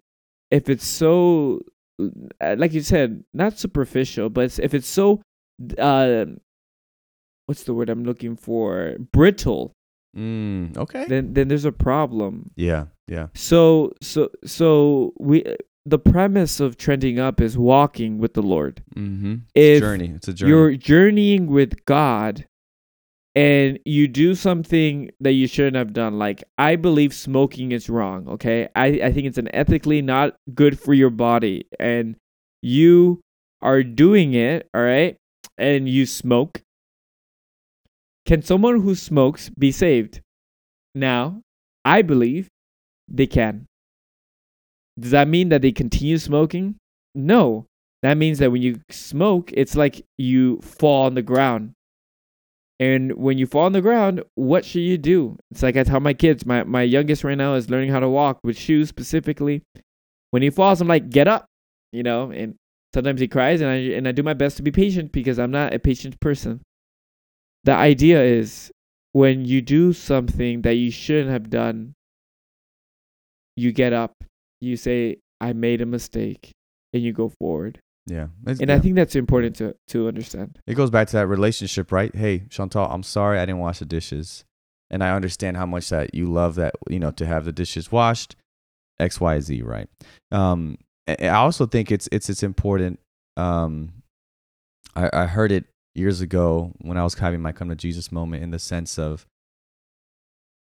if 0.51 0.69
it's 0.69 0.85
so 0.85 1.59
uh, 1.99 2.55
like 2.57 2.73
you 2.73 2.81
said 2.81 3.23
not 3.33 3.57
superficial 3.57 4.29
but 4.29 4.59
if 4.59 4.73
it's 4.73 4.87
so 4.87 5.21
uh 5.79 6.25
what's 7.47 7.63
the 7.63 7.73
word 7.73 7.89
i'm 7.89 8.03
looking 8.03 8.35
for? 8.35 8.95
Brittle 9.11 9.73
mm, 10.15 10.77
okay. 10.77 11.05
then 11.07 11.33
then 11.33 11.47
there's 11.47 11.65
a 11.65 11.71
problem. 11.71 12.51
Yeah 12.55 12.85
yeah. 13.07 13.27
So 13.33 13.93
so 14.01 14.29
so 14.45 15.13
we 15.19 15.43
the 15.85 15.97
premise 15.97 16.59
of 16.59 16.77
trending 16.77 17.19
up 17.19 17.41
is 17.41 17.57
walking 17.57 18.19
with 18.19 18.33
the 18.35 18.43
lord. 18.43 18.83
Mm-hmm. 18.95 19.35
it's 19.55 19.77
if 19.77 19.77
a 19.77 19.79
journey. 19.79 20.11
It's 20.15 20.27
a 20.27 20.33
journey. 20.33 20.49
you're 20.49 20.75
journeying 20.75 21.47
with 21.47 21.85
god 21.85 22.45
and 23.36 23.80
you 23.86 24.07
do 24.07 24.34
something 24.34 25.11
that 25.19 25.34
you 25.34 25.47
shouldn't 25.47 25.75
have 25.75 25.93
done. 25.93 26.17
Like 26.17 26.43
i 26.57 26.75
believe 26.75 27.13
smoking 27.13 27.71
is 27.71 27.89
wrong 27.89 28.27
okay? 28.30 28.69
I, 28.75 28.88
I 29.03 29.11
think 29.13 29.27
it's 29.27 29.38
an 29.38 29.53
ethically 29.53 30.01
not 30.01 30.36
good 30.53 30.80
for 30.80 30.93
your 30.93 31.09
body 31.09 31.67
and 31.80 32.15
you 32.61 33.21
are 33.61 33.84
doing 33.84 34.34
it 34.34 34.67
all 34.73 34.82
right 34.82 35.17
and 35.57 35.88
you 35.88 36.05
smoke. 36.05 36.61
Can 38.25 38.41
someone 38.41 38.82
who 38.82 38.95
smokes 38.95 39.49
be 39.57 39.71
saved? 39.71 40.21
Now 40.95 41.41
i 41.86 42.01
believe 42.01 42.47
they 43.07 43.27
can. 43.27 43.65
Does 44.99 45.11
that 45.11 45.27
mean 45.27 45.49
that 45.49 45.61
they 45.61 45.71
continue 45.71 46.17
smoking? 46.17 46.75
No. 47.15 47.65
That 48.01 48.17
means 48.17 48.39
that 48.39 48.51
when 48.51 48.61
you 48.61 48.80
smoke 48.89 49.51
it's 49.53 49.75
like 49.75 50.05
you 50.17 50.59
fall 50.61 51.05
on 51.05 51.15
the 51.15 51.21
ground 51.21 51.73
And 52.80 53.17
when 53.17 53.38
you 53.38 53.45
fall 53.45 53.65
on 53.65 53.73
the 53.73 53.82
ground, 53.82 54.23
what 54.36 54.63
should 54.63 54.82
you 54.82 54.97
do? 54.97 55.38
It's 55.51 55.61
like 55.61 55.75
I 55.75 55.84
tell 55.84 55.99
my 55.99 56.13
kids, 56.13 56.45
my, 56.45 56.63
my 56.63 56.82
youngest 56.84 57.25
right 57.25 57.38
now 57.38 57.55
is 57.55 57.69
learning 57.69 57.91
how 57.91 57.99
to 57.99 58.07
walk 58.07 58.39
with 58.43 58.57
shoes 58.57 58.88
specifically. 58.88 59.63
When 60.32 60.41
he 60.41 60.49
falls, 60.49 60.80
I'm 60.80 60.88
like, 60.88 61.09
get 61.09 61.27
up, 61.27 61.45
you 61.91 62.03
know, 62.03 62.32
and 62.32 62.55
sometimes 62.93 63.19
he 63.19 63.27
cries 63.27 63.61
and 63.61 63.69
I 63.69 63.75
and 63.75 64.07
I 64.07 64.11
do 64.11 64.23
my 64.23 64.34
best 64.34 64.57
to 64.57 64.63
be 64.63 64.71
patient 64.71 65.11
because 65.11 65.39
I'm 65.39 65.51
not 65.51 65.73
a 65.73 65.80
patient 65.80 66.19
person. 66.19 66.61
The 67.65 67.73
idea 67.73 68.23
is 68.23 68.71
when 69.11 69.43
you 69.43 69.61
do 69.61 69.91
something 69.91 70.61
that 70.61 70.75
you 70.75 70.91
shouldn't 70.91 71.32
have 71.32 71.49
done, 71.49 71.93
you 73.55 73.71
get 73.73 73.91
up, 73.91 74.23
you 74.61 74.77
say, 74.77 75.17
I 75.41 75.53
made 75.53 75.82
a 75.82 75.86
mistake, 75.86 76.51
and 76.93 77.03
you 77.03 77.11
go 77.11 77.30
forward. 77.39 77.80
Yeah. 78.10 78.28
And 78.45 78.60
yeah. 78.60 78.76
I 78.76 78.80
think 78.80 78.95
that's 78.95 79.16
important 79.16 79.55
to, 79.57 79.76
to 79.89 80.07
understand. 80.07 80.60
it 80.66 80.74
goes 80.74 80.89
back 80.89 81.07
to 81.10 81.18
that 81.18 81.28
relationship, 81.28 81.91
right? 81.91 82.14
Hey, 82.16 82.45
Chantal, 82.49 82.86
I'm 82.86 83.03
sorry 83.03 83.39
I 83.39 83.45
didn't 83.45 83.60
wash 83.60 83.80
the 83.80 83.86
dishes. 83.86 84.43
And 84.89 85.03
I 85.03 85.12
understand 85.16 85.55
how 85.55 85.68
much 85.68 85.89
that 85.89 86.16
you 86.16 86.32
love 86.32 86.55
that, 86.55 86.74
you 86.89 86.99
know, 86.99 87.12
to 87.12 87.26
have 87.26 87.45
the 87.45 87.51
dishes 87.51 87.91
washed, 87.91 88.36
X, 88.99 89.22
Y, 89.22 89.39
Z, 89.39 89.62
right? 89.62 89.88
Um, 90.32 90.80
I 91.07 91.28
I 91.28 91.36
also 91.36 91.68
think 91.68 91.91
it's 91.91 92.10
it's 92.12 92.28
it's 92.30 92.41
important. 92.41 92.99
Um, 93.38 93.93
I, 94.95 95.10
I 95.14 95.26
heard 95.28 95.51
it 95.51 95.66
years 95.93 96.22
ago 96.22 96.74
when 96.80 96.97
I 96.97 97.03
was 97.03 97.14
having 97.14 97.41
my 97.41 97.51
come 97.51 97.70
to 97.70 97.76
Jesus 97.76 98.12
moment 98.12 98.43
in 98.43 98.49
the 98.49 98.57
sense 98.57 98.97
of, 98.97 99.28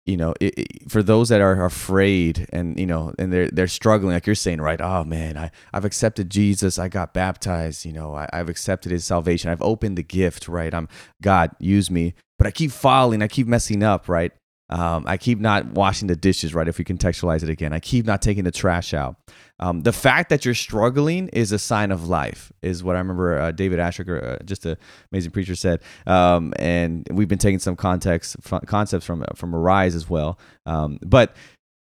you 0.05 0.17
know, 0.17 0.33
it, 0.39 0.53
it- 0.57 0.91
for 0.91 1.01
those 1.01 1.29
that 1.29 1.41
are 1.41 1.65
afraid 1.65 2.47
and 2.53 2.79
you 2.79 2.85
know, 2.85 3.13
and 3.17 3.33
they're 3.33 3.49
they're 3.49 3.67
struggling, 3.67 4.13
like 4.13 4.27
you're 4.27 4.35
saying, 4.35 4.61
right? 4.61 4.79
Oh 4.81 5.03
man, 5.03 5.37
I 5.37 5.51
I've 5.73 5.85
accepted 5.85 6.29
Jesus. 6.29 6.77
I 6.77 6.87
got 6.89 7.13
baptized. 7.13 7.85
You 7.85 7.93
know, 7.93 8.15
I, 8.15 8.27
I've 8.31 8.49
accepted 8.49 8.91
His 8.91 9.05
salvation. 9.05 9.49
I've 9.49 9.61
opened 9.61 9.97
the 9.97 10.03
gift, 10.03 10.47
right? 10.47 10.73
I'm 10.73 10.87
God, 11.21 11.51
use 11.59 11.89
me. 11.89 12.13
But 12.37 12.47
I 12.47 12.51
keep 12.51 12.71
falling. 12.71 13.21
I 13.21 13.27
keep 13.27 13.47
messing 13.47 13.81
up, 13.81 14.07
right? 14.07 14.31
Um, 14.69 15.05
I 15.07 15.17
keep 15.17 15.39
not 15.39 15.67
washing 15.67 16.07
the 16.07 16.15
dishes, 16.15 16.53
right? 16.55 16.67
If 16.67 16.77
we 16.79 16.85
contextualize 16.85 17.43
it 17.43 17.49
again, 17.49 17.71
I 17.73 17.79
keep 17.79 18.05
not 18.05 18.21
taking 18.21 18.43
the 18.43 18.51
trash 18.51 18.93
out. 18.93 19.15
Um, 19.59 19.81
the 19.81 19.93
fact 19.93 20.29
that 20.29 20.43
you're 20.43 20.53
struggling 20.53 21.29
is 21.29 21.51
a 21.51 21.59
sign 21.59 21.91
of 21.91 22.07
life, 22.07 22.51
is 22.61 22.83
what 22.83 22.95
I 22.95 22.99
remember 22.99 23.39
uh, 23.39 23.51
David 23.51 23.79
Asher, 23.79 24.39
uh, 24.39 24.43
just 24.43 24.65
an 24.65 24.75
amazing 25.11 25.31
preacher, 25.31 25.55
said. 25.55 25.81
Um, 26.05 26.53
and 26.59 27.07
we've 27.11 27.27
been 27.29 27.39
taking 27.39 27.59
some 27.59 27.75
context 27.75 28.35
fr- 28.41 28.57
concepts 28.65 29.05
from 29.05 29.23
from 29.35 29.55
Arise 29.55 29.95
as 29.95 30.09
well. 30.09 30.37
Um, 30.65 30.99
but 31.01 31.35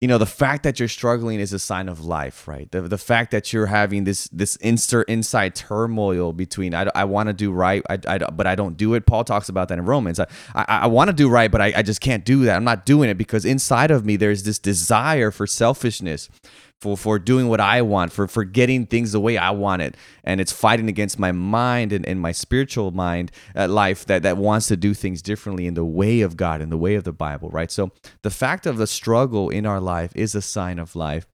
you 0.01 0.07
know, 0.07 0.19
the 0.19 0.27
fact 0.27 0.63
that 0.63 0.79
you're 0.79 0.87
struggling 0.87 1.41
is 1.41 1.53
a 1.53 1.59
sign 1.59 1.89
of 1.89 2.05
life, 2.05 2.47
right? 2.47 2.71
The, 2.71 2.83
the 2.83 2.99
fact 2.99 3.33
that 3.33 3.53
you're 3.53 3.67
having 3.67 4.05
this 4.05 4.29
this 4.29 4.55
insert 4.57 5.09
inside 5.09 5.57
turmoil 5.57 6.33
between 6.33 6.73
I, 6.73 6.89
I 6.95 7.05
want 7.05 7.27
to 7.29 7.33
do 7.33 7.51
right, 7.51 7.83
I, 7.91 7.99
I, 8.07 8.19
but 8.19 8.47
I 8.47 8.55
don't 8.55 8.77
do 8.77 8.95
it. 8.95 9.07
Paul 9.07 9.25
talks 9.25 9.49
about 9.49 9.69
that 9.69 9.79
in 9.79 9.85
Romans. 9.85 10.21
I, 10.21 10.27
I, 10.55 10.65
I 10.69 10.87
want 10.87 11.09
to 11.09 11.15
do 11.15 11.29
right, 11.29 11.51
but 11.51 11.61
I, 11.61 11.73
I 11.77 11.83
just 11.83 12.01
can't 12.01 12.25
do 12.25 12.45
that. 12.45 12.55
I'm 12.55 12.65
not 12.65 12.87
doing 12.87 13.11
it 13.11 13.19
because 13.19 13.45
inside 13.45 13.91
of 13.91 14.07
me 14.07 14.15
there's 14.15 14.45
this 14.45 14.61
desire 14.61 15.33
for 15.33 15.49
selfishness, 15.49 16.29
for 16.81 16.97
for 16.97 17.19
doing 17.19 17.49
what 17.49 17.61
I 17.61 17.83
want, 17.83 18.13
for 18.13 18.29
for 18.29 18.45
getting 18.45 18.87
things 18.87 19.13
the 19.13 19.21
way 19.21 19.37
I 19.37 19.51
want 19.51 19.83
it, 19.83 19.97
and 20.25 20.41
it's 20.41 20.53
fighting 20.53 20.89
against 20.89 21.19
my 21.19 21.33
mind 21.33 21.93
and, 21.93 22.07
and 22.07 22.21
my 22.21 22.33
spiritual 22.33 22.91
mind 22.91 23.31
uh, 23.57 23.69
life 23.69 24.05
that 24.07 24.23
that 24.23 24.37
wants 24.37 24.69
to 24.69 24.77
do 24.77 24.95
things 24.95 25.23
differently 25.23 25.67
in 25.67 25.75
the 25.75 25.85
way 25.85 26.21
of 26.21 26.37
God, 26.37 26.61
in 26.61 26.71
the 26.71 26.79
way 26.79 26.95
of 26.95 27.05
the 27.05 27.13
Bible, 27.13 27.49
right? 27.51 27.71
So 27.71 27.91
the 28.23 28.31
fact 28.31 28.67
of 28.67 28.77
the 28.77 28.87
struggle 28.87 29.51
in 29.51 29.67
our 29.67 29.81
life 29.81 30.13
is 30.15 30.35
a 30.35 30.43
sign 30.43 30.79
of 30.79 30.95
life. 30.95 31.27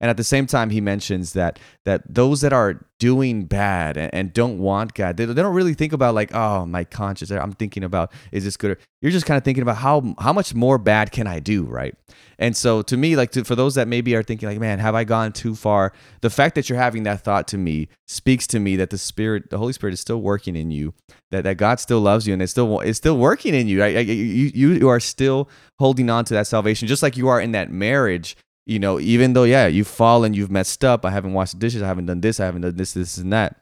And 0.00 0.10
at 0.10 0.16
the 0.16 0.24
same 0.24 0.46
time, 0.46 0.70
he 0.70 0.80
mentions 0.80 1.32
that 1.34 1.58
that 1.84 2.02
those 2.12 2.40
that 2.40 2.52
are 2.52 2.84
doing 2.98 3.44
bad 3.44 3.96
and, 3.96 4.12
and 4.12 4.32
don't 4.32 4.58
want 4.58 4.94
God, 4.94 5.16
they, 5.16 5.24
they 5.24 5.42
don't 5.42 5.54
really 5.54 5.74
think 5.74 5.92
about 5.92 6.14
like, 6.14 6.34
oh, 6.34 6.66
my 6.66 6.84
conscience. 6.84 7.30
I'm 7.30 7.52
thinking 7.52 7.84
about 7.84 8.12
is 8.32 8.44
this 8.44 8.56
good? 8.56 8.78
You're 9.00 9.12
just 9.12 9.26
kind 9.26 9.38
of 9.38 9.44
thinking 9.44 9.62
about 9.62 9.76
how 9.76 10.14
how 10.18 10.32
much 10.32 10.54
more 10.54 10.78
bad 10.78 11.12
can 11.12 11.26
I 11.26 11.38
do, 11.38 11.64
right? 11.64 11.94
And 12.38 12.56
so 12.56 12.82
to 12.82 12.96
me, 12.96 13.14
like 13.14 13.30
to, 13.32 13.44
for 13.44 13.54
those 13.54 13.76
that 13.76 13.86
maybe 13.86 14.16
are 14.16 14.22
thinking 14.22 14.48
like, 14.48 14.58
man, 14.58 14.80
have 14.80 14.96
I 14.96 15.04
gone 15.04 15.32
too 15.32 15.54
far? 15.54 15.92
The 16.20 16.30
fact 16.30 16.56
that 16.56 16.68
you're 16.68 16.78
having 16.78 17.04
that 17.04 17.22
thought 17.22 17.46
to 17.48 17.58
me 17.58 17.88
speaks 18.08 18.46
to 18.48 18.58
me 18.58 18.74
that 18.76 18.90
the 18.90 18.98
Spirit, 18.98 19.50
the 19.50 19.58
Holy 19.58 19.72
Spirit, 19.72 19.92
is 19.92 20.00
still 20.00 20.20
working 20.20 20.56
in 20.56 20.72
you. 20.72 20.94
That 21.30 21.44
that 21.44 21.56
God 21.56 21.78
still 21.78 22.00
loves 22.00 22.26
you 22.26 22.32
and 22.32 22.42
it's 22.42 22.52
still 22.52 22.80
it's 22.80 22.98
still 22.98 23.16
working 23.16 23.54
in 23.54 23.68
you. 23.68 23.80
Right? 23.80 24.06
You, 24.06 24.14
you 24.14 24.68
you 24.72 24.88
are 24.88 25.00
still 25.00 25.48
holding 25.78 26.10
on 26.10 26.24
to 26.24 26.34
that 26.34 26.48
salvation, 26.48 26.88
just 26.88 27.02
like 27.02 27.16
you 27.16 27.28
are 27.28 27.40
in 27.40 27.52
that 27.52 27.70
marriage 27.70 28.36
you 28.66 28.78
know, 28.78 29.00
even 29.00 29.32
though, 29.32 29.44
yeah, 29.44 29.66
you've 29.66 29.88
fallen, 29.88 30.34
you've 30.34 30.50
messed 30.50 30.84
up, 30.84 31.04
I 31.04 31.10
haven't 31.10 31.32
washed 31.32 31.52
the 31.52 31.58
dishes, 31.58 31.82
I 31.82 31.86
haven't 31.86 32.06
done 32.06 32.20
this, 32.20 32.40
I 32.40 32.44
haven't 32.44 32.62
done 32.62 32.76
this, 32.76 32.92
this, 32.92 33.18
and 33.18 33.32
that, 33.32 33.60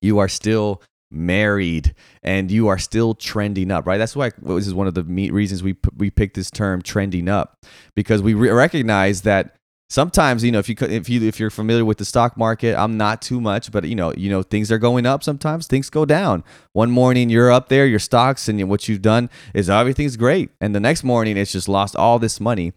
you 0.00 0.18
are 0.18 0.28
still 0.28 0.82
married 1.10 1.94
and 2.22 2.50
you 2.50 2.68
are 2.68 2.78
still 2.78 3.14
trending 3.14 3.70
up, 3.70 3.86
right? 3.86 3.98
That's 3.98 4.16
why 4.16 4.30
this 4.42 4.66
is 4.66 4.74
one 4.74 4.86
of 4.86 4.94
the 4.94 5.04
reasons 5.04 5.62
we, 5.62 5.76
we 5.96 6.10
picked 6.10 6.34
this 6.34 6.50
term 6.50 6.82
trending 6.82 7.28
up 7.28 7.56
because 7.94 8.22
we 8.22 8.34
re- 8.34 8.50
recognize 8.50 9.22
that 9.22 9.56
sometimes 9.88 10.42
you 10.42 10.50
know 10.50 10.58
if 10.58 10.68
you 10.68 10.74
if 10.80 11.08
you 11.08 11.22
if 11.22 11.38
you're 11.38 11.50
familiar 11.50 11.84
with 11.84 11.98
the 11.98 12.04
stock 12.04 12.36
market 12.36 12.76
i'm 12.76 12.96
not 12.96 13.22
too 13.22 13.40
much 13.40 13.70
but 13.70 13.84
you 13.84 13.94
know 13.94 14.12
you 14.14 14.28
know 14.28 14.42
things 14.42 14.72
are 14.72 14.78
going 14.78 15.06
up 15.06 15.22
sometimes 15.22 15.66
things 15.66 15.90
go 15.90 16.04
down. 16.04 16.42
One 16.72 16.90
morning 16.90 17.30
you're 17.30 17.52
up 17.52 17.68
there 17.68 17.86
your 17.86 18.00
stocks 18.00 18.48
and 18.48 18.68
what 18.68 18.88
you've 18.88 19.02
done 19.02 19.30
is 19.54 19.70
everything's 19.70 20.16
great 20.16 20.50
and 20.60 20.74
the 20.74 20.80
next 20.80 21.04
morning 21.04 21.36
it's 21.36 21.52
just 21.52 21.68
lost 21.68 21.94
all 21.94 22.18
this 22.18 22.40
money. 22.40 22.72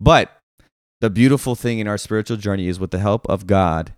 But 0.00 0.33
the 1.04 1.10
beautiful 1.10 1.54
thing 1.54 1.80
in 1.80 1.86
our 1.86 1.98
spiritual 1.98 2.38
journey 2.38 2.66
is 2.66 2.80
with 2.80 2.90
the 2.90 2.98
help 2.98 3.28
of 3.28 3.46
God 3.46 3.92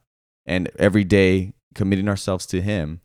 and 0.44 0.68
every 0.76 1.04
day 1.04 1.52
committing 1.72 2.08
ourselves 2.08 2.46
to 2.46 2.60
Him, 2.60 3.00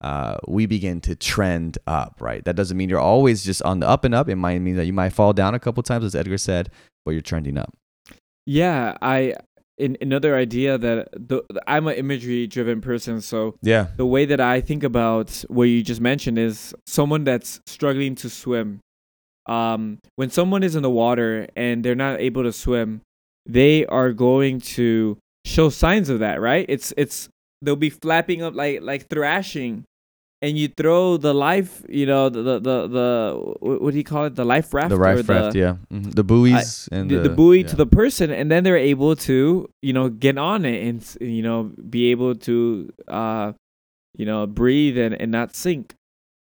uh, 0.00 0.36
we 0.46 0.66
begin 0.66 1.00
to 1.00 1.16
trend 1.16 1.76
up, 1.84 2.18
right? 2.20 2.44
That 2.44 2.54
doesn't 2.54 2.76
mean 2.76 2.88
you're 2.88 3.00
always 3.00 3.44
just 3.44 3.60
on 3.62 3.80
the 3.80 3.88
up 3.88 4.04
and 4.04 4.14
up. 4.14 4.28
It 4.28 4.36
might 4.36 4.60
mean 4.60 4.76
that 4.76 4.86
you 4.86 4.92
might 4.92 5.10
fall 5.10 5.32
down 5.32 5.56
a 5.56 5.58
couple 5.58 5.82
times, 5.82 6.04
as 6.04 6.14
Edgar 6.14 6.38
said, 6.38 6.70
but 7.04 7.10
you're 7.10 7.22
trending 7.22 7.58
up. 7.58 7.76
Yeah, 8.46 8.96
I 9.02 9.34
in, 9.78 9.96
another 10.00 10.36
idea 10.36 10.78
that 10.78 11.08
the, 11.12 11.42
I'm 11.66 11.88
an 11.88 11.96
imagery 11.96 12.46
driven 12.46 12.80
person, 12.80 13.20
so 13.20 13.56
Yeah. 13.62 13.88
the 13.96 14.06
way 14.06 14.26
that 14.26 14.40
I 14.40 14.60
think 14.60 14.84
about 14.84 15.44
what 15.48 15.64
you 15.64 15.82
just 15.82 16.00
mentioned 16.00 16.38
is 16.38 16.72
someone 16.86 17.24
that's 17.24 17.60
struggling 17.66 18.14
to 18.16 18.30
swim. 18.30 18.78
Um, 19.46 19.98
when 20.14 20.30
someone 20.30 20.62
is 20.62 20.76
in 20.76 20.82
the 20.84 20.90
water 20.90 21.48
and 21.56 21.84
they're 21.84 21.96
not 21.96 22.20
able 22.20 22.44
to 22.44 22.52
swim, 22.52 23.00
they 23.46 23.86
are 23.86 24.12
going 24.12 24.60
to 24.60 25.18
show 25.44 25.68
signs 25.70 26.08
of 26.08 26.20
that, 26.20 26.40
right? 26.40 26.66
It's 26.68 26.92
it's 26.96 27.28
they'll 27.62 27.76
be 27.76 27.90
flapping 27.90 28.42
up 28.42 28.54
like 28.54 28.80
like 28.82 29.08
thrashing, 29.08 29.84
and 30.42 30.56
you 30.56 30.68
throw 30.68 31.16
the 31.16 31.34
life, 31.34 31.82
you 31.88 32.06
know, 32.06 32.28
the 32.28 32.42
the 32.42 32.58
the, 32.60 32.86
the 32.88 33.54
what 33.60 33.92
do 33.92 33.96
you 33.96 34.04
call 34.04 34.24
it, 34.24 34.34
the 34.34 34.44
life 34.44 34.72
raft, 34.72 34.90
The 34.90 34.96
or 34.96 34.98
rife 34.98 35.26
the, 35.26 35.32
raft, 35.32 35.56
yeah. 35.56 35.76
Mhm. 35.92 36.14
The 36.14 36.24
buoys 36.24 36.88
and 36.92 37.10
the, 37.10 37.16
the, 37.16 37.28
the 37.28 37.34
buoy 37.34 37.60
yeah. 37.60 37.68
to 37.68 37.76
the 37.76 37.86
person 37.86 38.30
and 38.30 38.50
then 38.50 38.64
they're 38.64 38.76
able 38.76 39.16
to 39.16 39.68
you 39.82 39.92
know 39.92 40.08
get 40.08 40.38
on 40.38 40.64
it 40.64 40.86
and 40.86 41.16
you 41.20 41.42
know 41.42 41.70
be 41.88 42.10
able 42.10 42.34
to 42.34 42.90
uh 43.08 43.52
you 44.16 44.26
know 44.26 44.46
breathe 44.46 44.98
and, 44.98 45.14
and 45.20 45.30
not 45.30 45.54
sink 45.54 45.94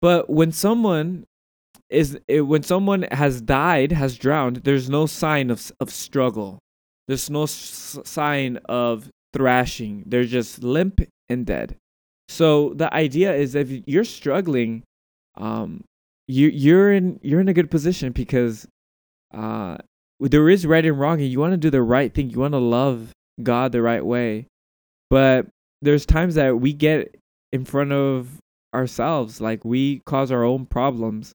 but 0.01 0.29
when 0.29 0.51
someone 0.51 1.25
is 1.89 2.17
eh, 2.29 2.39
when 2.39 2.63
someone 2.63 3.03
has 3.11 3.41
died 3.41 3.91
has 3.91 4.17
drowned 4.17 4.57
there's 4.63 4.89
no 4.89 5.05
sign 5.05 5.49
of 5.51 5.71
of 5.79 5.89
struggle 5.89 6.59
there's 7.11 7.29
no 7.29 7.43
s- 7.43 7.99
sign 8.05 8.57
of 8.69 9.09
thrashing. 9.33 10.03
They're 10.07 10.23
just 10.23 10.63
limp 10.63 11.01
and 11.27 11.45
dead. 11.45 11.75
So 12.29 12.73
the 12.75 12.93
idea 12.93 13.33
is 13.33 13.55
if 13.55 13.69
you're 13.85 14.05
struggling 14.05 14.83
um 15.37 15.83
you 16.27 16.47
you're 16.47 16.91
in 16.93 17.19
you're 17.21 17.39
in 17.41 17.49
a 17.49 17.53
good 17.53 17.69
position 17.71 18.11
because 18.11 18.67
uh 19.33 19.77
there 20.19 20.49
is 20.49 20.65
right 20.65 20.85
and 20.85 20.99
wrong 20.99 21.19
and 21.19 21.29
you 21.29 21.39
want 21.39 21.51
to 21.53 21.57
do 21.57 21.69
the 21.69 21.81
right 21.81 22.13
thing. 22.13 22.29
You 22.29 22.39
want 22.39 22.53
to 22.53 22.59
love 22.59 23.11
god 23.43 23.71
the 23.71 23.81
right 23.81 24.05
way. 24.05 24.47
But 25.09 25.47
there's 25.81 26.05
times 26.05 26.35
that 26.35 26.59
we 26.61 26.71
get 26.73 27.15
in 27.51 27.65
front 27.65 27.91
of 27.91 28.37
ourselves 28.73 29.41
like 29.41 29.65
we 29.65 30.01
cause 30.05 30.31
our 30.31 30.43
own 30.43 30.65
problems. 30.65 31.33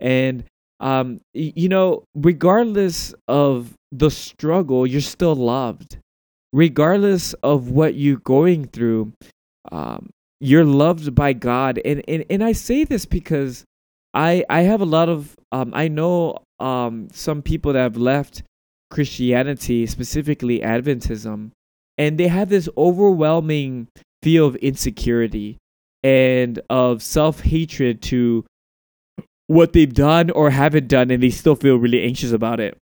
And 0.00 0.44
um 0.80 1.20
you 1.34 1.68
know 1.68 2.04
regardless 2.14 3.14
of 3.26 3.74
the 3.92 4.10
struggle 4.10 4.86
you're 4.86 5.00
still 5.00 5.34
loved. 5.34 5.98
Regardless 6.52 7.34
of 7.42 7.70
what 7.70 7.94
you're 7.94 8.20
going 8.20 8.66
through 8.66 9.12
um 9.72 10.10
you're 10.40 10.64
loved 10.64 11.14
by 11.14 11.32
god. 11.32 11.80
And 11.84 12.02
and, 12.08 12.24
and 12.30 12.44
i 12.44 12.52
say 12.52 12.84
this 12.84 13.06
because 13.06 13.64
i 14.14 14.44
i 14.48 14.62
have 14.62 14.80
a 14.80 14.86
lot 14.86 15.08
of 15.08 15.34
um 15.52 15.72
i 15.74 15.88
know 15.88 16.38
um 16.60 17.08
some 17.12 17.42
people 17.42 17.72
that 17.72 17.80
have 17.80 17.96
left 17.96 18.42
christianity 18.90 19.86
specifically 19.86 20.60
adventism 20.60 21.50
and 21.98 22.16
they 22.16 22.28
have 22.28 22.48
this 22.48 22.68
overwhelming 22.78 23.88
feel 24.22 24.46
of 24.46 24.56
insecurity 24.56 25.58
and 26.02 26.60
of 26.70 27.02
self-hatred 27.02 28.00
to 28.00 28.44
what 29.48 29.72
they've 29.72 29.92
done 29.92 30.30
or 30.30 30.50
haven't 30.50 30.88
done 30.88 31.10
and 31.10 31.22
they 31.22 31.30
still 31.30 31.56
feel 31.56 31.76
really 31.76 32.02
anxious 32.04 32.32
about 32.32 32.60
it 32.60 32.78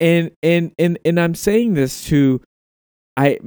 and 0.00 0.30
and 0.42 0.72
and, 0.78 0.98
and 1.04 1.20
i'm 1.20 1.34
saying 1.34 1.74
this 1.74 2.04
to 2.04 2.40
i 3.16 3.38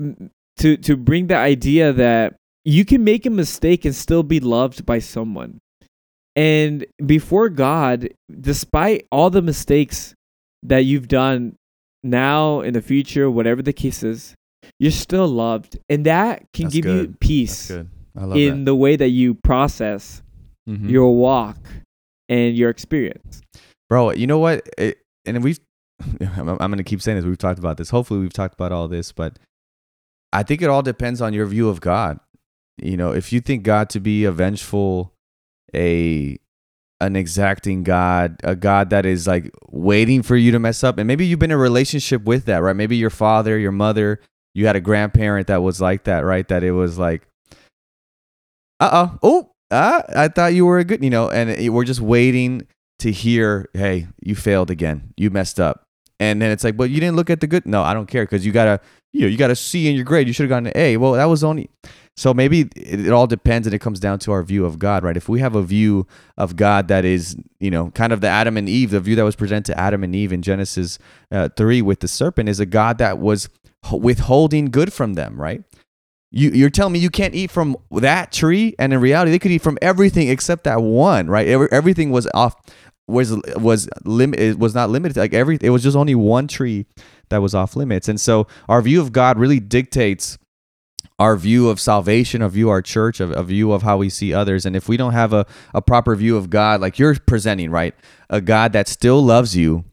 to 0.58 0.78
to 0.78 0.96
bring 0.96 1.28
the 1.28 1.36
idea 1.36 1.92
that 1.92 2.36
you 2.66 2.86
can 2.86 3.04
make 3.04 3.26
a 3.26 3.30
mistake 3.30 3.84
and 3.86 3.96
still 3.96 4.22
be 4.24 4.40
loved 4.40 4.86
by 4.86 5.00
someone 5.00 5.60
And 6.36 6.86
before 7.06 7.50
God, 7.50 8.10
despite 8.30 9.08
all 9.12 9.30
the 9.30 9.42
mistakes 9.42 10.14
that 10.64 10.80
you've 10.86 11.08
done 11.08 11.56
now 12.04 12.62
in 12.62 12.74
the 12.74 12.82
future, 12.82 13.30
whatever 13.30 13.62
the 13.62 13.74
case 13.74 14.04
is, 14.04 14.36
you're 14.80 14.92
still 14.92 15.28
loved. 15.28 15.78
And 15.90 16.06
that 16.06 16.44
can 16.54 16.66
That's 16.66 16.76
give 16.76 16.86
you 16.86 17.16
peace 17.20 17.68
good. 17.68 17.90
I 18.16 18.24
love 18.26 18.38
in 18.38 18.64
the 18.66 18.76
way 18.76 18.96
that 18.96 19.10
you 19.10 19.36
process 19.36 20.22
Mhm. 20.70 20.90
your 20.90 21.16
walk 21.18 21.58
and 22.30 22.56
your 22.56 22.70
experience. 22.70 23.42
bro 23.90 24.12
you 24.12 24.28
know 24.28 24.38
what? 24.40 24.68
It, 24.78 25.00
and 25.26 25.44
we've 25.44 25.60
i'm, 26.22 26.48
I'm 26.50 26.58
gonna 26.58 26.84
keep 26.84 27.02
saying 27.02 27.18
this 27.18 27.26
we've 27.26 27.38
talked 27.38 27.60
about 27.60 27.78
this. 27.78 27.90
Hopefully 27.90 28.20
we've 28.20 28.34
talked 28.34 28.54
about 28.54 28.72
all 28.72 28.88
this 28.88 29.12
but 29.12 29.40
i 30.32 30.44
think 30.44 30.62
it 30.62 30.70
all 30.70 30.82
depends 30.84 31.22
on 31.22 31.34
your 31.34 31.46
view 31.48 31.70
of 31.70 31.82
god. 31.82 32.20
You 32.82 32.96
know 32.98 33.12
if 33.12 33.34
you 33.34 33.42
think 33.42 33.64
god 33.64 33.90
to 33.90 34.00
be 34.00 34.24
a 34.26 34.32
vengeful 34.32 35.14
a 35.76 36.38
an 37.02 37.16
exacting 37.16 37.84
god 37.84 38.40
a 38.44 38.56
god 38.56 38.90
that 38.92 39.06
is 39.06 39.26
like 39.28 39.50
waiting 39.72 40.22
for 40.22 40.36
you 40.36 40.52
to 40.52 40.60
mess 40.60 40.84
up 40.84 40.98
and 40.98 41.08
maybe 41.08 41.26
you've 41.26 41.40
been 41.40 41.52
in 41.52 41.56
a 41.56 41.62
relationship 41.62 42.24
with 42.26 42.46
that 42.46 42.62
right? 42.62 42.76
Maybe 42.76 42.96
your 42.96 43.10
father 43.10 43.58
your 43.58 43.72
mother 43.72 44.20
you 44.54 44.66
had 44.68 44.76
a 44.76 44.82
grandparent 44.82 45.48
that 45.48 45.62
was 45.64 45.80
like 45.82 46.04
that 46.06 46.22
right? 46.26 46.48
That 46.48 46.64
it 46.64 46.72
was 46.72 46.98
like 46.98 47.28
uh-oh 48.80 49.20
oh 49.24 49.52
ah, 49.72 50.04
i 50.16 50.28
thought 50.28 50.54
you 50.54 50.66
were 50.66 50.80
a 50.80 50.84
good 50.84 51.04
you 51.04 51.10
know 51.10 51.30
and 51.30 51.50
it, 51.50 51.70
we're 51.70 51.84
just 51.84 52.02
waiting 52.02 52.68
to 53.00 53.12
hear, 53.12 53.70
hey, 53.74 54.08
you 54.22 54.36
failed 54.36 54.70
again. 54.70 55.14
You 55.18 55.30
messed 55.30 55.60
up. 55.60 55.86
And 56.20 56.42
then 56.42 56.52
it's 56.52 56.66
like, 56.66 56.76
but 56.76 56.90
you 56.90 57.00
didn't 57.00 57.16
look 57.16 57.30
at 57.30 57.40
the 57.40 57.48
good. 57.48 57.66
No, 57.66 57.82
I 57.82 57.94
don't 57.94 58.08
care 58.08 58.24
because 58.24 58.46
you 58.46 58.52
got 58.52 58.68
a, 58.68 58.82
you 59.14 59.22
know, 59.22 59.28
you 59.28 59.38
got 59.38 59.50
a 59.50 59.56
C 59.56 59.88
in 59.88 59.96
your 59.96 60.04
grade. 60.04 60.28
You 60.28 60.34
should 60.34 60.44
have 60.44 60.50
gotten 60.50 60.68
an 60.68 60.74
A. 60.76 60.98
Well, 60.98 61.14
that 61.14 61.26
was 61.26 61.44
only. 61.44 61.70
So 62.18 62.34
maybe 62.34 62.70
it, 62.76 63.06
it 63.06 63.12
all 63.14 63.26
depends 63.26 63.66
and 63.66 63.74
it 63.74 63.80
comes 63.80 64.02
down 64.02 64.20
to 64.20 64.34
our 64.34 64.44
view 64.44 64.66
of 64.66 64.78
God, 64.80 65.04
right? 65.04 65.16
If 65.16 65.30
we 65.30 65.40
have 65.40 65.56
a 65.56 65.64
view 65.64 66.06
of 66.38 66.58
God 66.58 66.90
that 66.90 67.06
is, 67.06 67.38
you 67.62 67.72
know, 67.72 67.92
kind 67.92 68.12
of 68.12 68.20
the 68.20 68.28
Adam 68.28 68.58
and 68.58 68.68
Eve, 68.68 68.92
the 68.92 69.00
view 69.00 69.16
that 69.16 69.24
was 69.24 69.38
presented 69.38 69.72
to 69.72 69.80
Adam 69.80 70.04
and 70.04 70.14
Eve 70.14 70.34
in 70.34 70.42
Genesis 70.42 71.00
uh, 71.32 71.48
3 71.56 71.82
with 71.82 72.02
the 72.02 72.10
serpent 72.10 72.50
is 72.50 72.60
a 72.60 72.66
God 72.66 72.98
that 72.98 73.18
was 73.18 73.48
withholding 73.94 74.66
good 74.66 74.92
from 74.92 75.14
them, 75.14 75.40
right? 75.40 75.64
You, 76.32 76.52
you're 76.52 76.70
telling 76.70 76.94
me 76.94 77.00
you 77.00 77.10
can't 77.10 77.34
eat 77.34 77.50
from 77.50 77.76
that 77.92 78.32
tree, 78.32 78.76
and 78.78 78.94
in 78.94 79.02
reality, 79.02 79.32
they 79.32 79.40
could 79.40 79.52
eat 79.52 79.64
from 79.64 79.80
everything 79.82 80.30
except 80.30 80.66
that 80.66 80.82
one, 80.82 81.28
right? 81.28 81.48
Every, 81.48 81.68
everything 81.72 82.12
was 82.12 82.28
off, 82.34 82.56
was 83.08 83.36
was 83.56 83.90
limit 84.06 84.40
it 84.40 84.60
was 84.60 84.76
not 84.76 84.92
limited. 84.92 85.18
Like 85.18 85.34
every, 85.34 85.58
it 85.62 85.72
was 85.72 85.82
just 85.82 85.98
only 85.98 86.14
one 86.14 86.48
tree 86.48 86.86
that 87.30 87.42
was 87.42 87.56
off 87.56 87.76
limits, 87.76 88.08
and 88.08 88.22
so 88.22 88.48
our 88.68 88.82
view 88.82 89.02
of 89.02 89.12
God 89.12 89.40
really 89.40 89.60
dictates 89.60 90.38
our 91.18 91.36
view 91.36 91.68
of 91.70 91.80
salvation, 91.80 92.42
our 92.42 92.50
view 92.50 92.68
of 92.68 92.72
our 92.72 92.82
church, 92.82 93.20
a, 93.20 93.30
a 93.32 93.44
view 93.44 93.72
of 93.72 93.82
how 93.82 93.98
we 93.98 94.10
see 94.10 94.34
others. 94.34 94.66
And 94.66 94.76
if 94.76 94.88
we 94.88 94.98
don't 94.98 95.14
have 95.14 95.34
a, 95.34 95.46
a 95.74 95.82
proper 95.82 96.16
view 96.16 96.38
of 96.38 96.50
God, 96.50 96.80
like 96.80 96.98
you're 96.98 97.16
presenting, 97.16 97.72
right, 97.72 97.94
a 98.30 98.40
God 98.40 98.72
that 98.74 98.88
still 98.88 99.22
loves 99.22 99.56
you, 99.56 99.84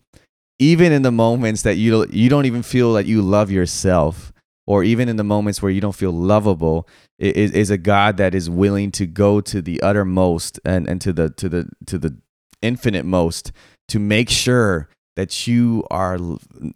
even 0.59 0.93
in 0.93 1.03
the 1.03 1.11
moments 1.11 1.63
that 1.63 1.75
you 1.77 1.91
don't, 1.91 2.13
you 2.13 2.29
don't 2.29 2.47
even 2.47 2.63
feel 2.63 2.93
that 2.93 3.07
you 3.07 3.23
love 3.23 3.51
yourself 3.51 4.33
or 4.67 4.83
even 4.83 5.09
in 5.09 5.17
the 5.17 5.25
moments 5.25 5.63
where 5.63 5.71
you 5.71 5.81
don't 5.81 5.95
feel 5.95 6.13
lovable 6.13 6.89
is, 7.19 7.53
is 7.53 7.71
a 7.71 7.79
god 7.79 8.17
that 8.17 8.35
is 8.35 8.51
willing 8.51 8.91
to 8.91 9.07
go 9.07 9.41
to 9.41 9.63
the 9.63 9.81
uttermost 9.83 10.61
and, 10.65 10.89
and 10.89 11.01
to 11.01 11.13
the 11.13 11.31
to 11.31 11.49
the 11.49 11.69
to 11.87 11.99
the 11.99 12.17
infinite 12.63 13.05
most 13.05 13.53
to 13.89 13.99
make 13.99 14.29
sure 14.29 14.89
that 15.15 15.47
you 15.47 15.85
are 15.91 16.19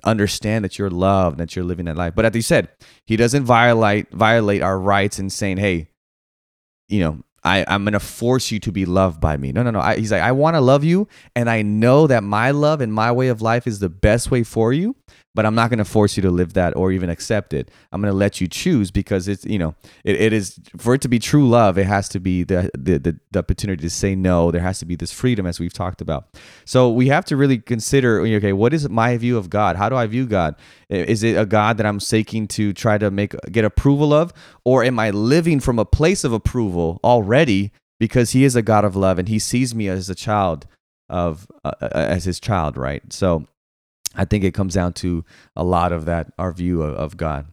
understand 0.04 0.64
that 0.64 0.78
you're 0.78 0.90
loved 0.90 1.38
that 1.38 1.54
you're 1.54 1.64
living 1.64 1.86
that 1.86 1.96
life 1.96 2.14
but 2.14 2.24
as 2.24 2.34
you 2.34 2.42
said 2.42 2.68
he 3.06 3.16
doesn't 3.16 3.44
violate 3.44 4.10
violate 4.12 4.62
our 4.62 4.78
rights 4.78 5.18
in 5.18 5.28
saying 5.28 5.56
hey 5.56 5.88
you 6.88 7.00
know 7.00 7.22
I, 7.42 7.64
I'm 7.66 7.84
gonna 7.84 8.00
force 8.00 8.50
you 8.50 8.58
to 8.60 8.72
be 8.72 8.84
loved 8.84 9.20
by 9.20 9.36
me. 9.36 9.52
No, 9.52 9.62
no, 9.62 9.70
no. 9.70 9.80
I, 9.80 9.96
he's 9.96 10.12
like, 10.12 10.22
I 10.22 10.32
want 10.32 10.56
to 10.56 10.60
love 10.60 10.84
you, 10.84 11.08
and 11.34 11.48
I 11.48 11.62
know 11.62 12.06
that 12.06 12.22
my 12.22 12.50
love 12.50 12.80
and 12.80 12.92
my 12.92 13.10
way 13.12 13.28
of 13.28 13.40
life 13.40 13.66
is 13.66 13.78
the 13.78 13.88
best 13.88 14.30
way 14.30 14.42
for 14.42 14.72
you. 14.72 14.94
But 15.34 15.46
I'm 15.46 15.54
not 15.54 15.70
gonna 15.70 15.84
force 15.84 16.16
you 16.16 16.22
to 16.22 16.30
live 16.30 16.54
that 16.54 16.76
or 16.76 16.90
even 16.90 17.08
accept 17.08 17.52
it. 17.54 17.70
I'm 17.92 18.00
gonna 18.00 18.12
let 18.12 18.40
you 18.40 18.48
choose 18.48 18.90
because 18.90 19.28
it's 19.28 19.44
you 19.44 19.58
know 19.58 19.74
it, 20.04 20.16
it 20.16 20.32
is 20.32 20.58
for 20.76 20.94
it 20.94 21.00
to 21.02 21.08
be 21.08 21.18
true 21.18 21.48
love. 21.48 21.78
It 21.78 21.86
has 21.86 22.08
to 22.10 22.20
be 22.20 22.42
the, 22.42 22.70
the 22.76 22.98
the 22.98 23.20
the 23.30 23.38
opportunity 23.38 23.82
to 23.82 23.90
say 23.90 24.16
no. 24.16 24.50
There 24.50 24.60
has 24.60 24.80
to 24.80 24.86
be 24.86 24.96
this 24.96 25.12
freedom 25.12 25.46
as 25.46 25.60
we've 25.60 25.72
talked 25.72 26.00
about. 26.00 26.36
So 26.64 26.90
we 26.90 27.08
have 27.08 27.24
to 27.26 27.36
really 27.36 27.58
consider 27.58 28.20
okay, 28.20 28.52
what 28.52 28.74
is 28.74 28.88
my 28.88 29.16
view 29.16 29.38
of 29.38 29.50
God? 29.50 29.76
How 29.76 29.88
do 29.88 29.96
I 29.96 30.06
view 30.06 30.26
God? 30.26 30.56
Is 30.88 31.22
it 31.22 31.36
a 31.38 31.46
God 31.46 31.76
that 31.76 31.86
I'm 31.86 32.00
seeking 32.00 32.48
to 32.48 32.72
try 32.72 32.98
to 32.98 33.10
make 33.10 33.34
get 33.52 33.64
approval 33.64 34.12
of, 34.12 34.32
or 34.64 34.82
am 34.82 34.98
I 34.98 35.10
living 35.10 35.60
from 35.60 35.78
a 35.78 35.84
place 35.84 36.24
of 36.24 36.32
approval 36.32 36.98
already 37.04 37.72
because 38.00 38.32
He 38.32 38.42
is 38.44 38.56
a 38.56 38.62
God 38.62 38.84
of 38.84 38.96
love 38.96 39.18
and 39.18 39.28
He 39.28 39.38
sees 39.38 39.74
me 39.74 39.88
as 39.88 40.10
a 40.10 40.14
child 40.16 40.66
of 41.08 41.46
uh, 41.64 41.72
as 41.92 42.24
His 42.24 42.40
child, 42.40 42.76
right? 42.76 43.12
So 43.12 43.46
I 44.14 44.24
think 44.24 44.44
it 44.44 44.54
comes 44.54 44.74
down 44.74 44.92
to 44.94 45.24
a 45.56 45.64
lot 45.64 45.92
of 45.92 46.04
that 46.06 46.32
our 46.38 46.52
view 46.52 46.82
of, 46.82 46.94
of 46.94 47.16
God. 47.16 47.46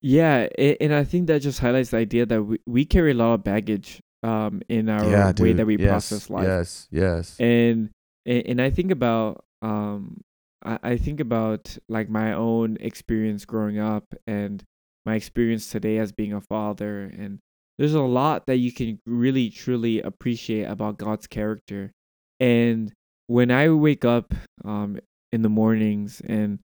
Yeah, 0.00 0.48
and 0.58 0.92
I 0.92 1.04
think 1.04 1.28
that 1.28 1.40
just 1.40 1.60
highlights 1.60 1.90
the 1.90 1.96
idea 1.96 2.26
that 2.26 2.42
we, 2.42 2.58
we 2.66 2.84
carry 2.84 3.12
a 3.12 3.14
lot 3.14 3.34
of 3.34 3.44
baggage 3.44 4.00
um 4.22 4.62
in 4.68 4.88
our 4.88 5.08
yeah, 5.08 5.32
way 5.38 5.52
that 5.52 5.66
we 5.66 5.76
yes, 5.76 5.88
process 5.88 6.30
life. 6.30 6.44
Yes, 6.44 6.88
yes. 6.90 7.40
and 7.40 7.90
and 8.26 8.60
I 8.60 8.70
think 8.70 8.90
about 8.90 9.44
um 9.62 10.20
I, 10.64 10.78
I 10.82 10.96
think 10.96 11.20
about 11.20 11.76
like 11.88 12.08
my 12.08 12.32
own 12.32 12.76
experience 12.80 13.44
growing 13.44 13.78
up 13.78 14.14
and 14.26 14.62
my 15.06 15.14
experience 15.14 15.70
today 15.70 15.98
as 15.98 16.12
being 16.12 16.32
a 16.32 16.40
father 16.40 17.02
and 17.02 17.38
there's 17.76 17.94
a 17.94 18.00
lot 18.00 18.46
that 18.46 18.56
you 18.56 18.72
can 18.72 19.00
really 19.04 19.50
truly 19.50 20.00
appreciate 20.00 20.64
about 20.64 20.98
God's 20.98 21.26
character 21.26 21.92
and 22.40 22.92
when 23.26 23.50
I 23.50 23.68
wake 23.70 24.04
up 24.04 24.32
um 24.64 24.98
in 25.34 25.42
the 25.42 25.48
mornings 25.48 26.22
and 26.24 26.60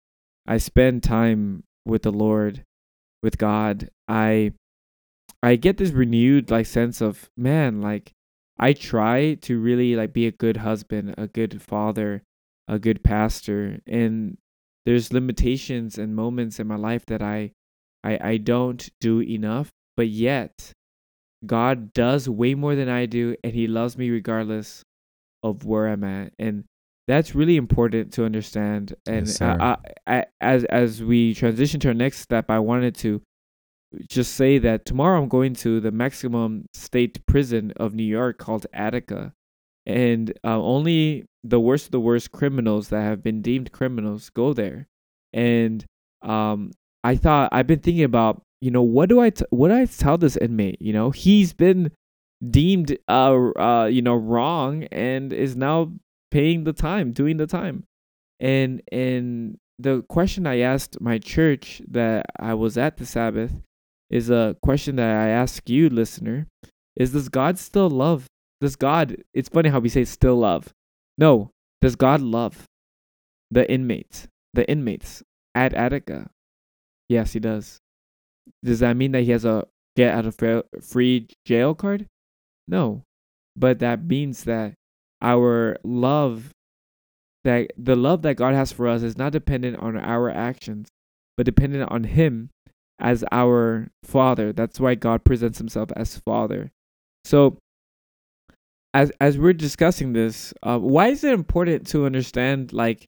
I 0.46 0.60
spend 0.60 1.02
time 1.02 1.64
with 1.86 2.04
the 2.04 2.12
Lord 2.12 2.64
with 3.24 3.40
God 3.40 3.90
I 4.08 4.54
I 5.42 5.56
get 5.56 5.78
this 5.78 5.92
renewed 5.92 6.52
like 6.52 6.68
sense 6.68 7.02
of 7.02 7.30
man 7.36 7.82
like 7.82 8.14
I 8.60 8.74
try 8.74 9.36
to 9.42 9.60
really 9.60 9.96
like 9.96 10.12
be 10.12 10.28
a 10.28 10.32
good 10.32 10.58
husband, 10.58 11.16
a 11.18 11.28
good 11.28 11.62
father, 11.62 12.24
a 12.68 12.78
good 12.78 13.04
pastor, 13.04 13.80
and 13.88 14.38
there's 14.86 15.14
limitations 15.14 15.98
and 15.98 16.14
moments 16.14 16.60
in 16.60 16.68
my 16.68 16.76
life 16.76 17.06
that 17.08 17.22
I 17.22 17.52
I 18.04 18.20
I 18.22 18.38
don't 18.38 18.88
do 19.00 19.22
enough, 19.22 19.70
but 19.96 20.10
yet 20.10 20.74
God 21.46 21.94
does 21.94 22.28
way 22.28 22.54
more 22.54 22.76
than 22.76 22.90
I 22.90 23.06
do 23.06 23.36
and 23.44 23.54
he 23.54 23.66
loves 23.66 23.98
me 23.98 24.10
regardless 24.10 24.84
of 25.42 25.64
where 25.64 25.88
I'm 25.88 26.04
at. 26.04 26.34
And 26.38 26.66
that's 27.10 27.34
really 27.34 27.58
important 27.58 28.14
to 28.14 28.24
understand. 28.24 28.94
And 29.08 29.26
Yes. 29.26 29.42
I, 29.42 29.78
I, 30.06 30.18
I, 30.20 30.26
as 30.42 30.64
as 30.66 31.04
we 31.04 31.34
transition 31.34 31.80
to 31.80 31.88
our 31.88 31.94
next 31.96 32.20
step, 32.20 32.52
I 32.52 32.60
wanted 32.60 32.94
to 32.98 33.24
just 34.08 34.36
say 34.36 34.60
that 34.60 34.86
tomorrow 34.86 35.20
I'm 35.20 35.28
going 35.28 35.56
to 35.56 35.80
the 35.80 35.92
maximum 35.92 36.66
state 36.76 37.26
prison 37.26 37.74
of 37.78 37.96
New 37.96 38.04
York 38.04 38.38
called 38.38 38.68
Attica, 38.74 39.34
and 39.88 40.32
uh, 40.44 40.62
only 40.62 41.26
the 41.44 41.60
worst 41.60 41.86
of 41.88 41.92
the 41.92 42.00
worst 42.00 42.32
criminals 42.32 42.90
that 42.90 43.02
have 43.02 43.24
been 43.24 43.42
deemed 43.42 43.72
criminals 43.72 44.30
go 44.30 44.54
there. 44.54 44.88
And 45.34 45.84
um, 46.22 46.72
I 47.04 47.16
thought 47.16 47.50
I've 47.52 47.66
been 47.66 47.80
thinking 47.80 48.04
about 48.04 48.44
you 48.62 48.70
know 48.70 48.84
what 48.84 49.10
do 49.10 49.20
I 49.20 49.32
t- 49.32 49.46
what 49.50 49.70
do 49.70 49.74
I 49.74 49.86
tell 49.86 50.20
this 50.20 50.38
inmate? 50.38 50.80
You 50.80 50.94
know 50.94 51.10
he's 51.10 51.54
been 51.54 51.92
deemed 52.52 52.96
uh, 53.08 53.36
uh 53.60 53.86
you 53.92 54.04
know 54.04 54.16
wrong 54.16 54.84
and 54.92 55.34
is 55.34 55.56
now 55.58 55.92
paying 56.32 56.64
the 56.64 56.74
time, 56.74 57.12
doing 57.12 57.38
the 57.38 57.48
time, 57.48 57.84
and 58.40 58.82
and 58.92 59.58
the 59.80 60.04
question 60.10 60.46
I 60.46 60.60
asked 60.60 61.00
my 61.00 61.18
church 61.18 61.82
that 61.90 62.26
I 62.40 62.54
was 62.54 62.78
at 62.78 62.98
the 62.98 63.06
Sabbath 63.06 63.62
is 64.10 64.30
a 64.30 64.58
question 64.62 64.98
that 64.98 65.10
I 65.10 65.30
ask 65.30 65.70
you, 65.70 65.90
listener. 65.90 66.48
Is 66.96 67.14
does 67.14 67.30
God 67.30 67.58
still 67.58 67.90
love? 67.90 68.28
Does 68.60 68.76
God, 68.76 69.24
it's 69.34 69.48
funny 69.48 69.70
how 69.70 69.80
we 69.80 69.88
say 69.88 70.04
still 70.04 70.36
love. 70.36 70.74
No, 71.18 71.52
does 71.82 71.96
God 71.96 72.20
love 72.20 72.66
the 73.52 73.70
inmates, 73.72 74.28
the 74.54 74.70
inmates 74.70 75.24
at 75.56 75.74
Attica? 75.74 76.30
Yes, 77.08 77.34
he 77.34 77.40
does. 77.40 77.80
Does 78.64 78.80
that 78.80 78.98
mean 78.98 79.14
that 79.14 79.22
he 79.22 79.32
has 79.32 79.46
a 79.46 79.66
get 79.96 80.14
out 80.14 80.26
of 80.26 80.64
free 80.84 81.28
jail 81.46 81.74
card? 81.74 82.08
No, 82.68 83.04
but 83.56 83.80
that 83.80 84.04
means 84.04 84.44
that 84.44 84.74
our 85.22 85.78
love, 85.84 86.52
that 87.44 87.72
the 87.78 87.96
love 87.96 88.22
that 88.24 88.36
God 88.36 88.54
has 88.54 88.72
for 88.72 88.88
us 88.88 89.02
is 89.02 89.18
not 89.18 89.32
dependent 89.32 89.78
on 89.78 89.98
our 89.98 90.30
actions, 90.30 90.88
but 91.38 91.46
dependent 91.46 91.90
on 91.92 92.04
Him 92.04 92.50
as 93.00 93.24
our 93.32 93.90
father. 94.04 94.52
That's 94.54 94.80
why 94.80 94.96
God 94.96 95.24
presents 95.24 95.58
himself 95.58 95.90
as 95.96 96.18
father. 96.18 96.72
So 97.24 97.58
as 98.94 99.12
as 99.22 99.38
we're 99.38 99.54
discussing 99.54 100.14
this, 100.14 100.54
uh, 100.64 100.80
why 100.80 101.08
is 101.08 101.24
it 101.24 101.34
important 101.34 101.88
to 101.88 102.06
understand 102.06 102.74
like 102.74 103.08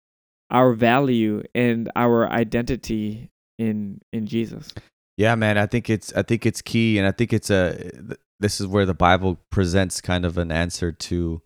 our 0.49 0.73
value 0.73 1.43
and 1.55 1.91
our 1.95 2.29
identity 2.29 3.29
in 3.57 3.99
in 4.13 4.27
Jesus? 4.27 4.73
Yeah, 5.17 5.35
man. 5.35 5.57
I 5.57 5.65
think 5.65 5.89
it's 5.89 6.13
I 6.13 6.23
think 6.23 6.45
it's 6.45 6.61
key, 6.61 6.97
and 6.97 7.07
I 7.07 7.11
think 7.11 7.33
it's 7.33 7.49
a. 7.49 7.91
This 8.39 8.59
is 8.59 8.65
where 8.65 8.87
the 8.87 8.95
Bible 8.95 9.39
presents 9.51 10.01
kind 10.01 10.25
of 10.25 10.37
an 10.37 10.51
answer 10.51 10.91
to 10.91 11.41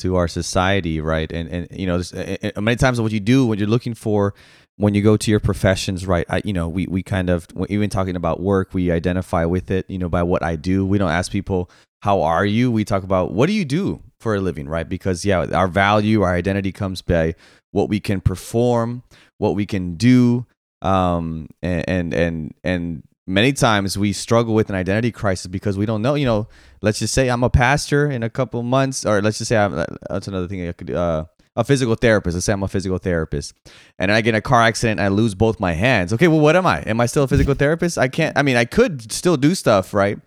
to 0.00 0.16
our 0.16 0.28
society, 0.28 1.00
right? 1.00 1.30
And 1.32 1.48
and 1.48 1.68
you 1.70 1.86
know, 1.86 2.02
uh, 2.14 2.60
many 2.60 2.76
times 2.76 3.00
what 3.00 3.12
you 3.12 3.20
do 3.20 3.46
when 3.46 3.58
you're 3.58 3.68
looking 3.68 3.94
for 3.94 4.34
when 4.80 4.94
you 4.94 5.02
go 5.02 5.14
to 5.14 5.30
your 5.30 5.40
professions, 5.40 6.06
right? 6.06 6.24
I, 6.30 6.40
you 6.42 6.54
know, 6.54 6.66
we 6.68 6.86
we 6.86 7.02
kind 7.02 7.28
of 7.28 7.46
even 7.68 7.90
talking 7.90 8.16
about 8.16 8.40
work, 8.40 8.72
we 8.72 8.90
identify 8.90 9.44
with 9.44 9.70
it, 9.70 9.88
you 9.90 9.98
know, 9.98 10.08
by 10.08 10.22
what 10.22 10.42
I 10.42 10.56
do. 10.56 10.86
We 10.86 10.96
don't 10.96 11.10
ask 11.10 11.30
people 11.30 11.70
how 12.02 12.22
are 12.22 12.46
you. 12.46 12.70
We 12.72 12.84
talk 12.84 13.02
about 13.02 13.32
what 13.32 13.46
do 13.46 13.52
you 13.52 13.66
do 13.66 14.02
for 14.20 14.34
a 14.34 14.40
living, 14.40 14.68
right? 14.68 14.88
Because 14.88 15.24
yeah, 15.24 15.44
our 15.52 15.68
value, 15.68 16.22
our 16.22 16.34
identity 16.34 16.72
comes 16.72 17.02
by 17.02 17.34
what 17.72 17.90
we 17.90 18.00
can 18.00 18.22
perform, 18.22 19.02
what 19.36 19.54
we 19.54 19.66
can 19.66 19.96
do, 19.96 20.46
um, 20.80 21.48
and 21.62 21.84
and 21.86 22.14
and, 22.14 22.54
and 22.64 23.02
many 23.30 23.52
times 23.52 23.96
we 23.96 24.12
struggle 24.12 24.54
with 24.54 24.68
an 24.68 24.74
identity 24.74 25.12
crisis 25.12 25.46
because 25.46 25.78
we 25.78 25.86
don't 25.86 26.02
know. 26.02 26.14
You 26.14 26.26
know, 26.26 26.48
let's 26.82 26.98
just 26.98 27.14
say 27.14 27.28
I'm 27.28 27.44
a 27.44 27.50
pastor 27.50 28.10
in 28.10 28.22
a 28.22 28.30
couple 28.30 28.62
months, 28.62 29.06
or 29.06 29.22
let's 29.22 29.38
just 29.38 29.48
say 29.48 29.56
I'm, 29.56 29.84
that's 30.08 30.28
another 30.28 30.48
thing 30.48 30.68
I 30.68 30.72
could. 30.72 30.90
Uh, 30.90 31.24
a 31.56 31.64
physical 31.64 31.94
therapist. 31.94 32.34
Let's 32.34 32.46
say 32.46 32.52
I'm 32.52 32.62
a 32.62 32.68
physical 32.68 32.98
therapist, 32.98 33.54
and 33.98 34.12
I 34.12 34.20
get 34.20 34.30
in 34.30 34.34
a 34.36 34.42
car 34.42 34.62
accident 34.62 35.00
and 35.00 35.06
I 35.06 35.08
lose 35.08 35.34
both 35.34 35.58
my 35.58 35.72
hands. 35.72 36.12
Okay, 36.12 36.28
well, 36.28 36.40
what 36.40 36.56
am 36.56 36.66
I? 36.66 36.80
Am 36.82 37.00
I 37.00 37.06
still 37.06 37.24
a 37.24 37.28
physical 37.28 37.54
therapist? 37.54 37.98
I 37.98 38.08
can't. 38.08 38.36
I 38.36 38.42
mean, 38.42 38.56
I 38.56 38.64
could 38.64 39.10
still 39.12 39.36
do 39.36 39.54
stuff, 39.54 39.92
right? 39.94 40.18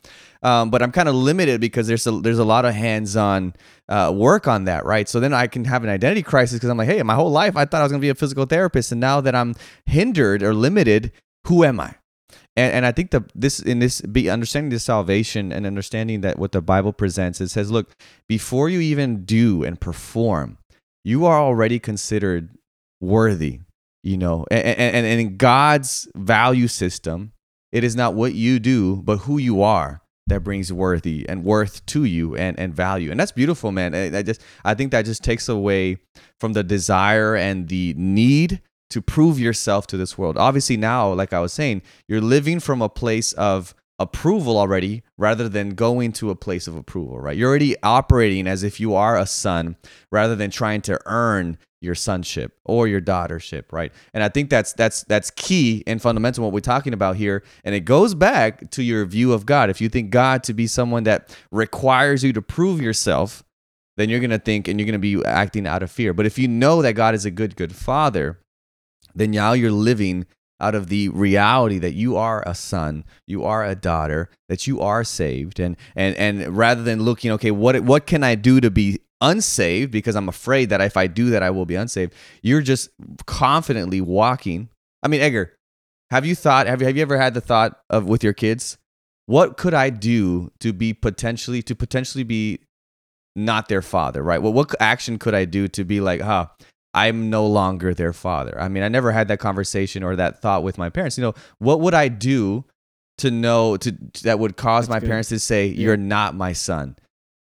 Um, 0.42 0.70
but 0.70 0.82
I'm 0.82 0.92
kind 0.92 1.08
of 1.08 1.16
limited 1.16 1.62
because 1.62 1.88
there's 1.88 2.06
a, 2.06 2.12
there's 2.12 2.40
a 2.40 2.44
lot 2.44 2.66
of 2.66 2.74
hands-on 2.74 3.54
uh, 3.88 4.12
work 4.14 4.46
on 4.46 4.66
that, 4.66 4.86
right? 4.86 5.08
So 5.08 5.22
then 5.22 5.34
I 5.34 5.48
can 5.48 5.64
have 5.64 5.86
an 5.86 5.90
identity 5.90 6.22
crisis 6.22 6.58
because 6.58 6.70
I'm 6.70 6.78
like, 6.78 6.90
hey, 6.90 7.02
my 7.04 7.16
whole 7.16 7.32
life 7.32 7.56
I 7.56 7.64
thought 7.64 7.80
I 7.80 7.84
was 7.84 7.94
gonna 7.94 8.02
be 8.02 8.10
a 8.10 8.16
physical 8.16 8.46
therapist, 8.46 8.92
and 8.92 9.00
now 9.00 9.22
that 9.22 9.36
I'm 9.36 9.56
hindered 9.86 10.44
or 10.44 10.54
limited, 10.54 11.14
who 11.48 11.64
am 11.64 11.80
I? 11.80 11.96
And, 12.56 12.74
and 12.74 12.86
I 12.86 12.92
think 12.92 13.12
the 13.12 13.24
this 13.34 13.60
in 13.60 13.80
this 13.80 14.02
be 14.02 14.30
understanding 14.30 14.70
this 14.70 14.84
salvation 14.84 15.52
and 15.52 15.66
understanding 15.66 16.22
that 16.22 16.38
what 16.38 16.52
the 16.52 16.62
Bible 16.62 16.94
presents, 16.94 17.42
it 17.42 17.50
says, 17.50 17.72
look, 17.72 17.92
before 18.28 18.70
you 18.70 18.80
even 18.80 19.26
do 19.26 19.64
and 19.64 19.80
perform, 19.80 20.58
you 21.04 21.26
are 21.26 21.40
already 21.40 21.80
considered 21.80 22.50
worthy, 23.02 23.60
you 24.04 24.18
know, 24.18 24.46
and, 24.52 24.64
and, 24.64 25.06
and 25.06 25.22
in 25.22 25.38
God's 25.38 26.08
value 26.16 26.68
system, 26.68 27.34
it 27.72 27.84
is 27.84 27.96
not 27.96 28.14
what 28.14 28.34
you 28.34 28.60
do, 28.60 28.98
but 28.98 29.18
who 29.18 29.38
you 29.38 29.62
are 29.62 30.02
that 30.28 30.44
brings 30.44 30.72
worthy 30.72 31.26
and 31.28 31.44
worth 31.44 31.86
to 31.88 32.06
you 32.06 32.36
and, 32.36 32.58
and 32.58 32.74
value. 32.74 33.12
And 33.12 33.20
that's 33.20 33.32
beautiful, 33.32 33.72
man. 33.72 33.94
I, 33.94 34.20
I 34.20 34.22
just 34.22 34.42
I 34.64 34.74
think 34.74 34.92
that 34.92 35.06
just 35.06 35.24
takes 35.24 35.50
away 35.50 35.98
from 36.40 36.54
the 36.54 36.64
desire 36.64 37.36
and 37.36 37.68
the 37.68 37.94
need 37.98 38.62
to 38.94 39.02
prove 39.02 39.40
yourself 39.40 39.88
to 39.88 39.98
this 39.98 40.20
world. 40.20 40.38
Obviously, 40.38 40.78
now, 40.78 41.12
like 41.12 41.34
I 41.34 41.40
was 41.40 41.52
saying, 41.52 41.82
you're 42.08 42.22
living 42.22 42.60
from 42.60 42.80
a 42.80 42.90
place 42.90 43.34
of 43.34 43.74
approval 43.98 44.56
already 44.56 45.02
rather 45.18 45.50
than 45.50 45.72
going 45.72 46.12
to 46.12 46.30
a 46.30 46.36
place 46.36 46.68
of 46.68 46.76
approval, 46.76 47.20
right? 47.20 47.36
You're 47.36 47.50
already 47.50 47.76
operating 47.82 48.46
as 48.46 48.62
if 48.62 48.80
you 48.80 48.94
are 48.94 49.18
a 49.18 49.26
son 49.26 49.78
rather 50.12 50.36
than 50.36 50.52
trying 50.52 50.82
to 50.82 51.00
earn 51.08 51.58
your 51.82 51.96
sonship 51.96 52.54
or 52.66 52.88
your 52.88 53.02
daughtership, 53.02 53.72
right? 53.72 53.92
And 54.14 54.24
I 54.24 54.30
think 54.30 54.52
that's 54.52 54.74
that's 54.74 55.04
that's 55.06 55.32
key 55.32 55.84
and 55.88 56.00
fundamental 56.00 56.44
what 56.44 56.54
we're 56.54 56.60
talking 56.60 56.94
about 56.94 57.16
here. 57.16 57.44
And 57.64 57.74
it 57.74 57.82
goes 57.82 58.14
back 58.14 58.70
to 58.72 58.84
your 58.84 59.06
view 59.06 59.34
of 59.34 59.48
God. 59.48 59.72
If 59.72 59.82
you 59.82 59.90
think 59.90 60.12
God 60.12 60.44
to 60.44 60.54
be 60.54 60.68
someone 60.68 61.04
that 61.06 61.36
requires 61.52 62.24
you 62.24 62.32
to 62.34 62.44
prove 62.44 62.80
yourself, 62.80 63.44
then 63.98 64.10
you're 64.10 64.20
gonna 64.20 64.40
think 64.40 64.68
and 64.68 64.80
you're 64.80 64.86
gonna 64.86 65.00
be 65.00 65.24
acting 65.26 65.66
out 65.66 65.82
of 65.82 65.90
fear. 65.92 66.14
But 66.14 66.28
if 66.28 66.38
you 66.38 66.48
know 66.48 66.84
that 66.84 66.94
God 66.94 67.16
is 67.16 67.26
a 67.26 67.32
good, 67.32 67.56
good 67.56 67.76
father, 67.76 68.40
then 69.16 69.32
now 69.32 69.54
you're 69.54 69.72
living 69.72 70.26
out 70.60 70.76
of 70.76 70.88
the 70.88 71.10
reality 71.10 71.78
that 71.80 71.94
you 71.94 72.16
are 72.16 72.42
a 72.48 72.56
son, 72.56 73.04
you 73.28 73.44
are 73.44 73.66
a 73.66 73.76
daughter, 73.76 74.30
that 74.48 74.66
you 74.66 74.80
are 74.80 75.04
saved, 75.04 75.60
and 75.60 75.76
and 75.96 76.16
and 76.16 76.56
rather 76.56 76.84
than 76.84 77.04
looking, 77.04 77.32
okay, 77.32 77.52
what 77.52 77.80
what 77.82 78.06
can 78.06 78.24
I 78.24 78.36
do 78.36 78.62
to 78.62 78.72
be 78.72 79.00
unsaved 79.22 79.92
because 79.92 80.16
I'm 80.16 80.30
afraid 80.30 80.70
that 80.70 80.82
if 80.82 80.98
I 80.98 81.08
do 81.08 81.30
that 81.32 81.42
I 81.42 81.50
will 81.50 81.66
be 81.66 81.76
unsaved, 81.76 82.14
you're 82.42 82.62
just 82.62 82.90
confidently 83.26 84.02
walking. 84.02 84.70
I 85.02 85.08
mean, 85.08 85.22
Edgar, 85.22 85.54
have 86.12 86.26
you 86.26 86.36
thought? 86.36 86.68
Have 86.68 86.82
you 86.82 86.88
have 86.88 86.96
you 86.96 87.02
ever 87.02 87.18
had 87.18 87.34
the 87.34 87.42
thought 87.42 87.80
of 87.90 88.06
with 88.06 88.24
your 88.24 88.34
kids? 88.34 88.78
What 89.26 89.58
could 89.58 89.74
I 89.74 89.90
do 89.90 90.52
to 90.60 90.74
be 90.74 90.94
potentially 90.94 91.62
to 91.64 91.76
potentially 91.76 92.24
be 92.24 92.60
not 93.36 93.68
their 93.68 93.82
father, 93.82 94.22
right? 94.22 94.42
Well, 94.42 94.54
what 94.54 94.76
action 94.80 95.18
could 95.18 95.34
I 95.34 95.46
do 95.46 95.68
to 95.70 95.84
be 95.84 96.02
like, 96.02 96.22
huh? 96.22 96.48
I'm 96.94 97.30
no 97.30 97.46
longer 97.48 97.94
their 97.94 98.14
father. 98.14 98.60
I 98.60 98.68
mean, 98.68 98.84
I 98.84 98.88
never 98.88 99.12
had 99.12 99.28
that 99.30 99.40
conversation 99.40 100.04
or 100.04 100.16
that 100.16 100.42
thought 100.42 100.64
with 100.64 100.78
my 100.78 100.90
parents. 100.90 101.18
You 101.18 101.24
know, 101.24 101.34
what 101.58 101.80
would 101.82 101.94
I 101.94 102.08
do 102.08 102.66
to 103.20 103.32
know 103.32 103.78
to 103.78 103.96
that 104.24 104.40
would 104.40 104.58
cause 104.58 104.86
That's 104.88 104.96
my 104.96 105.00
good. 105.00 105.08
parents 105.08 105.30
to 105.30 105.40
say, 105.40 105.68
"You're 105.68 105.96
yeah. 105.96 106.06
not 106.06 106.36
my 106.36 106.54
son." 106.54 106.96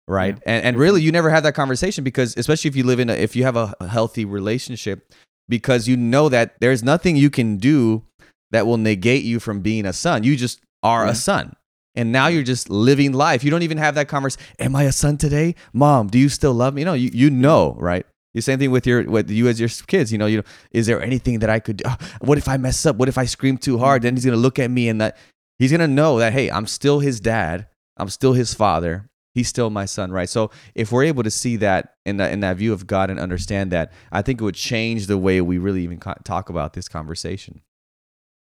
Right. 0.08 0.36
Yeah. 0.36 0.52
And 0.52 0.64
and 0.64 0.76
really 0.76 1.02
you 1.02 1.12
never 1.12 1.30
had 1.30 1.44
that 1.44 1.54
conversation 1.54 2.02
because 2.04 2.36
especially 2.36 2.68
if 2.68 2.76
you 2.76 2.84
live 2.84 3.00
in 3.00 3.10
a 3.10 3.14
if 3.14 3.36
you 3.36 3.44
have 3.44 3.56
a 3.56 3.74
healthy 3.88 4.24
relationship 4.24 5.12
because 5.48 5.86
you 5.86 5.96
know 5.96 6.28
that 6.28 6.58
there's 6.60 6.82
nothing 6.82 7.16
you 7.16 7.30
can 7.30 7.56
do 7.58 8.04
that 8.50 8.66
will 8.66 8.78
negate 8.78 9.24
you 9.24 9.38
from 9.38 9.60
being 9.60 9.86
a 9.86 9.92
son. 9.92 10.24
You 10.24 10.36
just 10.36 10.60
are 10.82 11.04
yeah. 11.04 11.12
a 11.12 11.14
son. 11.14 11.54
And 11.96 12.12
now 12.12 12.28
you're 12.28 12.44
just 12.44 12.70
living 12.70 13.12
life. 13.12 13.42
You 13.42 13.50
don't 13.50 13.62
even 13.62 13.78
have 13.78 13.96
that 13.96 14.08
conversation. 14.08 14.46
Am 14.60 14.76
I 14.76 14.84
a 14.84 14.92
son 14.92 15.16
today? 15.16 15.56
Mom, 15.72 16.06
do 16.06 16.18
you 16.18 16.28
still 16.28 16.54
love 16.54 16.74
me? 16.74 16.82
You 16.82 16.86
know, 16.86 16.94
you, 16.94 17.10
you 17.12 17.30
know, 17.30 17.76
right? 17.78 18.06
The 18.34 18.40
same 18.40 18.58
thing 18.58 18.70
with 18.70 18.86
your 18.86 19.02
with 19.10 19.30
you 19.30 19.48
as 19.48 19.58
your 19.58 19.68
kids. 19.86 20.12
You 20.12 20.18
know, 20.18 20.26
you 20.26 20.38
know, 20.38 20.44
is 20.70 20.86
there 20.86 21.02
anything 21.02 21.40
that 21.40 21.50
I 21.50 21.58
could? 21.58 21.78
do? 21.78 21.84
Oh, 21.86 21.96
what 22.20 22.38
if 22.38 22.48
I 22.48 22.56
mess 22.56 22.86
up? 22.86 22.96
What 22.96 23.08
if 23.08 23.18
I 23.18 23.24
scream 23.24 23.58
too 23.58 23.78
hard? 23.78 24.02
Then 24.02 24.14
he's 24.14 24.24
gonna 24.24 24.36
look 24.36 24.58
at 24.58 24.70
me 24.70 24.88
and 24.88 25.00
that 25.00 25.16
he's 25.58 25.72
gonna 25.72 25.88
know 25.88 26.18
that 26.18 26.32
hey, 26.32 26.50
I'm 26.50 26.66
still 26.66 27.00
his 27.00 27.20
dad. 27.20 27.66
I'm 27.96 28.08
still 28.08 28.32
his 28.32 28.54
father. 28.54 29.10
He's 29.34 29.48
still 29.48 29.70
my 29.70 29.84
son, 29.84 30.10
right? 30.10 30.28
So 30.28 30.50
if 30.74 30.90
we're 30.90 31.04
able 31.04 31.22
to 31.22 31.30
see 31.30 31.56
that 31.56 31.94
in 32.04 32.16
that 32.18 32.32
in 32.32 32.40
that 32.40 32.56
view 32.56 32.72
of 32.72 32.86
God 32.86 33.10
and 33.10 33.18
understand 33.18 33.72
that, 33.72 33.92
I 34.12 34.22
think 34.22 34.40
it 34.40 34.44
would 34.44 34.54
change 34.54 35.06
the 35.06 35.18
way 35.18 35.40
we 35.40 35.58
really 35.58 35.82
even 35.82 35.98
talk 35.98 36.48
about 36.48 36.72
this 36.72 36.88
conversation. 36.88 37.62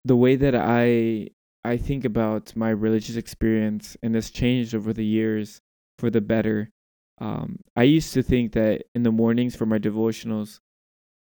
The 0.05 0.17
way 0.17 0.37
that 0.37 0.55
I 0.55 1.29
I 1.65 1.77
think 1.77 2.05
about 2.05 2.55
my 2.57 2.71
religious 2.71 3.17
experience 3.17 3.97
and 4.03 4.15
it's 4.15 4.31
changed 4.31 4.75
over 4.75 4.93
the 4.93 5.05
years 5.05 5.61
for 5.99 6.11
the 6.11 6.21
better 6.21 6.71
um, 7.19 7.61
I 7.75 7.85
used 7.85 8.13
to 8.15 8.23
think 8.23 8.53
that 8.53 8.85
in 8.95 9.03
the 9.03 9.13
mornings 9.13 9.57
for 9.57 9.67
my 9.67 9.79
devotionals, 9.79 10.61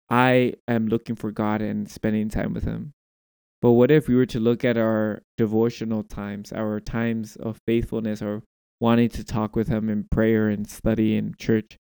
I 0.09 0.53
am 0.67 0.87
looking 0.87 1.15
for 1.15 1.31
God 1.31 1.61
and 1.61 1.89
spending 1.89 2.29
time 2.29 2.53
with 2.53 2.63
Him. 2.63 2.93
But 3.61 3.71
what 3.71 3.91
if 3.91 4.07
we 4.07 4.15
were 4.15 4.25
to 4.27 4.39
look 4.39 4.65
at 4.65 4.77
our 4.77 5.21
devotional 5.37 6.03
times, 6.03 6.51
our 6.51 6.79
times 6.79 7.35
of 7.37 7.59
faithfulness, 7.65 8.21
or 8.21 8.43
wanting 8.79 9.09
to 9.09 9.23
talk 9.23 9.55
with 9.55 9.67
Him 9.67 9.89
in 9.89 10.05
prayer 10.09 10.49
and 10.49 10.67
study 10.67 11.15
in 11.15 11.35
church? 11.37 11.77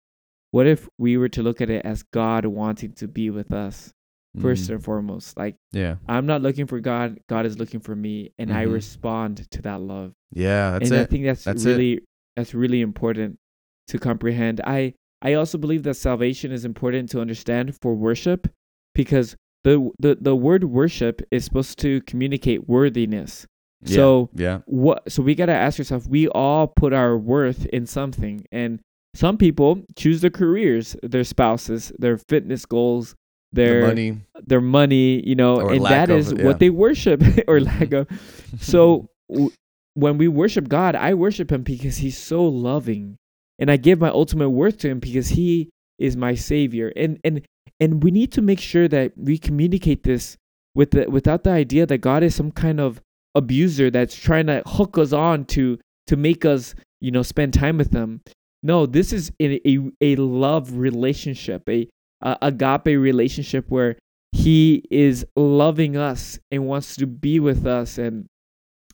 What 0.51 0.67
if 0.67 0.87
we 0.97 1.17
were 1.17 1.29
to 1.29 1.41
look 1.41 1.61
at 1.61 1.69
it 1.69 1.85
as 1.85 2.03
God 2.03 2.45
wanting 2.45 2.93
to 2.93 3.07
be 3.07 3.29
with 3.29 3.53
us 3.53 3.93
first 4.41 4.69
mm. 4.69 4.75
and 4.75 4.83
foremost? 4.83 5.37
Like, 5.37 5.55
yeah, 5.71 5.95
I'm 6.07 6.25
not 6.25 6.41
looking 6.41 6.67
for 6.67 6.81
God; 6.81 7.17
God 7.29 7.45
is 7.45 7.57
looking 7.57 7.79
for 7.79 7.95
me, 7.95 8.33
and 8.37 8.49
mm-hmm. 8.49 8.59
I 8.59 8.63
respond 8.63 9.49
to 9.51 9.61
that 9.61 9.79
love. 9.79 10.11
Yeah, 10.31 10.71
that's 10.71 10.91
and 10.91 10.99
it. 10.99 11.01
I 11.01 11.05
think 11.05 11.25
that's, 11.25 11.45
that's 11.45 11.65
really 11.65 11.93
it. 11.93 12.03
that's 12.35 12.53
really 12.53 12.81
important 12.81 13.39
to 13.87 13.99
comprehend. 13.99 14.61
I 14.65 14.93
I 15.21 15.33
also 15.33 15.57
believe 15.57 15.83
that 15.83 15.95
salvation 15.95 16.51
is 16.51 16.65
important 16.65 17.09
to 17.09 17.21
understand 17.21 17.75
for 17.81 17.93
worship 17.93 18.47
because 18.95 19.35
the 19.63 19.89
the, 19.99 20.17
the 20.19 20.35
word 20.35 20.65
worship 20.65 21.21
is 21.31 21.45
supposed 21.45 21.79
to 21.79 22.01
communicate 22.01 22.67
worthiness. 22.67 23.45
Yeah, 23.83 23.95
so 23.95 24.29
yeah. 24.33 24.59
What 24.65 25.11
so 25.11 25.21
we 25.21 25.35
gotta 25.35 25.53
ask 25.53 25.79
ourselves, 25.79 26.07
we 26.07 26.27
all 26.29 26.67
put 26.67 26.93
our 26.93 27.17
worth 27.17 27.65
in 27.67 27.85
something. 27.85 28.45
And 28.51 28.79
some 29.13 29.37
people 29.37 29.83
choose 29.95 30.21
their 30.21 30.29
careers, 30.29 30.95
their 31.03 31.23
spouses, 31.23 31.91
their 31.97 32.17
fitness 32.17 32.65
goals, 32.65 33.15
their, 33.51 33.87
money. 33.87 34.21
Their 34.45 34.61
money, 34.61 35.27
you 35.27 35.35
know, 35.35 35.59
or 35.59 35.73
and 35.73 35.85
that 35.85 36.09
of, 36.09 36.17
is 36.17 36.33
yeah. 36.33 36.45
what 36.45 36.59
they 36.59 36.69
worship 36.69 37.21
or 37.47 37.59
mm-hmm. 37.59 37.65
lack 37.65 37.93
of. 37.93 38.07
So 38.59 39.09
w- 39.29 39.51
when 39.93 40.17
we 40.17 40.27
worship 40.27 40.67
God, 40.67 40.95
I 40.95 41.13
worship 41.13 41.51
him 41.51 41.63
because 41.63 41.97
he's 41.97 42.17
so 42.17 42.43
loving 42.43 43.17
and 43.61 43.69
I 43.69 43.77
give 43.77 44.01
my 44.01 44.09
ultimate 44.09 44.49
worth 44.49 44.79
to 44.79 44.89
him 44.89 44.99
because 44.99 45.29
he 45.29 45.69
is 45.99 46.17
my 46.17 46.33
savior. 46.33 46.91
And 46.97 47.19
and 47.23 47.43
and 47.79 48.03
we 48.03 48.11
need 48.11 48.31
to 48.33 48.41
make 48.41 48.59
sure 48.59 48.87
that 48.87 49.13
we 49.15 49.37
communicate 49.37 50.03
this 50.03 50.35
with 50.73 50.91
the 50.91 51.09
without 51.09 51.43
the 51.43 51.51
idea 51.51 51.85
that 51.85 51.99
God 51.99 52.23
is 52.23 52.35
some 52.35 52.51
kind 52.51 52.81
of 52.81 52.99
abuser 53.35 53.91
that's 53.91 54.15
trying 54.15 54.47
to 54.47 54.63
hook 54.65 54.97
us 54.97 55.13
on 55.13 55.45
to 55.45 55.79
to 56.07 56.17
make 56.17 56.43
us, 56.43 56.73
you 56.99 57.11
know, 57.11 57.21
spend 57.21 57.53
time 57.53 57.77
with 57.77 57.91
them. 57.91 58.21
No, 58.63 58.87
this 58.87 59.13
is 59.13 59.31
a 59.39 59.61
a, 59.69 59.79
a 60.01 60.15
love 60.15 60.75
relationship, 60.75 61.61
a, 61.69 61.87
a 62.21 62.37
agape 62.41 62.99
relationship 62.99 63.69
where 63.69 63.95
he 64.31 64.83
is 64.89 65.25
loving 65.35 65.97
us 65.97 66.39
and 66.49 66.65
wants 66.65 66.95
to 66.95 67.05
be 67.05 67.39
with 67.39 67.67
us 67.67 67.97
and 67.97 68.25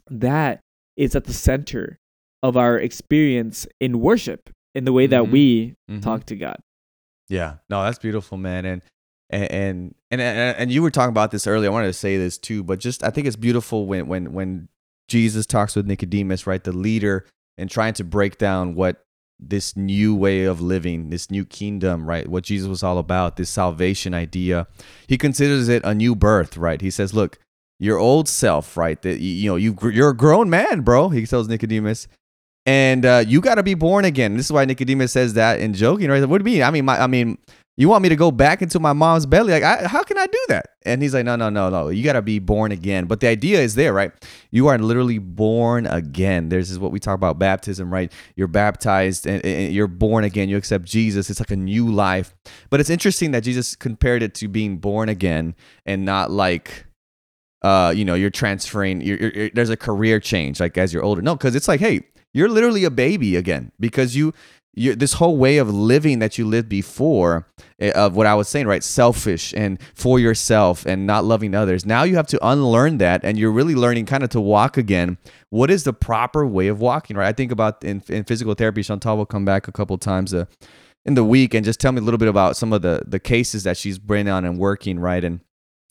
that 0.09 0.59
is 0.97 1.15
at 1.15 1.25
the 1.25 1.33
center 1.33 1.97
of 2.41 2.57
our 2.57 2.77
experience 2.77 3.67
in 3.79 3.99
worship 3.99 4.49
in 4.75 4.85
the 4.85 4.93
way 4.93 5.07
that 5.07 5.23
mm-hmm. 5.23 5.31
we 5.31 5.75
mm-hmm. 5.89 5.99
talk 6.01 6.25
to 6.25 6.35
God. 6.35 6.57
Yeah, 7.29 7.55
no, 7.69 7.83
that's 7.83 7.99
beautiful, 7.99 8.37
man. 8.37 8.65
And 8.65 8.81
and 9.29 9.51
and 10.11 10.21
and 10.21 10.21
and 10.21 10.71
you 10.71 10.81
were 10.81 10.91
talking 10.91 11.09
about 11.09 11.31
this 11.31 11.47
earlier. 11.47 11.69
I 11.69 11.73
wanted 11.73 11.87
to 11.87 11.93
say 11.93 12.17
this 12.17 12.37
too, 12.37 12.63
but 12.63 12.79
just 12.79 13.03
I 13.03 13.09
think 13.09 13.27
it's 13.27 13.35
beautiful 13.35 13.85
when 13.85 14.07
when 14.07 14.33
when 14.33 14.69
Jesus 15.07 15.45
talks 15.45 15.75
with 15.75 15.87
Nicodemus, 15.87 16.47
right, 16.47 16.63
the 16.63 16.71
leader, 16.71 17.25
and 17.57 17.69
trying 17.69 17.93
to 17.95 18.03
break 18.03 18.37
down 18.37 18.75
what 18.75 19.03
this 19.39 19.77
new 19.77 20.15
way 20.15 20.43
of 20.45 20.61
living, 20.61 21.09
this 21.09 21.29
new 21.29 21.45
kingdom, 21.45 22.07
right? 22.07 22.27
What 22.27 22.43
Jesus 22.43 22.67
was 22.67 22.83
all 22.83 22.97
about, 22.97 23.37
this 23.37 23.49
salvation 23.49 24.13
idea. 24.13 24.67
He 25.07 25.17
considers 25.17 25.67
it 25.69 25.83
a 25.85 25.93
new 25.93 26.15
birth, 26.15 26.57
right? 26.57 26.81
He 26.81 26.89
says, 26.89 27.13
"Look, 27.13 27.37
your 27.79 27.97
old 27.97 28.27
self, 28.27 28.77
right? 28.77 29.01
That 29.01 29.19
you 29.19 29.49
know, 29.49 29.55
you 29.55 29.77
you're 29.91 30.09
a 30.09 30.17
grown 30.17 30.49
man, 30.49 30.81
bro." 30.81 31.09
He 31.09 31.25
tells 31.25 31.47
Nicodemus, 31.47 32.07
and 32.67 33.05
uh, 33.05 33.23
you 33.25 33.39
got 33.39 33.55
to 33.55 33.63
be 33.63 33.75
born 33.75 34.03
again. 34.03 34.35
This 34.35 34.47
is 34.47 34.51
why 34.51 34.65
Nicodemus 34.65 35.13
says 35.13 35.35
that 35.35 35.61
in 35.61 35.73
joking, 35.73 36.09
right? 36.09 36.23
What 36.27 36.43
do 36.43 36.49
you 36.49 36.57
mean? 36.57 36.63
I 36.63 36.69
mean, 36.69 36.83
my, 36.83 37.01
I 37.01 37.07
mean, 37.07 37.37
you 37.77 37.87
want 37.87 38.03
me 38.03 38.09
to 38.09 38.15
go 38.17 38.29
back 38.29 38.61
into 38.61 38.77
my 38.77 38.91
mom's 38.91 39.25
belly? 39.25 39.53
Like, 39.53 39.63
I, 39.63 39.87
how 39.87 40.03
can 40.03 40.17
I 40.17 40.25
do 40.25 40.45
that? 40.49 40.65
And 40.83 41.01
he's 41.01 41.13
like, 41.13 41.23
no, 41.23 41.37
no, 41.37 41.49
no, 41.49 41.69
no. 41.69 41.87
You 41.87 42.03
got 42.03 42.13
to 42.13 42.21
be 42.21 42.39
born 42.39 42.73
again. 42.73 43.05
But 43.05 43.21
the 43.21 43.27
idea 43.27 43.61
is 43.61 43.75
there, 43.75 43.93
right? 43.93 44.11
You 44.51 44.67
are 44.67 44.77
literally 44.77 45.17
born 45.17 45.87
again. 45.87 46.49
This 46.49 46.69
is 46.69 46.77
what 46.77 46.91
we 46.91 46.99
talk 46.99 47.15
about 47.15 47.39
baptism, 47.39 47.93
right? 47.93 48.11
You're 48.35 48.47
baptized 48.47 49.25
and, 49.25 49.45
and 49.45 49.71
you're 49.73 49.87
born 49.87 50.25
again. 50.25 50.49
You 50.49 50.57
accept 50.57 50.83
Jesus. 50.83 51.29
It's 51.29 51.39
like 51.39 51.51
a 51.51 51.55
new 51.55 51.89
life. 51.89 52.35
But 52.69 52.81
it's 52.81 52.89
interesting 52.89 53.31
that 53.31 53.43
Jesus 53.43 53.77
compared 53.77 54.23
it 54.23 54.33
to 54.35 54.49
being 54.49 54.77
born 54.77 55.07
again 55.07 55.55
and 55.85 56.03
not 56.03 56.31
like 56.31 56.83
uh, 57.61 57.91
you 57.95 58.05
know, 58.05 58.13
you're 58.13 58.29
transferring. 58.29 59.01
You're, 59.01 59.17
you're, 59.17 59.31
you're, 59.31 59.49
there's 59.51 59.69
a 59.69 59.77
career 59.77 60.19
change, 60.19 60.59
like 60.59 60.77
as 60.77 60.93
you're 60.93 61.03
older. 61.03 61.21
No, 61.21 61.35
because 61.35 61.55
it's 61.55 61.67
like, 61.67 61.79
hey, 61.79 62.01
you're 62.33 62.49
literally 62.49 62.83
a 62.83 62.91
baby 62.91 63.35
again 63.35 63.71
because 63.79 64.15
you 64.15 64.33
you, 64.77 64.95
this 64.95 65.13
whole 65.13 65.37
way 65.37 65.57
of 65.57 65.73
living 65.73 66.19
that 66.19 66.37
you 66.37 66.45
lived 66.45 66.69
before 66.69 67.47
eh, 67.79 67.89
of 67.91 68.15
what 68.15 68.27
I 68.27 68.35
was 68.35 68.47
saying, 68.47 68.67
right? 68.67 68.83
Selfish 68.83 69.51
and 69.55 69.81
for 69.95 70.19
yourself 70.19 70.85
and 70.85 71.07
not 71.07 71.25
loving 71.25 71.55
others. 71.55 71.83
Now 71.83 72.03
you 72.03 72.15
have 72.15 72.27
to 72.27 72.47
unlearn 72.47 72.99
that 72.99 73.21
and 73.23 73.39
you're 73.39 73.51
really 73.51 73.73
learning 73.73 74.05
kind 74.05 74.23
of 74.23 74.29
to 74.29 74.39
walk 74.39 74.77
again. 74.77 75.17
What 75.49 75.71
is 75.71 75.83
the 75.83 75.93
proper 75.93 76.45
way 76.45 76.67
of 76.67 76.79
walking, 76.79 77.17
right? 77.17 77.27
I 77.27 77.33
think 77.33 77.51
about 77.51 77.83
in, 77.83 78.03
in 78.07 78.23
physical 78.23 78.53
therapy, 78.53 78.83
Chantal 78.83 79.17
will 79.17 79.25
come 79.25 79.45
back 79.45 79.67
a 79.67 79.71
couple 79.71 79.97
times 79.97 80.31
uh, 80.31 80.45
in 81.05 81.15
the 81.15 81.23
week 81.23 81.55
and 81.55 81.65
just 81.65 81.79
tell 81.79 81.91
me 81.91 81.99
a 81.99 82.03
little 82.03 82.19
bit 82.19 82.27
about 82.27 82.55
some 82.55 82.71
of 82.71 82.83
the, 82.83 83.01
the 83.07 83.19
cases 83.19 83.63
that 83.63 83.77
she's 83.77 83.97
bringing 83.97 84.31
on 84.31 84.45
and 84.45 84.59
working, 84.59 84.99
right? 84.99 85.23
And 85.23 85.39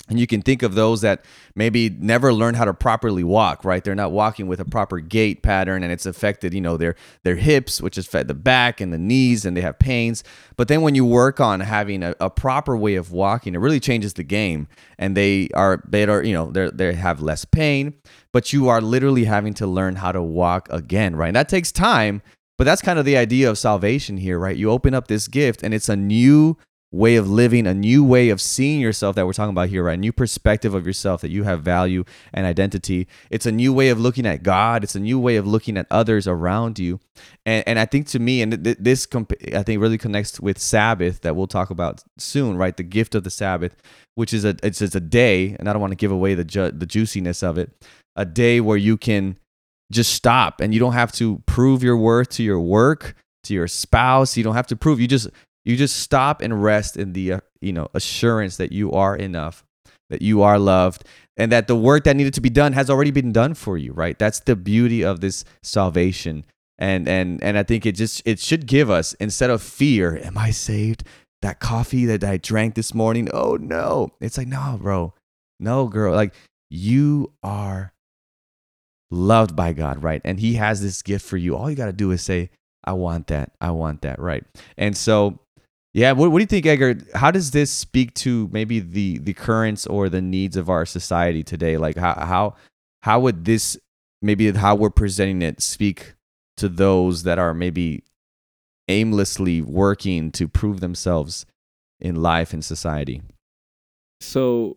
and 0.08 0.20
you 0.20 0.26
can 0.26 0.40
think 0.40 0.62
of 0.62 0.74
those 0.74 1.00
that 1.00 1.24
maybe 1.54 1.90
never 1.90 2.32
learned 2.32 2.56
how 2.56 2.64
to 2.64 2.74
properly 2.74 3.24
walk, 3.24 3.64
right? 3.64 3.82
They're 3.82 3.94
not 3.94 4.12
walking 4.12 4.46
with 4.46 4.60
a 4.60 4.64
proper 4.64 5.00
gait 5.00 5.42
pattern 5.42 5.82
and 5.82 5.92
it's 5.92 6.06
affected, 6.06 6.54
you 6.54 6.60
know, 6.60 6.76
their 6.76 6.94
their 7.24 7.34
hips, 7.36 7.80
which 7.80 7.96
has 7.96 8.06
fed 8.06 8.28
the 8.28 8.34
back 8.34 8.80
and 8.80 8.92
the 8.92 8.98
knees 8.98 9.44
and 9.44 9.56
they 9.56 9.62
have 9.62 9.78
pains. 9.78 10.22
But 10.56 10.68
then 10.68 10.82
when 10.82 10.94
you 10.94 11.04
work 11.04 11.40
on 11.40 11.60
having 11.60 12.02
a, 12.02 12.14
a 12.20 12.30
proper 12.30 12.76
way 12.76 12.94
of 12.94 13.10
walking, 13.10 13.54
it 13.54 13.58
really 13.58 13.80
changes 13.80 14.14
the 14.14 14.22
game. 14.22 14.68
And 14.98 15.16
they 15.16 15.48
are 15.54 15.82
they 15.88 16.04
are, 16.04 16.22
you 16.22 16.32
know, 16.32 16.50
they 16.50 16.70
they 16.70 16.92
have 16.94 17.20
less 17.20 17.44
pain, 17.44 17.94
but 18.32 18.52
you 18.52 18.68
are 18.68 18.80
literally 18.80 19.24
having 19.24 19.54
to 19.54 19.66
learn 19.66 19.96
how 19.96 20.12
to 20.12 20.22
walk 20.22 20.68
again, 20.70 21.16
right? 21.16 21.28
And 21.28 21.36
that 21.36 21.48
takes 21.48 21.72
time, 21.72 22.22
but 22.58 22.64
that's 22.64 22.82
kind 22.82 22.98
of 22.98 23.04
the 23.04 23.16
idea 23.16 23.50
of 23.50 23.58
salvation 23.58 24.18
here, 24.18 24.38
right? 24.38 24.56
You 24.56 24.70
open 24.70 24.94
up 24.94 25.08
this 25.08 25.26
gift 25.26 25.64
and 25.64 25.74
it's 25.74 25.88
a 25.88 25.96
new 25.96 26.56
way 26.92 27.16
of 27.16 27.28
living, 27.28 27.66
a 27.66 27.74
new 27.74 28.04
way 28.04 28.28
of 28.30 28.40
seeing 28.40 28.80
yourself 28.80 29.16
that 29.16 29.26
we're 29.26 29.32
talking 29.32 29.50
about 29.50 29.68
here, 29.68 29.84
right? 29.84 29.98
A 29.98 30.00
new 30.00 30.12
perspective 30.12 30.72
of 30.72 30.86
yourself 30.86 31.20
that 31.20 31.30
you 31.30 31.42
have 31.42 31.62
value 31.62 32.04
and 32.32 32.46
identity. 32.46 33.08
It's 33.28 33.44
a 33.44 33.52
new 33.52 33.72
way 33.72 33.88
of 33.88 34.00
looking 34.00 34.24
at 34.24 34.42
God. 34.42 34.84
It's 34.84 34.94
a 34.94 35.00
new 35.00 35.18
way 35.18 35.36
of 35.36 35.46
looking 35.46 35.76
at 35.76 35.86
others 35.90 36.28
around 36.28 36.78
you. 36.78 37.00
And, 37.44 37.64
and 37.66 37.78
I 37.78 37.86
think 37.86 38.06
to 38.08 38.18
me, 38.18 38.40
and 38.40 38.64
th- 38.64 38.78
this 38.80 39.04
comp- 39.04 39.32
I 39.54 39.62
think 39.62 39.80
really 39.80 39.98
connects 39.98 40.40
with 40.40 40.58
Sabbath 40.58 41.22
that 41.22 41.34
we'll 41.34 41.48
talk 41.48 41.70
about 41.70 42.02
soon, 42.18 42.56
right? 42.56 42.76
The 42.76 42.84
gift 42.84 43.14
of 43.14 43.24
the 43.24 43.30
Sabbath, 43.30 43.76
which 44.14 44.32
is 44.32 44.44
a 44.44 44.56
it's, 44.62 44.80
it's 44.80 44.94
a 44.94 45.00
day, 45.00 45.56
and 45.58 45.68
I 45.68 45.72
don't 45.72 45.82
want 45.82 45.92
to 45.92 45.96
give 45.96 46.12
away 46.12 46.34
the 46.34 46.44
ju- 46.44 46.70
the 46.70 46.86
juiciness 46.86 47.42
of 47.42 47.58
it. 47.58 47.72
A 48.14 48.24
day 48.24 48.60
where 48.60 48.78
you 48.78 48.96
can 48.96 49.38
just 49.92 50.14
stop 50.14 50.60
and 50.60 50.72
you 50.72 50.80
don't 50.80 50.94
have 50.94 51.12
to 51.12 51.42
prove 51.46 51.82
your 51.82 51.96
worth 51.96 52.30
to 52.30 52.42
your 52.42 52.60
work 52.60 53.14
to 53.44 53.54
your 53.54 53.68
spouse 53.68 54.36
you 54.36 54.42
don't 54.42 54.56
have 54.56 54.66
to 54.66 54.74
prove 54.74 54.98
you 55.00 55.06
just 55.06 55.28
you 55.66 55.76
just 55.76 55.96
stop 55.96 56.40
and 56.40 56.62
rest 56.62 56.96
in 56.96 57.12
the 57.12 57.32
uh, 57.34 57.40
you 57.60 57.72
know 57.72 57.88
assurance 57.92 58.56
that 58.56 58.72
you 58.72 58.92
are 58.92 59.16
enough, 59.16 59.64
that 60.08 60.22
you 60.22 60.42
are 60.42 60.58
loved, 60.58 61.04
and 61.36 61.50
that 61.50 61.66
the 61.66 61.76
work 61.76 62.04
that 62.04 62.16
needed 62.16 62.34
to 62.34 62.40
be 62.40 62.48
done 62.48 62.72
has 62.72 62.88
already 62.88 63.10
been 63.10 63.32
done 63.32 63.54
for 63.54 63.76
you. 63.76 63.92
Right? 63.92 64.18
That's 64.18 64.40
the 64.40 64.56
beauty 64.56 65.04
of 65.04 65.20
this 65.20 65.44
salvation. 65.62 66.46
And 66.78 67.08
and 67.08 67.42
and 67.42 67.58
I 67.58 67.64
think 67.64 67.84
it 67.84 67.96
just 67.96 68.22
it 68.24 68.38
should 68.38 68.66
give 68.66 68.90
us 68.90 69.14
instead 69.14 69.50
of 69.50 69.62
fear, 69.62 70.16
am 70.16 70.38
I 70.38 70.52
saved? 70.52 71.02
That 71.42 71.58
coffee 71.58 72.06
that 72.06 72.24
I 72.24 72.38
drank 72.38 72.74
this 72.74 72.94
morning, 72.94 73.28
oh 73.34 73.56
no. 73.56 74.10
It's 74.20 74.38
like, 74.38 74.48
no, 74.48 74.78
bro. 74.80 75.14
No, 75.58 75.88
girl. 75.88 76.14
Like 76.14 76.34
you 76.70 77.32
are 77.42 77.92
loved 79.10 79.56
by 79.56 79.72
God, 79.72 80.02
right? 80.02 80.20
And 80.24 80.38
He 80.38 80.54
has 80.54 80.80
this 80.80 81.02
gift 81.02 81.26
for 81.26 81.36
you. 81.36 81.56
All 81.56 81.68
you 81.70 81.76
got 81.76 81.86
to 81.86 81.92
do 81.92 82.10
is 82.10 82.22
say, 82.22 82.50
I 82.84 82.92
want 82.92 83.28
that. 83.28 83.52
I 83.60 83.70
want 83.72 84.02
that, 84.02 84.18
right? 84.18 84.44
And 84.76 84.96
so 84.96 85.40
yeah, 85.96 86.12
what, 86.12 86.30
what 86.30 86.40
do 86.40 86.42
you 86.42 86.46
think, 86.46 86.66
Edgar? 86.66 86.98
How 87.14 87.30
does 87.30 87.52
this 87.52 87.70
speak 87.70 88.12
to 88.16 88.50
maybe 88.52 88.80
the 88.80 89.16
the 89.16 89.32
currents 89.32 89.86
or 89.86 90.10
the 90.10 90.20
needs 90.20 90.54
of 90.58 90.68
our 90.68 90.84
society 90.84 91.42
today? 91.42 91.78
Like 91.78 91.96
how 91.96 92.12
how 92.12 92.54
how 93.00 93.20
would 93.20 93.46
this 93.46 93.78
maybe 94.20 94.52
how 94.52 94.74
we're 94.74 94.90
presenting 94.90 95.40
it 95.40 95.62
speak 95.62 96.12
to 96.58 96.68
those 96.68 97.22
that 97.22 97.38
are 97.38 97.54
maybe 97.54 98.04
aimlessly 98.88 99.62
working 99.62 100.30
to 100.32 100.46
prove 100.46 100.80
themselves 100.80 101.46
in 101.98 102.16
life 102.16 102.52
and 102.52 102.62
society? 102.62 103.22
So, 104.20 104.76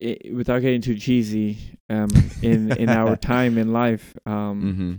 it, 0.00 0.34
without 0.34 0.60
getting 0.60 0.82
too 0.82 0.96
cheesy, 0.96 1.56
um, 1.88 2.10
in 2.42 2.72
in 2.72 2.90
our 2.90 3.16
time 3.16 3.56
in 3.56 3.72
life, 3.72 4.12
um, 4.26 4.62
mm-hmm. 4.62 4.92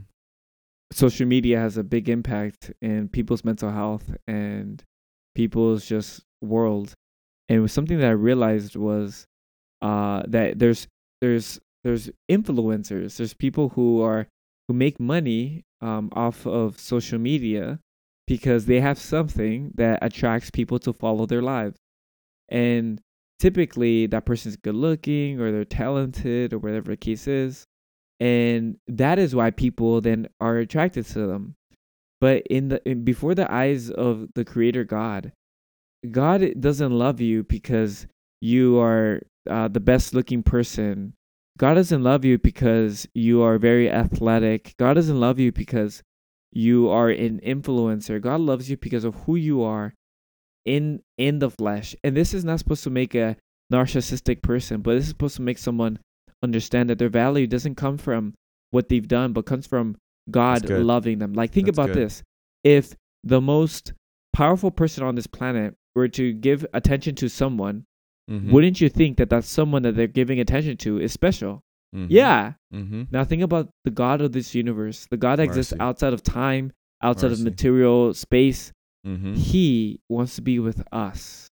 social 0.91 1.28
media 1.28 1.60
has 1.60 1.78
a 1.78 1.84
big 1.84 2.10
impact 2.10 2.72
in 2.82 3.08
people's 3.08 3.45
mental 3.45 3.70
health 3.70 4.16
and 4.28 4.84
people's 5.36 5.86
just 5.86 6.24
world. 6.42 6.94
And 7.50 7.58
it 7.58 7.62
was 7.62 7.74
something 7.74 8.00
that 8.00 8.08
I 8.08 8.12
realized 8.12 8.76
was 8.76 9.26
uh, 9.82 10.24
that 10.28 10.60
there's 10.60 10.88
there's 11.22 11.60
there's 11.84 12.10
influencers, 12.30 13.18
there's 13.18 13.34
people 13.34 13.70
who 13.70 14.02
are 14.02 14.28
who 14.68 14.74
make 14.74 15.00
money 15.00 15.64
um, 15.82 16.10
off 16.14 16.48
of 16.48 16.80
social 16.80 17.20
media 17.20 17.80
because 18.28 18.66
they 18.66 18.80
have 18.80 18.98
something 18.98 19.72
that 19.76 20.00
attracts 20.02 20.50
people 20.50 20.80
to 20.80 20.94
follow 20.94 21.26
their 21.26 21.42
lives. 21.42 21.78
And 22.50 23.02
typically 23.40 24.08
that 24.08 24.26
person's 24.26 24.56
good 24.56 24.76
looking 24.76 25.40
or 25.40 25.52
they're 25.52 25.66
talented 25.66 26.54
or 26.54 26.60
whatever 26.60 26.92
the 26.92 26.98
case 26.98 27.28
is. 27.28 27.66
And 28.20 28.78
that 28.88 29.20
is 29.20 29.36
why 29.36 29.52
people 29.52 30.00
then 30.00 30.30
are 30.40 30.58
attracted 30.58 31.06
to 31.08 31.28
them. 31.28 31.56
But 32.24 32.47
in 32.47 32.69
the 32.69 32.82
in, 32.89 33.03
before 33.03 33.36
the 33.36 33.51
eyes 33.51 33.89
of 33.89 34.30
the 34.34 34.45
creator 34.45 34.86
God, 34.86 35.34
God 36.09 36.53
doesn't 36.57 36.97
love 36.97 37.19
you 37.19 37.43
because 37.43 38.07
you 38.39 38.80
are 38.80 39.24
uh, 39.49 39.67
the 39.67 39.82
best 39.82 40.13
looking 40.13 40.41
person. 40.41 41.15
God 41.57 41.74
doesn't 41.74 42.01
love 42.01 42.24
you 42.24 42.38
because 42.38 43.05
you 43.13 43.41
are 43.41 43.57
very 43.57 43.91
athletic. 43.91 44.74
God 44.80 44.93
doesn't 44.93 45.19
love 45.19 45.38
you 45.38 45.51
because 45.51 46.01
you 46.53 46.88
are 46.88 47.09
an 47.09 47.41
influencer. 47.45 48.21
God 48.21 48.39
loves 48.39 48.69
you 48.69 48.78
because 48.78 49.03
of 49.03 49.15
who 49.26 49.36
you 49.36 49.61
are 49.61 49.93
in 50.63 51.01
in 51.17 51.39
the 51.39 51.49
flesh. 51.49 51.93
And 52.05 52.15
this 52.15 52.34
is 52.34 52.45
not 52.45 52.59
supposed 52.59 52.86
to 52.86 52.89
make 52.89 53.15
a 53.15 53.36
narcissistic 53.69 54.41
person, 54.41 54.80
but 54.80 54.93
this 54.93 55.03
is 55.03 55.09
supposed 55.09 55.36
to 55.36 55.41
make 55.41 55.57
someone 55.57 55.99
understand 56.41 56.89
that 56.89 56.99
their 56.99 57.09
value 57.09 57.47
doesn't 57.47 57.76
come 57.76 57.97
from 57.97 58.34
what 58.71 58.88
they've 58.88 59.09
done, 59.09 59.34
but 59.34 59.45
comes 59.45 59.67
from 59.67 59.97
God 60.30 60.69
loving 60.69 61.19
them. 61.19 61.34
Like, 61.34 61.51
think 61.51 61.67
That's 61.67 61.78
about 61.78 61.88
good. 61.88 61.97
this. 61.97 62.24
If 62.63 62.95
the 63.24 63.41
most 63.41 63.93
powerful 64.32 64.71
person 64.71 65.03
on 65.03 65.15
this 65.15 65.28
planet 65.28 65.76
were 65.95 66.07
to 66.09 66.34
give 66.34 66.65
attention 66.74 67.15
to 67.15 67.30
someone, 67.30 67.86
mm-hmm. 68.30 68.51
wouldn't 68.51 68.82
you 68.82 68.89
think 68.89 69.17
that 69.17 69.30
that 69.30 69.43
someone 69.43 69.84
that 69.84 69.95
they're 69.95 70.07
giving 70.07 70.39
attention 70.39 70.78
to 70.78 70.99
is 70.99 71.11
special? 71.11 71.61
Mm-hmm. 71.95 72.07
Yeah. 72.09 72.53
Mm-hmm. 72.74 73.03
Now, 73.11 73.24
think 73.24 73.43
about 73.43 73.69
the 73.84 73.91
God 73.91 74.21
of 74.21 74.32
this 74.32 74.55
universe, 74.55 75.07
the 75.09 75.17
God 75.17 75.38
that 75.38 75.47
Mercy. 75.47 75.59
exists 75.59 75.74
outside 75.80 76.13
of 76.13 76.24
time, 76.24 76.71
outside 77.01 77.30
Mercy. 77.30 77.41
of 77.41 77.45
material 77.45 78.13
space. 78.13 78.71
Mm-hmm. 79.05 79.36
He 79.36 79.99
wants 80.09 80.36
to 80.36 80.41
be 80.41 80.59
with 80.59 80.84
us. 80.91 81.47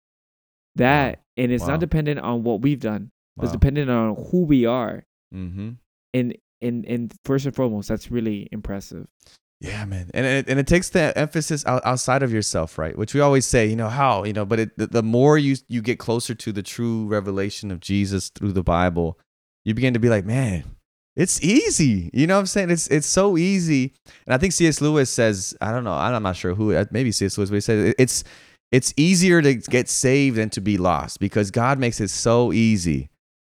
That, 0.76 1.18
wow. 1.18 1.44
and 1.44 1.52
it's 1.52 1.64
wow. 1.64 1.72
not 1.72 1.80
dependent 1.82 2.20
on 2.22 2.44
what 2.44 2.62
we've 2.62 2.80
done, 2.80 3.12
wow. 3.36 3.44
it's 3.44 3.52
dependent 3.52 3.90
on 3.90 4.16
who 4.32 4.46
we 4.46 4.66
are. 4.66 5.04
Mm-hmm. 5.36 5.72
And 6.14 6.38
and 6.62 6.86
and 6.86 7.14
first 7.26 7.46
and 7.46 7.56
foremost, 7.56 7.90
that's 7.90 8.12
really 8.12 8.48
impressive. 8.52 9.08
Yeah, 9.62 9.86
man, 9.86 10.10
and 10.16 10.26
it, 10.26 10.50
and 10.50 10.60
it 10.60 10.66
takes 10.66 10.90
the 10.90 11.16
emphasis 11.16 11.64
out, 11.68 11.86
outside 11.86 12.24
of 12.24 12.34
yourself, 12.34 12.80
right? 12.80 12.98
Which 12.98 13.14
we 13.14 13.20
always 13.20 13.46
say, 13.46 13.68
you 13.68 13.76
know, 13.76 13.90
how 13.90 14.24
you 14.24 14.34
know, 14.34 14.44
but 14.44 14.60
it, 14.60 14.78
the, 14.78 14.88
the 14.88 15.04
more 15.04 15.38
you 15.38 15.56
you 15.68 15.84
get 15.84 16.00
closer 16.00 16.34
to 16.34 16.52
the 16.52 16.64
true 16.64 17.06
revelation 17.06 17.70
of 17.70 17.80
Jesus 17.80 18.30
through 18.30 18.54
the 18.54 18.64
Bible, 18.64 19.20
you 19.64 19.76
begin 19.76 19.94
to 19.94 20.00
be 20.00 20.10
like, 20.10 20.26
man, 20.26 20.64
it's 21.16 21.40
easy. 21.44 22.10
You 22.12 22.26
know 22.26 22.36
what 22.36 22.42
I'm 22.42 22.46
saying? 22.48 22.72
It's 22.72 22.88
it's 22.88 23.06
so 23.06 23.38
easy. 23.38 23.94
And 24.26 24.34
I 24.34 24.40
think 24.40 24.54
C.S. 24.54 24.82
Lewis 24.82 25.12
says, 25.12 25.56
I 25.62 25.72
don't 25.72 25.84
know, 25.84 25.94
I'm 25.94 26.24
not 26.24 26.38
sure 26.38 26.56
who, 26.56 26.74
uh, 26.74 26.86
maybe 26.90 27.12
C.S. 27.12 27.38
Lewis, 27.38 27.52
but 27.52 27.58
he 27.58 27.62
says 27.62 27.94
it's 28.00 28.24
it's 28.72 28.96
easier 28.98 29.44
to 29.44 29.54
get 29.54 29.90
saved 29.90 30.38
than 30.38 30.50
to 30.52 30.62
be 30.62 30.78
lost 30.78 31.20
because 31.20 31.52
God 31.52 31.78
makes 31.78 32.00
it 32.00 32.10
so 32.10 32.52
easy 32.52 33.10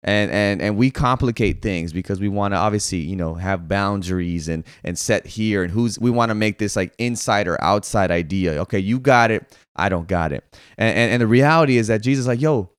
and 0.05 0.31
and 0.31 0.63
and 0.63 0.77
we 0.77 0.91
complicate 0.91 1.63
things 1.63 1.93
because 1.93 2.21
we 2.21 2.29
want 2.29 2.53
to 2.53 2.59
obviously 2.59 2.99
you 2.99 3.17
know 3.17 3.35
have 3.35 3.69
boundaries 3.69 4.49
and 4.49 4.65
and 4.85 4.99
set 4.99 5.27
here 5.27 5.63
and 5.63 5.73
who's 5.73 5.99
we 5.99 6.11
want 6.11 6.29
to 6.29 6.35
make 6.35 6.59
this 6.59 6.77
like 6.77 6.95
inside 6.99 7.49
or 7.49 7.61
outside 7.63 8.11
idea. 8.11 8.53
Okay 8.63 8.79
you 8.79 9.01
got 9.01 9.31
it 9.31 9.59
i 9.77 9.89
don't 9.89 10.07
got 10.07 10.33
it. 10.33 10.45
And 10.79 10.97
and, 10.97 11.13
and 11.13 11.23
the 11.23 11.27
reality 11.27 11.79
is 11.79 11.89
that 11.89 12.03
jesus 12.03 12.27
like 12.27 12.41
yo 12.41 12.71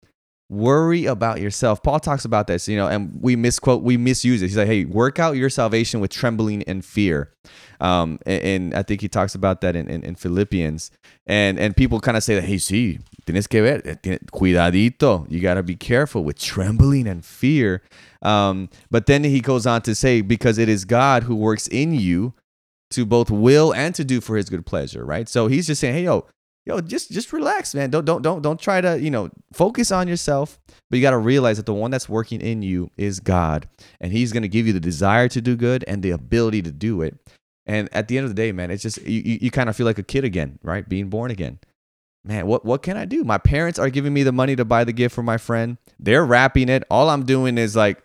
worry 0.48 1.06
about 1.06 1.42
yourself. 1.42 1.82
Paul 1.82 2.00
talks 2.00 2.24
about 2.24 2.46
this 2.46 2.68
you 2.68 2.78
know 2.78 2.88
and 2.88 3.18
we 3.20 3.36
misquote 3.36 3.82
we 3.82 3.98
misuse 3.98 4.44
it. 4.44 4.46
He's 4.46 4.58
like 4.58 4.68
hey 4.68 4.86
work 4.86 5.18
out 5.18 5.36
your 5.36 5.50
salvation 5.50 6.00
with 6.00 6.12
trembling 6.12 6.62
and 6.64 6.86
fear. 6.86 7.34
Um 7.82 8.20
and, 8.26 8.44
and 8.44 8.74
i 8.76 8.84
think 8.84 9.02
he 9.02 9.10
talks 9.10 9.36
about 9.36 9.62
that 9.62 9.76
in, 9.76 9.90
in, 9.90 10.04
in 10.04 10.16
philippians 10.16 10.92
and 11.28 11.60
and 11.60 11.76
people 11.76 12.00
kind 12.00 12.18
of 12.18 12.24
say 12.24 12.36
that 12.36 12.44
hey 12.44 12.58
see 12.58 13.00
tienes 13.26 13.48
que 13.48 13.62
ver 13.62 13.82
cuidadito 14.32 15.26
you 15.30 15.40
got 15.40 15.56
to 15.56 15.64
be 15.64 15.76
careful 15.76 16.24
with 16.24 16.40
trembling 16.40 17.08
and 17.08 17.26
fear. 17.26 17.82
Um 18.22 18.70
but 18.92 19.06
then 19.08 19.24
he 19.24 19.42
goes 19.42 19.66
on 19.66 19.82
to 19.84 19.96
say 19.96 20.22
because 20.22 20.58
it 20.58 20.70
is 20.70 20.86
god 20.86 21.24
who 21.24 21.36
works 21.36 21.68
in 21.68 21.94
you 21.94 22.34
to 22.92 23.06
both 23.06 23.32
will 23.32 23.74
and 23.74 23.96
to 23.96 24.06
do 24.06 24.22
for 24.22 24.38
his 24.38 24.50
good 24.50 24.66
pleasure 24.66 25.06
right? 25.06 25.28
So 25.28 25.48
he's 25.48 25.68
just 25.68 25.82
saying 25.82 25.96
hey 25.96 26.04
yo 26.04 26.28
yo 26.66 26.82
just 26.82 27.12
just 27.12 27.34
relax 27.34 27.74
man. 27.74 27.90
Don't 27.90 28.06
don't 28.06 28.22
don't 28.22 28.42
don't 28.42 28.60
try 28.60 28.82
to 28.82 29.00
you 29.00 29.10
know 29.10 29.30
focus 29.54 29.92
on 29.92 30.08
yourself 30.08 30.60
but 30.90 30.98
you 30.98 31.02
got 31.02 31.12
to 31.12 31.18
realize 31.18 31.58
that 31.58 31.66
the 31.66 31.74
one 31.74 31.90
that's 31.90 32.08
working 32.08 32.42
in 32.42 32.62
you 32.62 32.92
is 32.98 33.20
god. 33.20 33.68
And 34.00 34.12
he's 34.12 34.32
going 34.32 34.44
to 34.44 34.50
give 34.50 34.68
you 34.68 34.74
the 34.74 34.80
desire 34.80 35.28
to 35.30 35.42
do 35.42 35.56
good 35.56 35.84
and 35.88 36.04
the 36.04 36.12
ability 36.12 36.62
to 36.64 36.72
do 36.72 37.02
it 37.02 37.18
and 37.66 37.90
at 37.94 38.08
the 38.08 38.18
end 38.18 38.26
of 38.26 38.30
the 38.30 38.36
day 38.36 38.52
man 38.52 38.72
it's 38.72 38.84
just 38.84 39.02
you, 39.04 39.22
you, 39.24 39.40
you 39.44 39.52
kind 39.52 39.70
of 39.70 39.76
feel 39.76 39.86
like 39.86 40.00
a 40.00 40.04
kid 40.04 40.24
again 40.24 40.60
right 40.64 40.88
being 40.88 41.10
born 41.10 41.32
again 41.32 41.60
man 42.24 42.48
what 42.48 42.66
what 42.66 42.82
can 42.82 42.98
i 42.98 43.06
do 43.06 43.24
my 43.24 43.38
parents 43.38 43.80
are 43.80 43.90
giving 43.90 44.14
me 44.14 44.24
the 44.24 44.32
money 44.32 44.56
to 44.56 44.66
buy 44.66 44.84
the 44.84 44.94
gift 44.94 45.14
for 45.14 45.24
my 45.24 45.38
friend 45.38 45.78
they're 46.00 46.26
wrapping 46.26 46.70
it 46.70 46.84
all 46.90 47.10
i'm 47.10 47.26
doing 47.26 47.58
is 47.58 47.76
like 47.76 48.04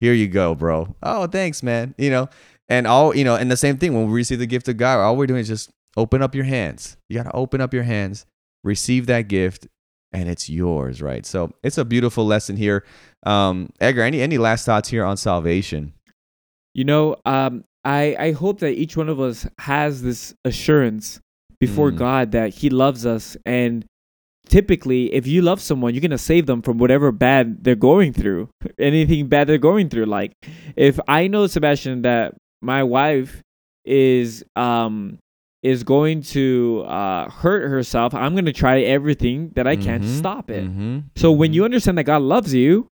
here 0.00 0.12
you 0.12 0.28
go 0.28 0.54
bro 0.54 0.94
oh 1.02 1.26
thanks 1.26 1.62
man 1.62 1.94
you 1.98 2.10
know 2.10 2.28
and 2.68 2.86
all 2.86 3.14
you 3.14 3.24
know 3.24 3.36
and 3.36 3.50
the 3.50 3.56
same 3.56 3.76
thing 3.76 3.94
when 3.94 4.06
we 4.06 4.12
receive 4.12 4.38
the 4.38 4.46
gift 4.46 4.68
of 4.68 4.76
god 4.76 4.98
all 4.98 5.16
we're 5.16 5.26
doing 5.26 5.40
is 5.40 5.48
just 5.48 5.70
open 5.96 6.22
up 6.22 6.34
your 6.34 6.44
hands. 6.44 6.96
You 7.08 7.18
got 7.18 7.30
to 7.30 7.36
open 7.36 7.60
up 7.60 7.74
your 7.74 7.82
hands, 7.82 8.26
receive 8.64 9.06
that 9.06 9.28
gift, 9.28 9.66
and 10.12 10.28
it's 10.28 10.48
yours, 10.48 11.00
right? 11.00 11.24
So 11.24 11.52
it's 11.62 11.78
a 11.78 11.84
beautiful 11.84 12.26
lesson 12.26 12.56
here. 12.56 12.84
Um, 13.24 13.70
Edgar, 13.80 14.02
any 14.02 14.20
any 14.20 14.38
last 14.38 14.66
thoughts 14.66 14.88
here 14.88 15.04
on 15.04 15.16
salvation? 15.16 15.94
You 16.74 16.84
know, 16.84 17.16
um, 17.24 17.64
I 17.84 18.16
I 18.18 18.32
hope 18.32 18.60
that 18.60 18.72
each 18.72 18.96
one 18.96 19.08
of 19.08 19.18
us 19.20 19.46
has 19.58 20.02
this 20.02 20.34
assurance 20.44 21.20
before 21.60 21.90
Mm. 21.92 21.96
God 21.96 22.32
that 22.32 22.54
He 22.54 22.70
loves 22.70 23.04
us, 23.06 23.36
and 23.46 23.84
typically, 24.48 25.12
if 25.14 25.26
you 25.26 25.42
love 25.42 25.60
someone, 25.60 25.94
you're 25.94 26.00
gonna 26.00 26.18
save 26.18 26.46
them 26.46 26.62
from 26.62 26.78
whatever 26.78 27.12
bad 27.12 27.62
they're 27.64 27.74
going 27.74 28.12
through, 28.12 28.48
anything 28.78 29.28
bad 29.28 29.46
they're 29.46 29.58
going 29.58 29.88
through. 29.88 30.06
Like, 30.06 30.32
if 30.76 30.98
I 31.08 31.26
know 31.28 31.46
Sebastian 31.46 32.02
that 32.02 32.34
my 32.62 32.82
wife 32.82 33.42
is 33.84 34.44
um 34.56 35.18
is 35.62 35.82
going 35.84 36.22
to 36.22 36.82
uh, 36.86 37.28
hurt 37.28 37.68
herself, 37.68 38.14
I'm 38.14 38.34
gonna 38.34 38.52
try 38.52 38.80
everything 38.80 39.50
that 39.56 39.66
I 39.66 39.76
can 39.76 40.00
to 40.00 40.06
Mhm. 40.06 40.18
stop 40.18 40.50
it. 40.50 40.64
Mhm. 40.64 41.04
So 41.16 41.30
when 41.32 41.50
Mhm. 41.50 41.54
you 41.54 41.64
understand 41.66 41.98
that 41.98 42.04
God 42.04 42.22
loves 42.22 42.54
you 42.54 42.86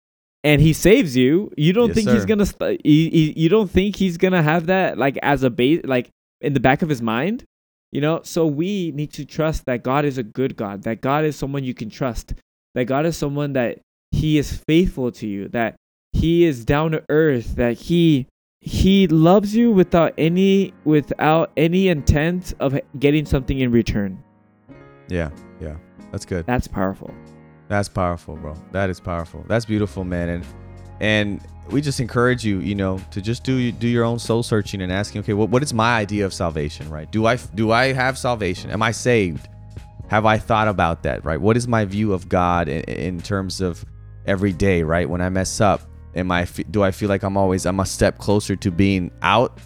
and 0.45 0.61
He 0.61 0.73
saves 0.73 1.17
you, 1.17 1.51
you 1.57 1.73
don't 1.73 1.89
Yes, 1.89 1.95
think 1.97 2.11
He's 2.11 2.25
gonna 2.25 2.47
st- 2.47 2.85
you, 2.87 3.11
you 3.11 3.33
you 3.37 3.49
don't 3.49 3.71
think 3.71 3.97
He's 3.97 4.17
gonna 4.17 4.43
have 4.43 4.67
that 4.67 4.99
like 4.99 5.19
as 5.23 5.43
a 5.43 5.51
base 5.51 5.81
like 5.85 6.09
in 6.41 6.53
the 6.53 6.61
back 6.61 6.83
of 6.83 6.89
His 6.89 7.03
mind, 7.03 7.45
you 7.93 8.01
know. 8.01 8.21
So 8.25 8.47
we 8.47 8.93
need 8.93 9.13
to 9.15 9.25
trust 9.25 9.65
that 9.67 9.83
God 9.83 10.05
is 10.05 10.19
a 10.19 10.23
good 10.23 10.57
God, 10.57 10.83
that 10.85 11.01
God 11.01 11.25
is 11.25 11.37
someone 11.37 11.65
you 11.65 11.75
can 11.75 11.91
trust, 11.91 12.35
that 12.75 12.85
God 12.85 13.07
is 13.07 13.17
someone 13.17 13.53
that 13.55 13.81
He 14.13 14.39
is 14.39 14.63
faithful 14.69 15.11
to 15.13 15.27
you, 15.27 15.49
that 15.49 15.77
He 16.13 16.45
is 16.45 16.65
down 16.65 16.93
to 16.93 17.03
earth, 17.09 17.57
that 17.57 17.75
He 17.79 18.27
he 18.61 19.07
loves 19.07 19.55
you 19.55 19.71
without 19.71 20.13
any 20.19 20.75
without 20.85 21.53
any 21.57 21.89
intent 21.89 22.55
of 22.59 22.79
getting 22.99 23.25
something 23.25 23.61
in 23.61 23.71
return. 23.71 24.23
yeah, 25.09 25.31
yeah, 25.61 25.77
that's 26.11 26.27
good. 26.27 26.45
That's 26.47 26.67
powerful. 26.67 27.15
That's 27.69 27.89
powerful, 27.89 28.37
bro. 28.37 28.55
That 28.73 28.91
is 28.91 28.99
powerful. 28.99 29.45
That's 29.47 29.65
beautiful, 29.65 30.05
man. 30.05 30.29
And 30.29 30.47
and 31.01 31.41
we 31.71 31.81
just 31.81 32.01
encourage 32.01 32.45
you, 32.45 32.61
you 32.61 32.75
know, 32.75 33.01
to 33.11 33.21
just 33.21 33.45
do 33.45 33.71
do 33.71 33.87
your 33.87 34.05
own 34.05 34.19
soul 34.19 34.43
searching 34.43 34.81
and 34.83 34.91
asking, 34.91 35.21
okay, 35.21 35.35
what 35.35 35.51
what 35.51 35.63
is 35.63 35.75
my 35.75 35.97
idea 35.99 36.25
of 36.25 36.33
salvation, 36.33 36.89
right? 36.89 37.11
Do 37.13 37.27
I 37.27 37.37
do 37.37 37.71
I 37.71 37.93
have 37.93 38.19
salvation? 38.19 38.71
Am 38.71 38.83
I 38.83 38.91
saved? 38.91 39.49
Have 40.09 40.25
I 40.25 40.39
thought 40.39 40.69
about 40.69 41.03
that, 41.03 41.25
right? 41.25 41.39
What 41.39 41.57
is 41.57 41.69
my 41.69 41.85
view 41.85 42.15
of 42.15 42.29
God 42.29 42.69
in, 42.69 42.83
in 42.85 43.21
terms 43.21 43.61
of 43.61 43.85
every 44.27 44.53
day, 44.53 44.83
right? 44.83 45.09
When 45.09 45.21
I 45.21 45.29
mess 45.29 45.61
up, 45.61 45.83
am 46.15 46.31
I 46.31 46.47
do 46.71 46.83
I 46.83 46.91
feel 46.91 47.11
like 47.11 47.23
I'm 47.23 47.37
always 47.37 47.67
I'm 47.67 47.81
a 47.81 47.87
step 47.87 48.19
closer 48.19 48.57
to 48.57 48.71
being 48.71 49.11
out 49.21 49.59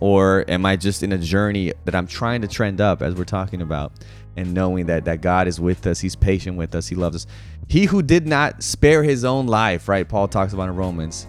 or 0.00 0.44
am 0.48 0.66
I 0.66 0.76
just 0.76 1.02
in 1.02 1.12
a 1.12 1.18
journey 1.18 1.72
that 1.84 1.94
I'm 1.94 2.06
trying 2.06 2.40
to 2.42 2.48
trend 2.48 2.80
up 2.80 3.02
as 3.02 3.14
we're 3.14 3.24
talking 3.24 3.62
about 3.62 3.92
and 4.36 4.52
knowing 4.52 4.86
that 4.86 5.04
that 5.04 5.20
God 5.20 5.48
is 5.48 5.60
with 5.60 5.86
us, 5.86 6.00
he's 6.00 6.16
patient 6.16 6.56
with 6.56 6.74
us, 6.74 6.88
he 6.88 6.94
loves 6.94 7.16
us. 7.16 7.26
He 7.68 7.84
who 7.84 8.02
did 8.02 8.26
not 8.26 8.62
spare 8.62 9.02
his 9.02 9.24
own 9.24 9.46
life, 9.46 9.88
right? 9.88 10.08
Paul 10.08 10.28
talks 10.28 10.52
about 10.52 10.68
in 10.68 10.76
Romans, 10.76 11.26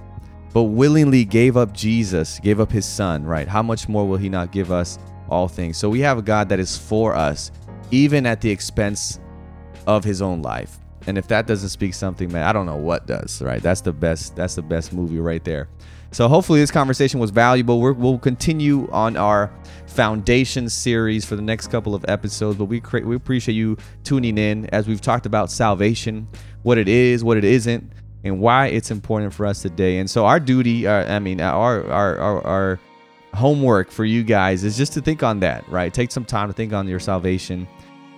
but 0.53 0.63
willingly 0.63 1.25
gave 1.25 1.57
up 1.57 1.73
Jesus, 1.73 2.39
gave 2.39 2.59
up 2.59 2.71
his 2.71 2.85
son, 2.85 3.25
right? 3.25 3.47
How 3.47 3.61
much 3.61 3.87
more 3.87 4.07
will 4.07 4.17
he 4.17 4.29
not 4.29 4.51
give 4.51 4.71
us 4.71 4.99
all 5.29 5.47
things? 5.47 5.77
So 5.77 5.89
we 5.89 5.99
have 6.01 6.17
a 6.17 6.21
God 6.21 6.49
that 6.49 6.59
is 6.59 6.77
for 6.77 7.13
us 7.13 7.51
even 7.91 8.25
at 8.25 8.41
the 8.41 8.49
expense 8.49 9.19
of 9.87 10.03
his 10.03 10.21
own 10.21 10.41
life. 10.41 10.77
And 11.07 11.17
if 11.17 11.27
that 11.27 11.45
doesn't 11.45 11.69
speak 11.69 11.93
something, 11.93 12.31
man, 12.31 12.43
I 12.43 12.53
don't 12.53 12.65
know 12.65 12.77
what 12.77 13.05
does, 13.05 13.41
right? 13.41 13.61
That's 13.61 13.81
the 13.81 13.93
best 13.93 14.35
that's 14.35 14.55
the 14.55 14.63
best 14.63 14.91
movie 14.91 15.19
right 15.19 15.43
there. 15.43 15.69
So 16.15 16.29
hopefully 16.29 16.61
this 16.61 16.71
conversation 16.71 17.19
was 17.19 17.29
valuable. 17.29 17.81
We're, 17.81 17.91
we'll 17.91 18.17
continue 18.17 18.89
on 18.89 19.17
our 19.17 19.51
foundation 19.85 20.69
series 20.69 21.25
for 21.25 21.35
the 21.35 21.41
next 21.41 21.67
couple 21.67 21.93
of 21.93 22.05
episodes, 22.07 22.57
but 22.57 22.65
we 22.65 22.79
cra- 22.79 23.01
we 23.01 23.17
appreciate 23.17 23.55
you 23.55 23.75
tuning 24.05 24.37
in 24.37 24.65
as 24.67 24.87
we've 24.87 25.01
talked 25.01 25.25
about 25.25 25.51
salvation, 25.51 26.29
what 26.63 26.77
it 26.77 26.87
is, 26.87 27.21
what 27.21 27.35
it 27.35 27.43
isn't, 27.43 27.91
and 28.23 28.39
why 28.39 28.67
it's 28.67 28.91
important 28.91 29.33
for 29.33 29.45
us 29.45 29.61
today. 29.61 29.97
And 29.97 30.09
so 30.09 30.25
our 30.25 30.39
duty, 30.39 30.87
uh, 30.87 31.13
I 31.13 31.19
mean, 31.19 31.41
our 31.41 31.85
our 31.91 32.17
our, 32.17 32.47
our 32.47 32.79
homework 33.33 33.91
for 33.91 34.05
you 34.05 34.23
guys 34.23 34.63
is 34.63 34.77
just 34.77 34.93
to 34.93 35.01
think 35.01 35.21
on 35.21 35.41
that, 35.41 35.67
right? 35.67 35.93
Take 35.93 36.13
some 36.13 36.23
time 36.23 36.47
to 36.47 36.53
think 36.53 36.71
on 36.71 36.87
your 36.87 37.01
salvation. 37.01 37.67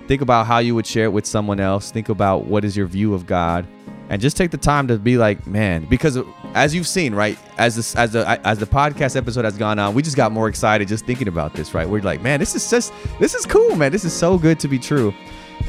Think 0.07 0.21
about 0.21 0.47
how 0.47 0.59
you 0.59 0.73
would 0.75 0.87
share 0.87 1.05
it 1.05 1.11
with 1.11 1.25
someone 1.25 1.59
else. 1.59 1.91
Think 1.91 2.09
about 2.09 2.45
what 2.45 2.63
is 2.63 2.77
your 2.77 2.87
view 2.87 3.13
of 3.13 3.25
God, 3.25 3.67
and 4.09 4.21
just 4.21 4.37
take 4.37 4.51
the 4.51 4.57
time 4.57 4.87
to 4.87 4.97
be 4.97 5.17
like, 5.17 5.45
man, 5.45 5.85
because 5.85 6.17
as 6.53 6.73
you've 6.73 6.87
seen, 6.87 7.13
right, 7.13 7.37
as 7.57 7.75
this 7.75 7.95
as 7.95 8.13
the 8.13 8.25
as 8.47 8.57
the 8.59 8.65
podcast 8.65 9.15
episode 9.15 9.43
has 9.45 9.57
gone 9.57 9.79
on, 9.79 9.93
we 9.93 10.01
just 10.01 10.15
got 10.15 10.31
more 10.31 10.47
excited 10.47 10.87
just 10.87 11.05
thinking 11.05 11.27
about 11.27 11.53
this, 11.53 11.73
right? 11.73 11.87
We're 11.87 12.01
like, 12.01 12.21
man, 12.21 12.39
this 12.39 12.55
is 12.55 12.69
just 12.69 12.93
this 13.19 13.35
is 13.35 13.45
cool, 13.45 13.75
man. 13.75 13.91
This 13.91 14.05
is 14.05 14.13
so 14.13 14.37
good 14.37 14.59
to 14.61 14.67
be 14.67 14.79
true. 14.79 15.13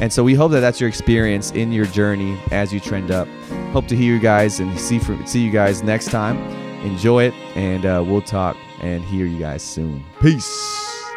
And 0.01 0.13
so 0.13 0.23
we 0.23 0.35
hope 0.35 0.53
that 0.53 0.61
that's 0.61 0.81
your 0.81 0.89
experience 0.89 1.51
in 1.53 1.73
your 1.73 1.87
journey 1.87 2.39
as 2.53 2.73
you 2.73 2.79
trend 2.79 3.11
up. 3.11 3.27
Hope 3.73 3.89
to 3.89 3.97
hear 3.97 4.15
you 4.15 4.21
guys 4.21 4.61
and 4.61 4.79
see 4.79 5.01
see 5.27 5.41
you 5.41 5.51
guys 5.51 5.83
next 5.83 6.11
time. 6.11 6.39
Enjoy 6.85 7.25
it, 7.25 7.35
and 7.57 7.85
uh, 7.85 8.05
we'll 8.07 8.23
talk 8.23 8.57
and 8.81 9.03
hear 9.03 9.27
you 9.27 9.39
guys 9.39 9.63
soon. 9.63 10.05
Peace. 10.21 11.08